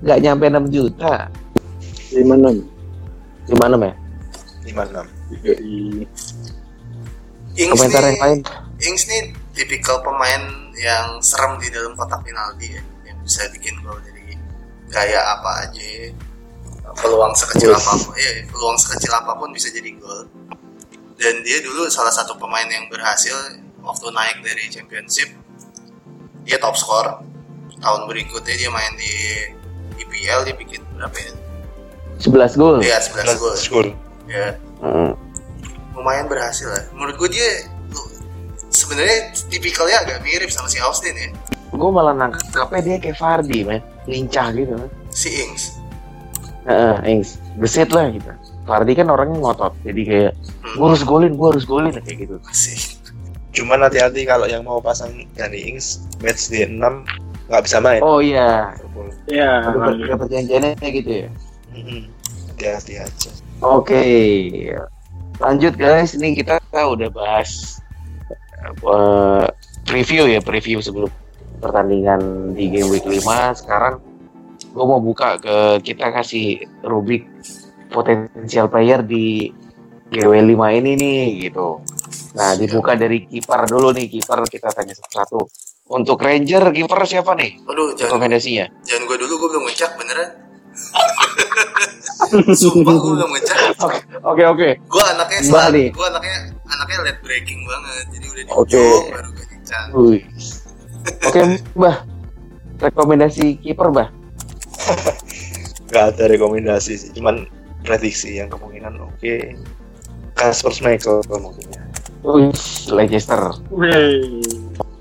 Nggak 0.04 0.18
nyampe 0.20 0.44
6 0.52 0.68
juta. 0.74 1.32
56. 2.12 2.68
Di 3.48 3.54
mana 3.56 3.74
ya? 3.80 3.94
56. 4.68 5.08
Yoi. 5.46 6.04
Ings 7.56 7.72
Komentar 7.72 8.02
nih, 8.04 8.12
yang 8.12 8.20
lain. 8.20 8.38
Ings 8.76 9.02
nih 9.08 9.32
tipikal 9.56 10.04
pemain 10.04 10.42
yang 10.76 11.16
serem 11.24 11.56
di 11.56 11.72
dalam 11.72 11.96
kotak 11.96 12.20
penalti 12.20 12.76
ya, 12.76 12.82
yang 13.08 13.16
bisa 13.24 13.48
bikin 13.48 13.80
gol 13.80 13.96
dari 14.04 14.15
gaya 14.96 15.20
apa 15.36 15.68
aja, 15.68 15.84
peluang 16.96 17.36
sekecil 17.36 17.76
apa 17.76 17.92
pun, 18.00 18.16
ya 18.16 18.48
peluang 18.48 18.78
sekecil 18.80 19.12
apa 19.12 19.36
pun 19.36 19.52
bisa 19.52 19.68
jadi 19.68 19.92
gol. 20.00 20.24
Dan 21.20 21.44
dia 21.44 21.60
dulu 21.60 21.84
salah 21.92 22.12
satu 22.12 22.32
pemain 22.40 22.64
yang 22.64 22.88
berhasil 22.88 23.36
waktu 23.84 24.06
naik 24.08 24.40
dari 24.40 24.72
championship, 24.72 25.28
dia 26.48 26.56
top 26.56 26.80
score. 26.80 27.20
Tahun 27.76 28.08
berikutnya 28.08 28.56
dia 28.56 28.72
main 28.72 28.92
di 28.96 29.12
IPL 30.00 30.48
dia 30.48 30.56
bikin 30.56 30.80
berapa 30.96 31.12
ya? 31.12 31.32
11 32.16 32.56
gol. 32.56 32.80
Dia 32.80 32.96
11 32.96 33.36
gol. 33.68 33.92
Ya, 34.26 34.56
Hmm. 34.80 35.12
lumayan 35.92 36.28
berhasil 36.28 36.68
lah. 36.68 36.84
Menurut 36.96 37.16
gue 37.20 37.36
dia 37.36 37.48
sebenarnya 38.68 39.32
tipikalnya 39.48 40.04
agak 40.04 40.18
mirip 40.20 40.52
sama 40.52 40.68
si 40.68 40.76
Austin 40.80 41.16
ya. 41.16 41.28
gue 41.66 41.90
malah 41.92 42.12
nangkapnya 42.12 42.80
dia 42.80 42.96
kayak 43.00 43.16
Fardi 43.20 43.60
men 43.64 43.80
lincah 44.06 44.48
gitu 44.50 44.72
kan 44.72 44.90
si 45.08 45.28
Ings 45.36 45.64
Heeh, 46.64 46.96
Ings 47.06 47.38
gesit 47.56 47.90
lah 47.90 48.08
gitu 48.08 48.30
Fardi 48.62 48.92
kan 48.92 49.06
orangnya 49.06 49.38
ngotot 49.38 49.74
jadi 49.82 50.02
kayak 50.02 50.32
Hmm. 50.66 50.74
gue 50.74 50.86
harus 50.90 51.02
golin 51.02 51.32
gue 51.32 51.48
harus 51.48 51.64
golin 51.64 51.94
kayak 51.94 52.18
gitu 52.20 52.36
Asik. 52.42 52.98
Cuman 53.52 53.80
hati-hati 53.80 54.26
kalau 54.26 54.44
yang 54.44 54.60
mau 54.62 54.76
pasang 54.78 55.08
Danny 55.32 55.70
Ings 55.70 56.02
match 56.18 56.50
di 56.50 56.60
6 56.62 56.76
nggak 57.46 57.62
bisa 57.62 57.78
main. 57.78 58.02
oh 58.02 58.18
iya 58.18 58.74
Iya. 59.24 59.62
ada 59.64 59.78
per- 59.80 60.02
ada 60.02 60.16
perjanjiannya 60.18 60.70
kayak 60.76 60.94
gitu 60.96 61.10
ya 61.16 61.28
Mm-mm. 61.70 62.02
Hati-hati 62.50 62.94
aja. 62.98 63.30
Oke, 63.58 64.00
lanjut 65.38 65.74
guys. 65.74 66.12
Ini 66.12 66.32
kita 66.34 66.56
udah 66.72 67.08
bahas 67.08 67.78
eh, 68.64 69.46
preview 69.84 70.26
ya, 70.26 70.40
preview 70.40 70.80
sebelum 70.80 71.08
pertandingan 71.66 72.20
di 72.54 72.70
game 72.70 72.88
week 72.88 73.02
5. 73.02 73.58
Sekarang 73.58 73.98
gue 74.62 74.84
mau 74.86 75.02
buka 75.02 75.34
ke 75.36 75.56
kita 75.82 76.14
kasih 76.14 76.62
rubrik 76.86 77.26
potensial 77.90 78.70
player 78.70 79.02
di 79.02 79.50
GW 80.06 80.30
5 80.30 80.78
ini 80.78 80.92
nih 80.94 81.20
gitu. 81.50 81.82
Nah, 82.38 82.54
dibuka 82.54 82.94
dari 82.94 83.24
kiper 83.26 83.66
dulu 83.66 83.90
nih, 83.90 84.06
kiper 84.06 84.44
kita 84.46 84.70
tanya 84.70 84.94
satu-satu. 84.94 85.40
Untuk 85.86 86.18
Ranger 86.18 86.74
kiper 86.74 86.98
siapa 87.06 87.38
nih 87.38 87.62
Aduh, 87.62 87.94
jangan, 87.94 88.18
rekomendasinya? 88.18 88.66
jangan 88.82 89.02
gue 89.06 89.16
dulu, 89.22 89.32
gue 89.38 89.48
belum 89.54 89.64
ngecek 89.70 89.90
beneran. 89.94 90.30
Sumpah 92.60 92.94
gue 92.94 93.12
belum 93.16 93.30
ngecek. 93.32 93.58
Oke 94.26 94.42
oke. 94.44 94.68
Gue 94.82 95.04
anaknya 95.06 95.40
gue 95.88 96.06
anaknya 96.10 96.36
anaknya 96.66 96.98
late 97.06 97.20
breaking 97.22 97.60
banget. 97.64 98.04
Jadi 98.12 98.26
udah 98.28 98.42
di 98.42 98.50
Oke. 98.50 98.82
ujung 98.82 99.14
baru 99.14 99.28
gue 99.30 99.44
ngecek. 99.46 99.84
Oke, 101.26 101.40
Mbah. 101.74 101.96
Rekomendasi 102.76 103.60
kiper, 103.62 103.88
Mbah. 103.92 104.08
Nggak 105.90 106.04
ada 106.12 106.24
rekomendasi 106.28 106.92
sih. 106.98 107.10
Cuman 107.14 107.46
prediksi 107.86 108.36
yang 108.36 108.50
kemungkinan 108.50 108.98
oke. 108.98 109.54
Kasper 110.36 110.72
Schmeichel 110.74 111.22
kemungkinan. 111.24 111.86
Wih, 112.26 112.50
Leicester. 112.90 113.54
Wih. 113.70 114.42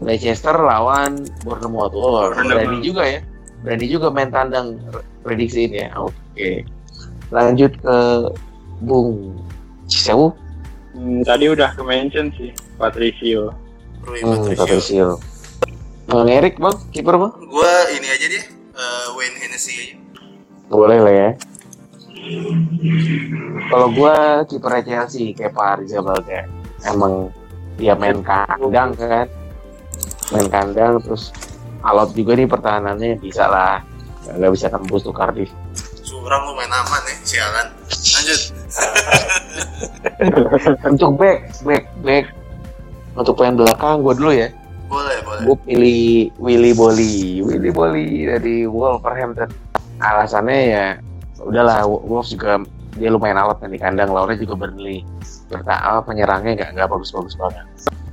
Leicester 0.06 0.54
lawan 0.54 1.26
Bournemouth. 1.42 1.92
Oh, 1.98 2.30
berani 2.32 2.86
juga 2.86 3.04
ya. 3.04 3.20
Berani 3.66 3.86
juga 3.90 4.14
main 4.14 4.30
tandang 4.30 4.78
prediksi 5.26 5.66
ini 5.66 5.84
ya. 5.84 5.90
Oke. 5.98 6.64
Lanjut 7.34 7.74
ke 7.82 7.98
Bung 8.86 9.34
Cisewu. 9.90 10.32
Hmm, 10.96 11.26
tadi 11.26 11.50
udah 11.52 11.74
ke 11.76 11.82
mention 11.84 12.30
sih 12.38 12.54
Patricio. 12.78 13.52
Rui 14.06 14.22
Hmm, 14.22 14.48
Patricio. 14.54 14.62
Patricio. 14.62 15.08
Bang 16.06 16.30
Erik, 16.30 16.62
Bang, 16.62 16.78
kiper, 16.94 17.18
Bang? 17.18 17.34
Gue 17.42 17.74
ini 17.98 18.08
aja 18.08 18.26
deh, 18.30 18.44
eh, 18.78 19.06
Wayne 19.18 19.38
Hennessy 19.42 19.74
aja. 19.74 19.96
Boleh 20.70 20.98
lah 21.02 21.14
ya. 21.14 21.30
Kalau 23.70 23.88
gua 23.94 24.42
kipernya 24.50 24.82
Chelsea 25.06 25.34
kayak 25.38 25.54
Pak 25.54 25.68
Arrizabalaga. 25.78 26.50
Emang 26.86 27.30
dia 27.78 27.94
main 27.94 28.22
kandang 28.26 28.98
kan. 28.98 29.28
Main 30.34 30.48
kandang 30.50 30.98
terus 31.06 31.30
alot 31.86 32.18
juga 32.18 32.34
nih 32.34 32.50
pertahanannya 32.50 33.22
bisa 33.22 33.46
lah. 33.46 33.86
Nggak 34.26 34.52
bisa 34.58 34.74
tembus 34.74 35.06
tuh 35.06 35.14
Cardiff. 35.14 35.54
Curang 36.02 36.50
lu 36.50 36.54
main 36.58 36.70
aman 36.74 37.02
ya, 37.06 37.16
sialan. 37.22 37.68
Lanjut. 37.86 38.42
Untuk 40.90 41.12
back, 41.22 41.54
back, 41.62 41.86
back. 42.02 42.26
Untuk 43.14 43.38
pemain 43.38 43.54
belakang 43.54 44.02
gua 44.02 44.18
dulu 44.18 44.34
ya. 44.34 44.50
Boleh, 44.86 45.18
boleh. 45.22 45.42
Gue 45.44 45.58
pilih 45.64 46.02
Willy 46.38 46.72
Bolly, 46.72 47.16
Willy 47.42 47.72
Bolly 47.72 48.08
dari 48.26 48.56
Wolverhampton. 48.66 49.50
Alasannya 49.98 50.60
ya 50.68 50.86
udahlah 51.42 51.84
Wolves 51.86 52.32
juga 52.32 52.62
dia 52.96 53.12
lumayan 53.12 53.36
alat 53.36 53.60
kan 53.60 53.68
di 53.68 53.76
kandang 53.76 54.12
lawannya 54.12 54.40
juga 54.40 54.56
Burnley. 54.56 55.04
Berta 55.52 55.76
apa 55.76 56.00
penyerangnya 56.06 56.56
nggak 56.56 56.70
nggak 56.76 56.88
bagus-bagus 56.88 57.36
banget. 57.36 57.66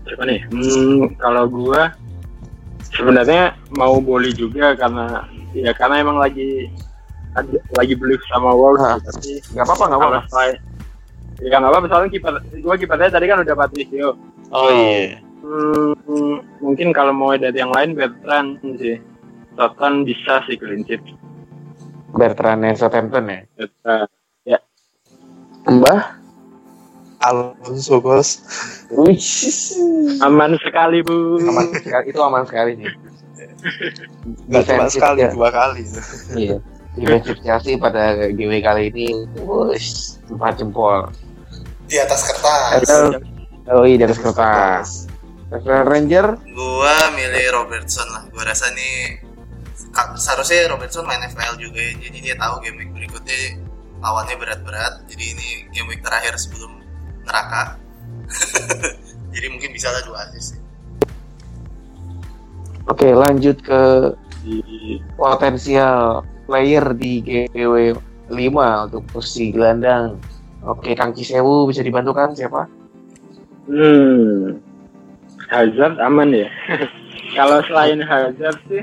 Siapa 0.02 0.22
nih? 0.26 0.40
Hmm, 0.50 1.06
kalau 1.16 1.46
gua 1.46 1.94
sebenarnya 2.90 3.54
mau 3.72 4.02
boleh 4.02 4.34
juga 4.34 4.74
karena 4.74 5.22
ya 5.54 5.70
karena 5.72 6.02
emang 6.02 6.18
lagi 6.18 6.66
lagi 7.72 7.94
beli 7.96 8.18
sama 8.28 8.52
Wolves 8.52 8.82
Ah. 8.82 8.98
tapi 9.00 9.40
Nggak 9.54 9.64
apa-apa 9.64 9.84
nggak 9.88 10.00
apa-apa. 10.00 10.42
ya 11.42 11.56
nggak 11.58 11.70
apa-apa 11.72 11.86
soalnya 11.88 12.10
kiper 12.12 12.34
gua 12.60 12.74
kipernya 12.76 13.08
tadi 13.10 13.26
kan 13.26 13.38
udah 13.40 13.54
Patricio 13.56 14.08
Oh 14.52 14.68
iya. 14.68 15.16
Hmm, 15.42 16.62
mungkin 16.62 16.94
kalau 16.94 17.12
mau 17.12 17.34
dari 17.34 17.58
yang 17.58 17.74
lain 17.74 17.98
Bertrand 17.98 18.62
sih 18.78 18.96
Soton 19.58 20.06
bisa 20.06 20.40
sih 20.48 20.56
clean 20.56 20.86
sheet 20.86 21.02
Bertrand 22.12 22.60
yang 22.60 22.76
Southampton 22.76 23.24
ya. 23.28 23.40
Bertrand. 23.56 24.10
Mbah. 25.68 26.18
Alonso 27.22 28.02
bos. 28.02 28.42
Aman 30.26 30.58
sekali 30.58 31.06
bu 31.06 31.38
Aman 31.38 31.70
sekali 31.70 32.10
itu 32.10 32.18
aman 32.18 32.42
sekali 32.42 32.72
sih. 32.82 32.90
Nggak 34.50 34.62
cuma 34.66 34.84
sekali, 34.90 35.22
ya. 35.22 35.30
dua 35.30 35.54
kali. 35.54 35.86
Iya. 36.34 36.58
Defensif 36.98 37.38
Chelsea 37.46 37.78
pada 37.78 38.28
GW 38.34 38.52
kali 38.60 38.92
ini, 38.92 39.24
wush, 39.46 40.18
empat 40.28 40.60
jempol. 40.60 41.08
Di 41.86 41.96
atas 42.02 42.26
kertas. 42.26 42.84
Oh 43.70 43.86
iya 43.86 44.02
di 44.02 44.04
atas 44.04 44.18
kertas. 44.18 45.06
Ranger, 45.60 46.26
Gua 46.56 46.96
milih 47.12 47.46
Robertson 47.52 48.08
lah. 48.08 48.24
Gua 48.32 48.48
rasa 48.48 48.72
nih 48.72 49.20
seharusnya 50.16 50.72
Robertson 50.72 51.04
main 51.04 51.20
FPL 51.28 51.60
juga 51.60 51.80
ya. 51.80 51.92
Jadi 52.08 52.18
dia 52.24 52.34
tahu 52.40 52.64
game 52.64 52.80
week 52.80 52.92
berikutnya 52.96 53.60
lawannya 54.00 54.36
berat-berat. 54.40 55.04
Jadi 55.12 55.24
ini 55.36 55.48
game 55.76 55.92
week 55.92 56.00
terakhir 56.00 56.40
sebelum 56.40 56.80
neraka. 57.28 57.76
Jadi 59.36 59.46
mungkin 59.52 59.70
bisa 59.76 59.92
lah 59.92 60.02
dua 60.04 60.24
assist. 60.28 60.60
oke 62.82 63.06
lanjut 63.14 63.62
ke 63.62 64.10
Di- 64.42 64.98
potensial 65.14 66.26
player 66.50 66.82
di 66.98 67.22
GW 67.22 67.94
5 68.32 68.86
untuk 68.90 69.02
posisi 69.12 69.54
gelandang. 69.54 70.18
Oke, 70.66 70.94
Kang 70.94 71.14
Cisewu 71.14 71.66
bisa 71.70 71.82
dibantu 71.82 72.10
kan 72.14 72.34
siapa? 72.34 72.66
Hmm. 73.70 74.58
Hazard 75.52 76.00
aman 76.00 76.32
ya. 76.32 76.48
Kalau 77.36 77.60
selain 77.68 78.00
Hazard 78.00 78.58
sih 78.66 78.82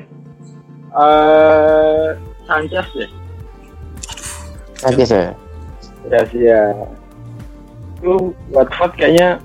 eh 0.89 2.07
Sanchez 2.45 2.87
deh. 2.93 3.09
Sanchez 4.77 5.09
ya. 5.09 5.33
Ya 6.09 6.21
sih 6.29 6.41
ya. 6.45 6.73
Itu 7.99 8.31
Watford 8.53 8.93
kayaknya 8.95 9.41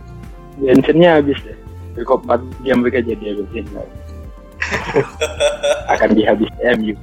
bensinnya 0.61 1.19
habis 1.21 1.41
deh. 1.43 1.57
Cukup 1.97 2.23
4 2.29 2.65
jam 2.69 2.85
mereka 2.85 3.01
jadi 3.01 3.35
habisin. 3.35 3.65
Akan 5.89 6.11
dihabis 6.17 6.53
MU. 6.77 6.95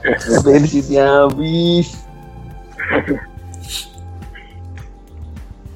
Bensinnya 0.46 1.28
habis. 1.28 1.96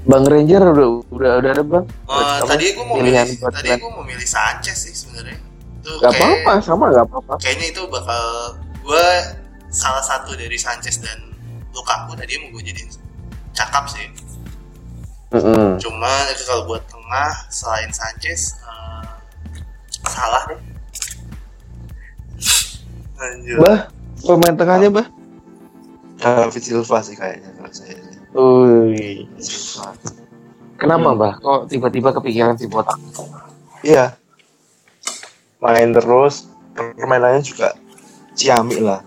Bang 0.05 0.25
Ranger 0.29 0.63
udah 0.77 0.89
udah 1.09 1.31
udah 1.41 1.51
ada 1.51 1.63
bang? 1.65 1.85
Oh, 2.05 2.39
tadi 2.45 2.77
gua 2.77 2.85
mau 2.85 2.97
milih, 3.01 3.41
tadi 3.41 3.69
gua 3.81 3.91
mau 3.97 4.05
milih 4.05 4.29
Sanchez 4.29 4.77
sih 4.85 4.93
sebenarnya. 4.93 5.41
Itu 5.81 5.91
Gak 6.01 6.13
apa-apa, 6.13 6.53
sama 6.61 6.93
gak 6.93 7.09
apa-apa. 7.09 7.35
Kayaknya 7.41 7.67
itu 7.73 7.83
bakal 7.89 8.23
gua 8.85 9.05
salah 9.73 10.05
satu 10.05 10.37
dari 10.39 10.55
Sanchez 10.55 11.03
dan 11.03 11.35
Lukaku 11.75 12.15
tadi 12.15 12.39
mau 12.39 12.55
gue 12.55 12.63
jadiin 12.63 12.87
cakap 13.51 13.91
sih. 13.91 14.07
Mm-mm. 15.35 15.83
Cuma 15.83 16.31
itu 16.31 16.47
kalau 16.47 16.71
buat 16.71 16.87
tengah 16.87 17.51
selain 17.51 17.91
Sanchez 17.91 18.55
eh, 18.63 19.05
salah 20.07 20.47
deh. 20.47 20.61
Lanjut. 23.19 23.59
Bah, 23.59 23.81
pemain 24.23 24.55
tengahnya 24.55 24.89
bah? 24.95 25.07
David 26.23 26.63
Silva 26.63 27.03
sih 27.03 27.19
kayaknya 27.19 27.51
kalau 27.59 27.73
saya. 27.75 27.99
Uy. 28.35 29.30
Silva. 29.39 29.95
Kenapa 30.74 31.11
bah? 31.14 31.32
Kok 31.39 31.70
tiba-tiba 31.70 32.11
kepikiran 32.11 32.59
si 32.59 32.66
botak? 32.66 32.99
Iya. 33.87 34.18
Main 35.62 35.95
terus, 35.95 36.51
permainannya 36.74 37.41
juga 37.41 37.72
ciamik 38.35 38.82
lah. 38.82 39.01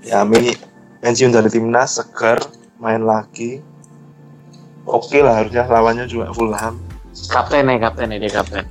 Ciamik 0.00 0.56
pensiun 1.02 1.34
dari 1.34 1.50
timnas, 1.50 1.98
segar, 1.98 2.38
main 2.78 3.02
lagi. 3.02 3.60
Oke 4.88 5.20
lah 5.20 5.44
harusnya 5.44 5.68
lawannya 5.68 6.08
juga 6.08 6.32
Fulham. 6.32 6.80
Kapten 7.28 7.68
ya, 7.68 7.76
kapten 7.82 8.14
ya 8.14 8.18
dia 8.22 8.32
kapten. 8.32 8.64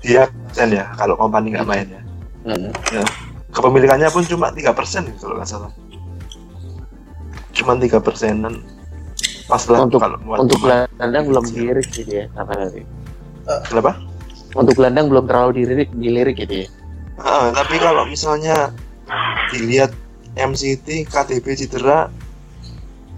Dia 0.00 0.22
kapten 0.30 0.68
ya 0.70 0.86
kalau 0.96 1.18
kompani 1.18 1.52
nggak 1.52 1.68
main 1.68 1.86
ya. 1.90 2.02
Mm. 2.46 2.72
Kepemilikannya 3.52 4.08
pun 4.08 4.24
cuma 4.24 4.48
3% 4.54 4.70
kalau 5.20 5.34
nggak 5.36 5.50
salah. 5.50 5.70
Cuma 7.52 7.76
3 7.76 8.00
persenan. 8.00 8.64
Pas 9.44 9.60
lah 9.68 9.84
Untuk- 9.84 10.00
kalau 10.00 10.16
buat 10.24 10.38
Untuk 10.40 10.58
gelandang 10.58 11.24
belum 11.28 11.44
dilirik 11.46 11.88
gitu 11.92 12.10
ya, 12.10 12.26
apa 12.32 12.52
tadi? 12.56 12.80
Kenapa? 13.68 13.92
Untuk 14.56 14.74
gelandang 14.74 15.06
belum 15.12 15.24
terlalu 15.28 15.50
dilirik, 15.60 15.90
dilirik 15.92 16.36
gitu 16.38 16.64
ya. 16.64 16.68
Ah, 17.16 17.52
tapi 17.52 17.76
kalau 17.76 18.08
misalnya 18.08 18.72
dilihat 19.52 19.92
MCT, 20.34 21.04
KDB 21.04 21.46
cedera, 21.54 22.08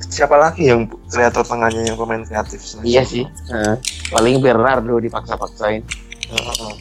siapa 0.03 0.37
lagi 0.37 0.69
yang 0.69 0.85
kreator 1.09 1.47
tengahnya 1.47 1.87
yang 1.87 1.97
pemain 1.97 2.21
kreatif? 2.21 2.61
selain 2.61 2.85
Iya 2.85 3.03
sih. 3.07 3.25
Heeh. 3.25 3.77
paling 4.11 4.43
Bernardo 4.43 4.99
dipaksa-paksain. 4.99 5.81
Heeh. 6.27 6.73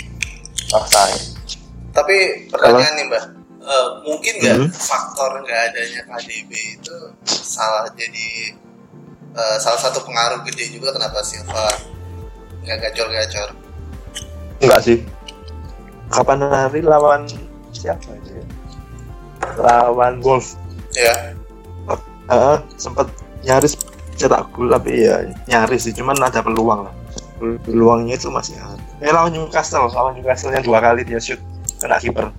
Paksain. 0.67 1.21
Tapi 1.93 2.49
pertanyaan 2.49 2.93
nih 2.97 3.05
mbak, 3.07 3.23
Eh, 3.65 3.87
mungkin 4.05 4.33
nggak 4.37 4.57
Hmm. 4.61 4.69
faktor 4.69 5.41
nggak 5.41 5.73
adanya 5.73 6.01
KDB 6.05 6.51
itu 6.77 6.97
salah 7.25 7.89
jadi 7.97 8.53
eh, 9.35 9.57
salah 9.59 9.79
satu 9.79 9.99
pengaruh 10.07 10.41
gede 10.47 10.79
juga 10.79 10.95
kenapa 10.95 11.19
Silva 11.21 11.67
nggak 12.65 12.77
gacor-gacor? 12.81 13.49
Enggak 14.63 14.81
sih. 14.81 14.97
Kapan 16.09 16.47
hari 16.47 16.79
lawan 16.81 17.27
siapa 17.75 18.09
itu 18.23 18.39
ya? 18.39 18.45
Lawan 19.59 20.23
Wolf. 20.23 20.55
Ya, 20.95 21.35
Heeh, 22.25 22.57
sempat 22.81 23.05
nyaris 23.45 23.77
cetak 24.17 24.49
gol 24.55 24.71
tapi 24.71 25.05
ya 25.05 25.29
nyaris 25.45 25.85
sih, 25.85 25.93
cuman 25.93 26.17
ada 26.17 26.41
peluang 26.41 26.89
lah. 26.89 26.95
Peluangnya 27.37 28.17
itu 28.17 28.31
masih 28.33 28.57
ada. 28.57 28.81
Eh 29.03 29.11
lawan 29.13 29.35
Newcastle, 29.35 29.91
lawan 29.93 30.17
Newcastle 30.17 30.55
yang 30.55 30.65
dua 30.65 30.81
kali 30.81 31.05
dia 31.05 31.21
shoot 31.21 31.37
kena 31.77 32.01
kiper. 32.01 32.33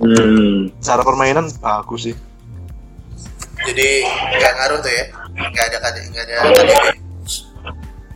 Hmm. 0.00 0.72
Cara 0.80 1.02
permainan 1.04 1.52
bagus 1.60 2.08
sih. 2.08 2.16
jadi 3.62 4.02
nggak 4.42 4.52
ngaruh 4.58 4.78
tuh 4.82 4.90
ya, 4.90 5.04
nggak 5.36 5.64
ada 5.72 5.78
KDB, 5.80 6.04
nggak 6.12 6.24
ada. 6.24 6.36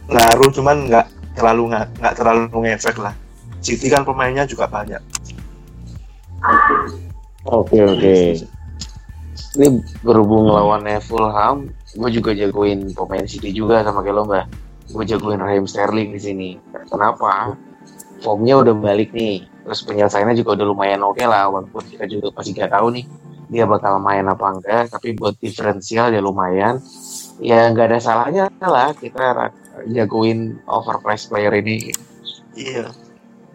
Ngaruh 0.07 0.51
cuman 0.55 0.77
nggak 0.87 1.07
terlalu 1.37 1.63
nggak 1.75 2.15
terlalu 2.15 2.45
ngefek 2.65 2.97
lah. 3.01 3.15
City 3.61 3.91
kan 3.91 4.07
pemainnya 4.07 4.47
juga 4.47 4.71
banyak. 4.71 5.03
Oke 7.47 7.79
oke. 7.83 8.17
Ini 9.57 9.67
berhubung 10.05 10.53
lawannya 10.53 11.01
Fulham, 11.01 11.73
gue 11.97 12.11
juga 12.13 12.37
jagoin 12.37 12.93
pemain 12.93 13.25
City 13.25 13.57
juga 13.57 13.81
sama 13.81 14.05
kayak 14.05 14.17
lo 14.17 14.23
mbak. 14.29 14.45
Gue 14.93 15.03
jagoin 15.09 15.41
Raheem 15.41 15.65
Sterling 15.65 16.13
di 16.13 16.21
sini. 16.21 16.51
Kenapa? 16.93 17.57
Formnya 18.21 18.61
udah 18.61 18.77
balik 18.77 19.17
nih. 19.17 19.49
Terus 19.67 19.83
penyelesaiannya 19.83 20.37
juga 20.39 20.61
udah 20.61 20.67
lumayan 20.69 21.03
oke 21.03 21.25
lah. 21.25 21.49
Walaupun 21.51 21.83
kita 21.89 22.05
juga 22.07 22.31
masih 22.37 22.53
gak 22.55 22.71
tahu 22.71 22.95
nih 22.95 23.05
dia 23.47 23.65
bakal 23.65 23.99
main 23.99 24.27
apa 24.27 24.47
enggak. 24.51 24.91
Tapi 24.91 25.15
buat 25.15 25.37
diferensial 25.39 26.11
ya 26.11 26.21
lumayan. 26.21 26.81
Ya 27.39 27.69
nggak 27.69 27.93
ada 27.93 27.99
salahnya 28.01 28.49
lah 28.63 28.97
kita 28.97 29.53
jagoin 29.93 30.57
overpriced 30.67 31.29
player 31.29 31.53
ini. 31.53 31.93
Iya. 32.57 32.89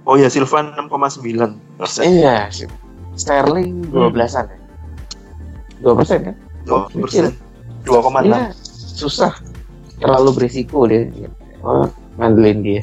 Oh 0.05 0.17
ya 0.17 0.29
Silvan 0.29 0.73
6,9 0.77 1.77
persen. 1.77 2.03
Iya. 2.05 2.49
Sterling 3.13 3.91
12-an 3.91 4.45
ya. 4.47 4.57
2 5.81 5.97
persen 5.97 6.19
kan? 6.29 6.35
Dua 6.61 6.85
persen. 6.87 7.33
2,6. 7.83 8.29
Iya, 8.29 8.53
susah. 8.93 9.33
Terlalu 9.97 10.29
berisiko 10.37 10.85
dia. 10.85 11.09
Oh, 11.61 11.85
ngandelin 12.17 12.61
dia. 12.61 12.81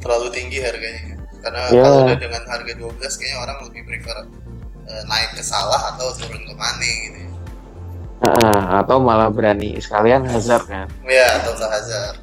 terlalu 0.00 0.32
tinggi 0.32 0.64
harganya 0.64 1.12
karena 1.44 1.60
Ya. 1.76 1.84
kalau 1.84 2.08
udah 2.08 2.16
dengan 2.16 2.42
harga 2.48 2.72
12 2.72 3.20
kayaknya 3.20 3.36
orang 3.44 3.58
lebih 3.68 3.82
prefer 3.84 4.16
eh, 4.90 5.02
naik 5.06 5.38
ke 5.38 5.42
salah 5.42 5.94
atau 5.94 6.10
turun 6.12 6.42
ke 6.42 6.54
Mane 6.54 6.90
gitu 7.06 7.18
ya. 7.22 7.30
Heeh, 8.20 8.60
atau 8.84 9.00
malah 9.00 9.32
berani 9.32 9.78
sekalian 9.78 10.28
Hazard 10.28 10.66
kan. 10.66 10.86
ya 11.06 11.40
atau 11.40 11.56
ke 11.56 11.64
Hazard 11.64 12.16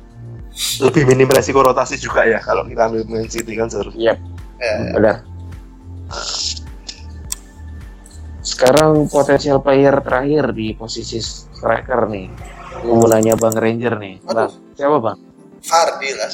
Lebih 0.78 1.06
minim 1.06 1.30
resiko 1.30 1.62
rotasi 1.62 1.98
juga 1.98 2.26
ya 2.26 2.38
kalau 2.38 2.66
kita 2.66 2.86
ambil 2.86 3.06
main 3.06 3.26
City 3.26 3.54
kan 3.54 3.70
seharusnya. 3.70 4.18
ya, 4.58 4.74
Benar. 4.94 5.22
Sekarang 8.42 9.06
potensial 9.06 9.60
player 9.60 10.00
terakhir 10.02 10.56
di 10.56 10.74
posisi 10.74 11.20
striker 11.20 12.08
nih. 12.10 12.28
Mau 12.86 13.06
nanya 13.06 13.38
Bang 13.38 13.54
Ranger 13.54 13.98
nih. 13.98 14.18
Bang, 14.24 14.50
siapa 14.74 14.98
Bang? 14.98 15.18
Fardi 15.62 16.10
lah 16.16 16.32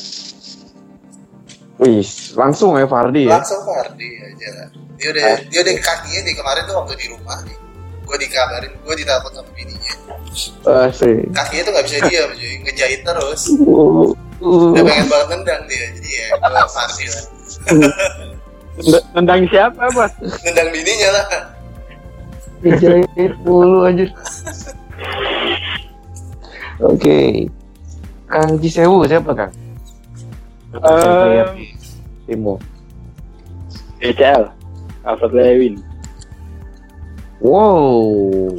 Wih, 1.75 2.05
langsung 2.35 2.77
ya 2.77 2.85
Fardi 2.85 3.25
ya. 3.25 3.33
langsung 3.33 3.61
Fardi 3.63 4.09
aja 4.19 4.47
lah 4.53 4.67
dia 4.93 5.09
udah 5.09 5.25
dia 5.49 5.59
udah 5.59 5.73
kakinya 5.81 6.21
di 6.21 6.31
kemarin 6.31 6.61
tuh 6.63 6.75
waktu 6.77 6.93
di 6.95 7.07
rumah 7.09 7.37
nih 7.43 7.57
gue 8.03 8.17
dikabarin 8.19 8.71
gue 8.77 8.95
ditelepon 8.95 9.31
sama 9.33 9.49
bininya 9.51 9.93
Asik. 10.85 11.27
kakinya 11.31 11.61
tuh 11.63 11.71
nggak 11.73 11.85
bisa 11.85 11.97
diam 12.07 12.29
cuy 12.31 12.53
ngejahit 12.61 13.01
terus 13.01 13.41
Uh, 13.57 14.13
uh. 14.39 14.71
udah 14.71 14.83
pengen 14.83 15.07
banget 15.07 15.27
nendang 15.33 15.61
dia 15.65 15.85
jadi 15.91 16.09
ya 16.09 16.25
gue 16.35 16.67
Fardi 16.69 17.05
lah 17.07 17.23
Nend- 18.73 19.07
Nendang 19.13 19.41
siapa, 19.47 19.83
Bos? 19.91 20.13
nendang 20.41 20.69
bininya 20.69 21.09
lah 21.11 21.25
Dijahit 22.59 23.33
mulu 23.43 23.83
aja. 23.83 24.07
Oke. 26.81 27.45
Kang 28.25 28.55
Jisewu 28.57 29.03
siapa 29.03 29.35
Kang? 29.35 29.51
Timmu. 32.25 32.55
DCL. 34.01 34.43
Alfred 35.03 35.33
Lewin. 35.35 35.75
Wow. 37.43 38.55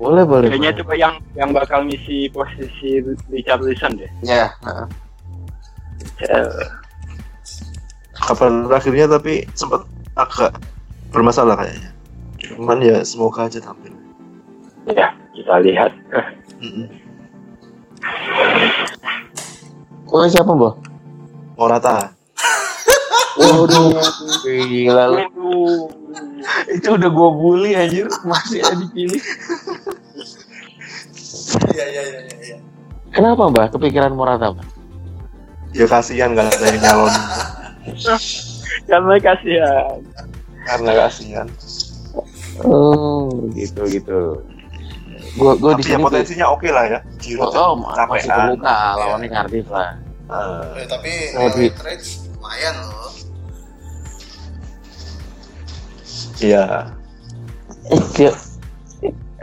Boleh 0.00 0.24
boleh. 0.24 0.48
Kayaknya 0.48 0.72
coba 0.80 0.92
yang 0.96 1.14
yang 1.36 1.50
bakal 1.52 1.84
ngisi 1.84 2.32
posisi 2.32 3.04
Richarlison 3.28 4.00
deh. 4.00 4.10
Ya. 4.24 4.54
heeh. 4.64 4.86
DCL. 6.00 6.48
Kapan 8.16 8.68
terakhirnya 8.68 9.06
tapi 9.10 9.44
sempat 9.52 9.84
agak 10.16 10.56
bermasalah 11.12 11.58
kayaknya. 11.58 11.90
Cuman 12.40 12.78
ya 12.80 13.04
semoga 13.04 13.46
aja 13.50 13.60
tampil. 13.60 13.92
Ya, 14.88 15.12
kita 15.36 15.60
lihat. 15.60 15.92
Mm-mm. 16.60 16.88
Oh 20.10 20.26
siapa 20.26 20.50
Mbak? 20.50 20.89
Morata. 21.60 22.16
Waduh. 23.36 24.00
Gila 24.48 25.04
lu. 25.06 25.18
Itu 26.66 26.96
udah 26.96 27.10
gua 27.10 27.28
bully 27.30 27.76
anjir. 27.76 28.08
Masih 28.24 28.64
ada 28.64 28.80
dipilih. 28.80 29.20
iya 31.70 31.84
iya 31.84 32.02
iya 32.02 32.20
iya 32.22 32.36
iya. 32.40 32.56
Kenapa 33.12 33.42
Mbak? 33.44 33.76
Kepikiran 33.76 34.16
Morata 34.16 34.56
Mbak? 34.56 34.66
Ya 35.70 35.86
kasihan 35.86 36.34
gak 36.34 36.50
ada 36.50 36.64
yang 36.66 36.80
nyalon 36.82 37.14
Karena 38.88 39.14
kasihan. 39.22 39.98
karena 40.66 40.90
kasihan. 40.98 41.46
Oh 42.60 43.30
gitu 43.52 43.82
gitu. 43.86 44.42
Gua 45.36 45.54
gua 45.54 45.78
di 45.78 45.82
Tapi 45.82 45.92
ya 45.92 45.94
sini 45.94 46.02
potensinya 46.02 46.46
oke 46.50 46.68
lah 46.68 46.84
ya. 46.88 46.98
Giroud 47.18 47.52
Oh, 47.52 47.78
masih 47.78 48.00
capean. 48.26 48.56
terbuka 48.56 48.74
lawannya 48.96 49.28
Cardiff 49.28 49.66
lah. 49.68 49.94
Eh, 50.30 50.62
Eh, 50.78 50.86
tapi 50.86 51.10
Tapi- 51.34 51.66
nilai 51.66 51.74
trade 51.74 52.04
lumayan 52.30 52.76
loh 52.86 53.10
Iya. 56.40 56.88
Dia- 58.16 58.38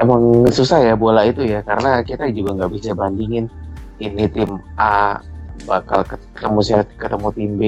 emang 0.02 0.22
susah 0.50 0.82
ya 0.82 0.94
bola 0.94 1.26
itu 1.26 1.46
ya 1.46 1.62
karena 1.62 2.02
kita 2.02 2.26
juga 2.34 2.58
nggak 2.58 2.72
bisa 2.74 2.94
bandingin 2.94 3.50
ini 3.98 4.26
tim 4.30 4.62
A 4.78 5.22
bakal 5.66 6.06
ketemu 6.06 6.62
ketemu 6.98 7.28
tim 7.34 7.52
B 7.58 7.62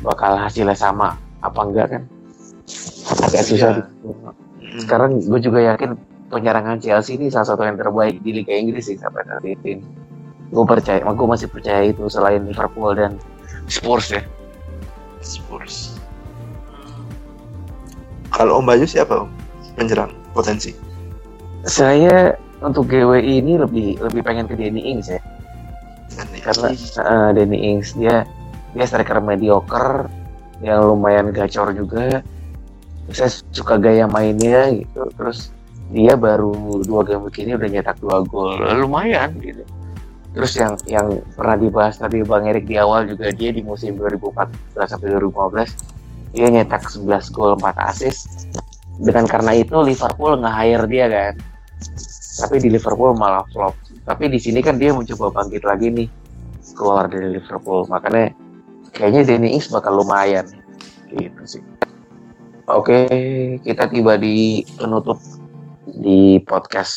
bakal 0.00 0.36
hasilnya 0.36 0.72
sama 0.72 1.16
apa 1.40 1.60
enggak 1.64 1.86
kan 1.96 2.02
agak 3.24 3.44
susah 3.44 3.70
Iya. 3.76 3.80
gitu. 3.80 4.08
Sekarang 4.84 5.20
gue 5.20 5.40
juga 5.40 5.60
yakin 5.60 5.96
penyerangan 6.28 6.78
Chelsea 6.80 7.16
ini 7.16 7.28
salah 7.28 7.48
satu 7.48 7.64
yang 7.64 7.76
terbaik 7.76 8.20
di 8.20 8.40
Liga 8.40 8.54
Inggris 8.54 8.86
sih 8.86 8.96
sampai 8.96 9.24
saat 9.24 9.44
ini 9.44 9.80
gue 10.50 10.64
percaya 10.66 11.00
gue 11.02 11.28
masih 11.30 11.46
percaya 11.46 11.86
itu 11.86 12.04
selain 12.10 12.42
Liverpool 12.42 12.92
dan 12.98 13.14
Spurs 13.70 14.10
ya 14.10 14.22
Spurs. 15.20 15.94
Kalau 18.34 18.58
Om 18.58 18.66
Bayu 18.66 18.88
siapa 18.88 19.26
Om? 19.26 19.30
Penyerang 19.76 20.12
potensi. 20.32 20.72
saya 21.60 22.32
untuk 22.64 22.88
GWI 22.88 23.44
ini 23.44 23.60
lebih 23.60 24.00
lebih 24.00 24.24
pengen 24.24 24.48
ke 24.48 24.56
Danny 24.56 24.80
Ings 24.80 25.12
ya 25.12 25.20
karena 26.40 26.72
eh, 26.72 27.28
Danny 27.36 27.58
Ings 27.68 27.92
dia 27.96 28.24
dia 28.72 28.84
striker 28.88 29.20
mediocre 29.20 30.08
yang 30.64 30.88
lumayan 30.88 31.36
gacor 31.36 31.72
juga 31.76 32.24
saya 33.12 33.28
suka 33.52 33.76
gaya 33.76 34.08
mainnya 34.08 34.72
gitu 34.72 35.04
terus 35.20 35.52
dia 35.92 36.14
baru 36.14 36.80
dua 36.86 37.02
game 37.02 37.26
begini 37.26 37.60
udah 37.60 37.68
nyetak 37.68 37.96
dua 38.00 38.22
gol 38.24 38.56
lumayan 38.56 39.34
gitu 39.40 39.64
terus 40.30 40.54
yang 40.54 40.78
yang 40.86 41.08
pernah 41.34 41.58
dibahas 41.58 41.98
tadi 41.98 42.22
Bang 42.22 42.46
Erik 42.46 42.70
di 42.70 42.78
awal 42.78 43.10
juga 43.10 43.34
dia 43.34 43.50
di 43.50 43.66
musim 43.66 43.98
2014 43.98 44.50
sampai 44.86 45.18
2015 45.18 46.00
dia 46.30 46.46
nyetak 46.46 46.86
11 46.86 47.34
gol 47.34 47.58
4 47.58 47.90
assist. 47.90 48.46
Dengan 49.00 49.24
karena 49.26 49.56
itu 49.56 49.80
Liverpool 49.80 50.38
nge-hire 50.38 50.86
dia 50.86 51.06
kan. 51.08 51.34
Tapi 52.44 52.56
di 52.62 52.68
Liverpool 52.70 53.16
malah 53.16 53.42
flop. 53.50 53.74
Tapi 54.06 54.30
di 54.30 54.38
sini 54.38 54.62
kan 54.62 54.78
dia 54.78 54.94
mencoba 54.94 55.42
bangkit 55.42 55.62
lagi 55.66 55.88
nih 55.90 56.08
keluar 56.76 57.10
dari 57.10 57.34
Liverpool. 57.34 57.88
Makanya 57.90 58.30
kayaknya 58.94 59.34
Danny 59.34 59.56
Ings 59.58 59.72
bakal 59.72 59.98
lumayan. 59.98 60.46
Gitu 61.10 61.42
sih. 61.58 61.62
Oke, 62.70 63.08
kita 63.66 63.90
tiba 63.90 64.14
di 64.14 64.62
penutup 64.78 65.18
di 65.90 66.38
podcast 66.46 66.94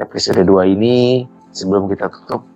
episode 0.00 0.40
2 0.40 0.74
ini. 0.78 1.28
Sebelum 1.50 1.90
kita 1.90 2.06
tutup, 2.08 2.46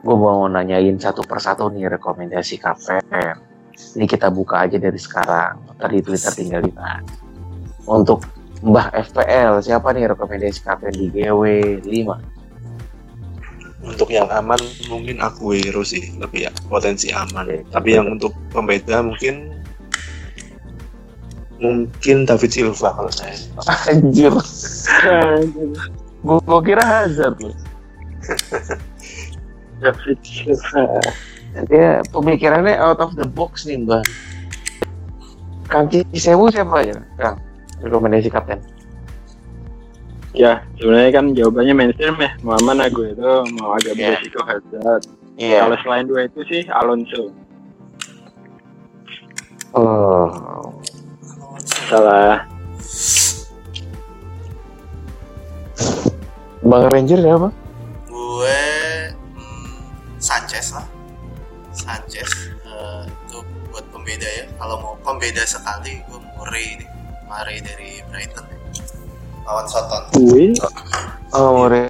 gue 0.00 0.16
mau 0.16 0.48
nanyain 0.48 0.96
satu 0.96 1.20
persatu 1.28 1.68
nih 1.68 1.92
rekomendasi 1.92 2.56
KPR. 2.56 3.36
Ini 3.96 4.06
kita 4.08 4.32
buka 4.32 4.64
aja 4.64 4.80
dari 4.80 4.96
sekarang. 4.96 5.76
Tadi 5.76 6.00
Twitter 6.00 6.32
tinggal 6.32 6.64
ditahan. 6.64 7.04
Untuk 7.84 8.24
Mbah 8.60 8.92
FPL, 8.92 9.60
siapa 9.64 9.92
nih 9.92 10.08
rekomendasi 10.12 10.60
KPR 10.64 10.92
di 10.92 11.08
GW 11.12 11.42
5? 11.84 12.20
Untuk 13.80 14.12
yang 14.12 14.28
aman 14.28 14.60
mungkin 14.92 15.24
Aguero 15.24 15.80
sih 15.80 16.12
lebih 16.20 16.48
ya 16.48 16.52
potensi 16.68 17.08
aman. 17.12 17.64
Tapi 17.72 17.96
yang 17.96 18.12
untuk 18.12 18.36
pembeda 18.52 19.00
mungkin 19.00 19.56
mungkin 21.60 22.28
David 22.28 22.52
Silva 22.52 22.92
kalau 22.92 23.12
saya. 23.12 23.36
Anjir, 23.92 24.32
gue 26.24 26.60
kira 26.64 26.84
Hazard 26.84 27.40
Silva. 29.80 31.00
Dia 31.66 31.98
pemikirannya 32.14 32.78
out 32.78 33.02
of 33.02 33.18
the 33.18 33.26
box 33.26 33.66
nih 33.66 33.82
mbak. 33.82 34.04
Kang 35.66 35.86
Cisewu 35.90 36.50
siapa 36.50 36.82
ya? 36.82 36.98
Kang, 37.18 37.38
rekomendasi 37.82 38.30
kapten. 38.30 38.58
Ya, 40.30 40.62
sebenarnya 40.78 41.10
kan 41.10 41.24
jawabannya 41.34 41.74
mainstream 41.74 42.14
ya. 42.22 42.30
Aman 42.46 42.78
aku 42.78 43.02
itu, 43.02 43.30
mau 43.58 43.74
agak 43.74 43.98
Iya. 43.98 44.14
beresiko 44.14 44.40
Hazard. 44.46 45.02
Iya. 45.34 45.66
Kalau 45.66 45.76
selain 45.82 46.06
dua 46.06 46.20
itu 46.30 46.40
sih 46.46 46.62
Alonso. 46.70 47.34
Oh, 49.74 50.30
Salah. 51.90 52.46
Bang 56.62 56.86
Ranger 56.90 57.18
siapa? 57.18 57.48
Sanchez 61.90 62.30
eh, 62.62 63.02
itu 63.10 63.38
buat 63.74 63.82
pembeda 63.90 64.28
ya 64.30 64.46
kalau 64.62 64.76
mau 64.78 64.94
pembeda 65.02 65.42
sekali 65.42 65.98
gue 66.06 66.20
Murray 66.38 66.78
nih 66.78 66.88
Murray 67.26 67.58
dari 67.58 67.90
Brighton 68.06 68.46
lawan 69.42 69.66
Soton 69.66 70.02
Gue 70.14 70.54
Oh, 71.30 71.62
Murray. 71.62 71.86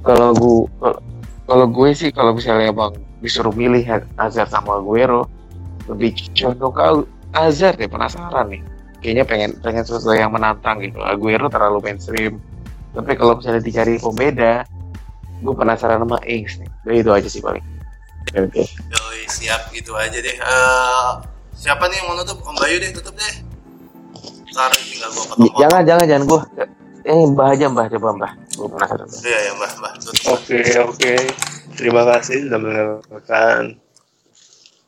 Kalau 0.00 0.32
gue 0.32 0.64
kalau 1.44 1.66
gue 1.68 1.88
sih 1.92 2.08
kalau 2.08 2.32
misalnya 2.32 2.72
bang 2.72 2.96
disuruh 3.20 3.52
milih 3.52 3.84
Hazard 4.16 4.48
sama 4.48 4.80
Aguero 4.80 5.28
lebih 5.84 6.16
condong 6.32 6.72
ke 6.72 6.84
Hazard 7.36 7.76
deh 7.76 7.92
penasaran 7.92 8.48
nih. 8.48 8.64
Kayaknya 9.04 9.24
pengen 9.28 9.50
pengen 9.60 9.84
sesuatu 9.84 10.16
yang 10.16 10.32
menantang 10.32 10.80
gitu. 10.80 10.96
Aguero 11.04 11.52
terlalu 11.52 11.92
mainstream. 11.92 12.40
Tapi 12.96 13.12
kalau 13.20 13.36
misalnya 13.36 13.60
dicari 13.60 14.00
pembeda, 14.00 14.64
gue 15.38 15.54
penasaran 15.54 16.02
sama 16.02 16.18
Ings 16.26 16.58
nih. 16.58 16.68
Jadi 16.84 16.96
itu 17.00 17.10
aja 17.14 17.28
sih 17.28 17.42
paling. 17.42 17.64
Oke. 18.36 18.60
Yoi, 18.66 19.20
siap 19.24 19.72
gitu 19.72 19.96
aja 19.96 20.20
deh 20.20 20.36
Eh, 20.36 21.08
siapa 21.56 21.88
nih 21.88 21.96
yang 21.96 22.12
mau 22.12 22.16
nutup 22.20 22.44
Om 22.44 22.60
Bayu 22.60 22.76
deh 22.76 22.92
tutup 22.92 23.16
deh 23.16 23.34
Ntar 24.52 24.68
tinggal 24.76 25.08
gue 25.16 25.24
potong 25.32 25.48
Jangan 25.56 25.82
jangan 25.88 26.04
jangan 26.04 26.24
gue. 26.28 26.40
Eh 27.08 27.24
mbah 27.24 27.56
aja 27.56 27.72
mbah 27.72 27.88
coba 27.88 28.08
mbah. 28.20 28.32
Gue 28.52 28.68
penasaran. 28.68 29.08
iya 29.24 29.38
ya 29.48 29.52
mbah 29.56 29.72
mbah 29.80 29.92
tutup 29.96 30.36
Oke 30.36 30.60
oke. 30.84 31.14
Terima 31.78 32.02
kasih 32.04 32.36
sudah 32.44 32.58
mendengarkan. 32.60 33.62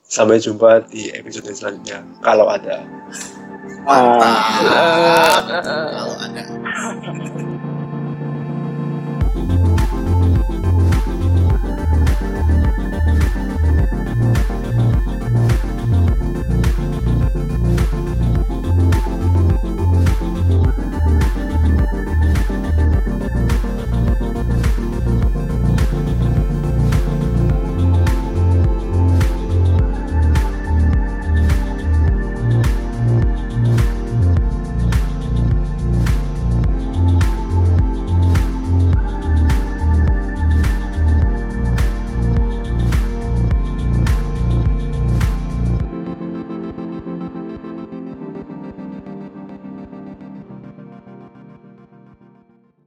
Sampai 0.04 0.42
jumpa 0.42 0.90
di 0.90 1.08
episode 1.14 1.48
selanjutnya 1.54 2.02
kalau 2.20 2.50
ada. 2.50 2.82
mantap 3.80 5.64
kalau 5.64 6.16
ada 6.20 6.42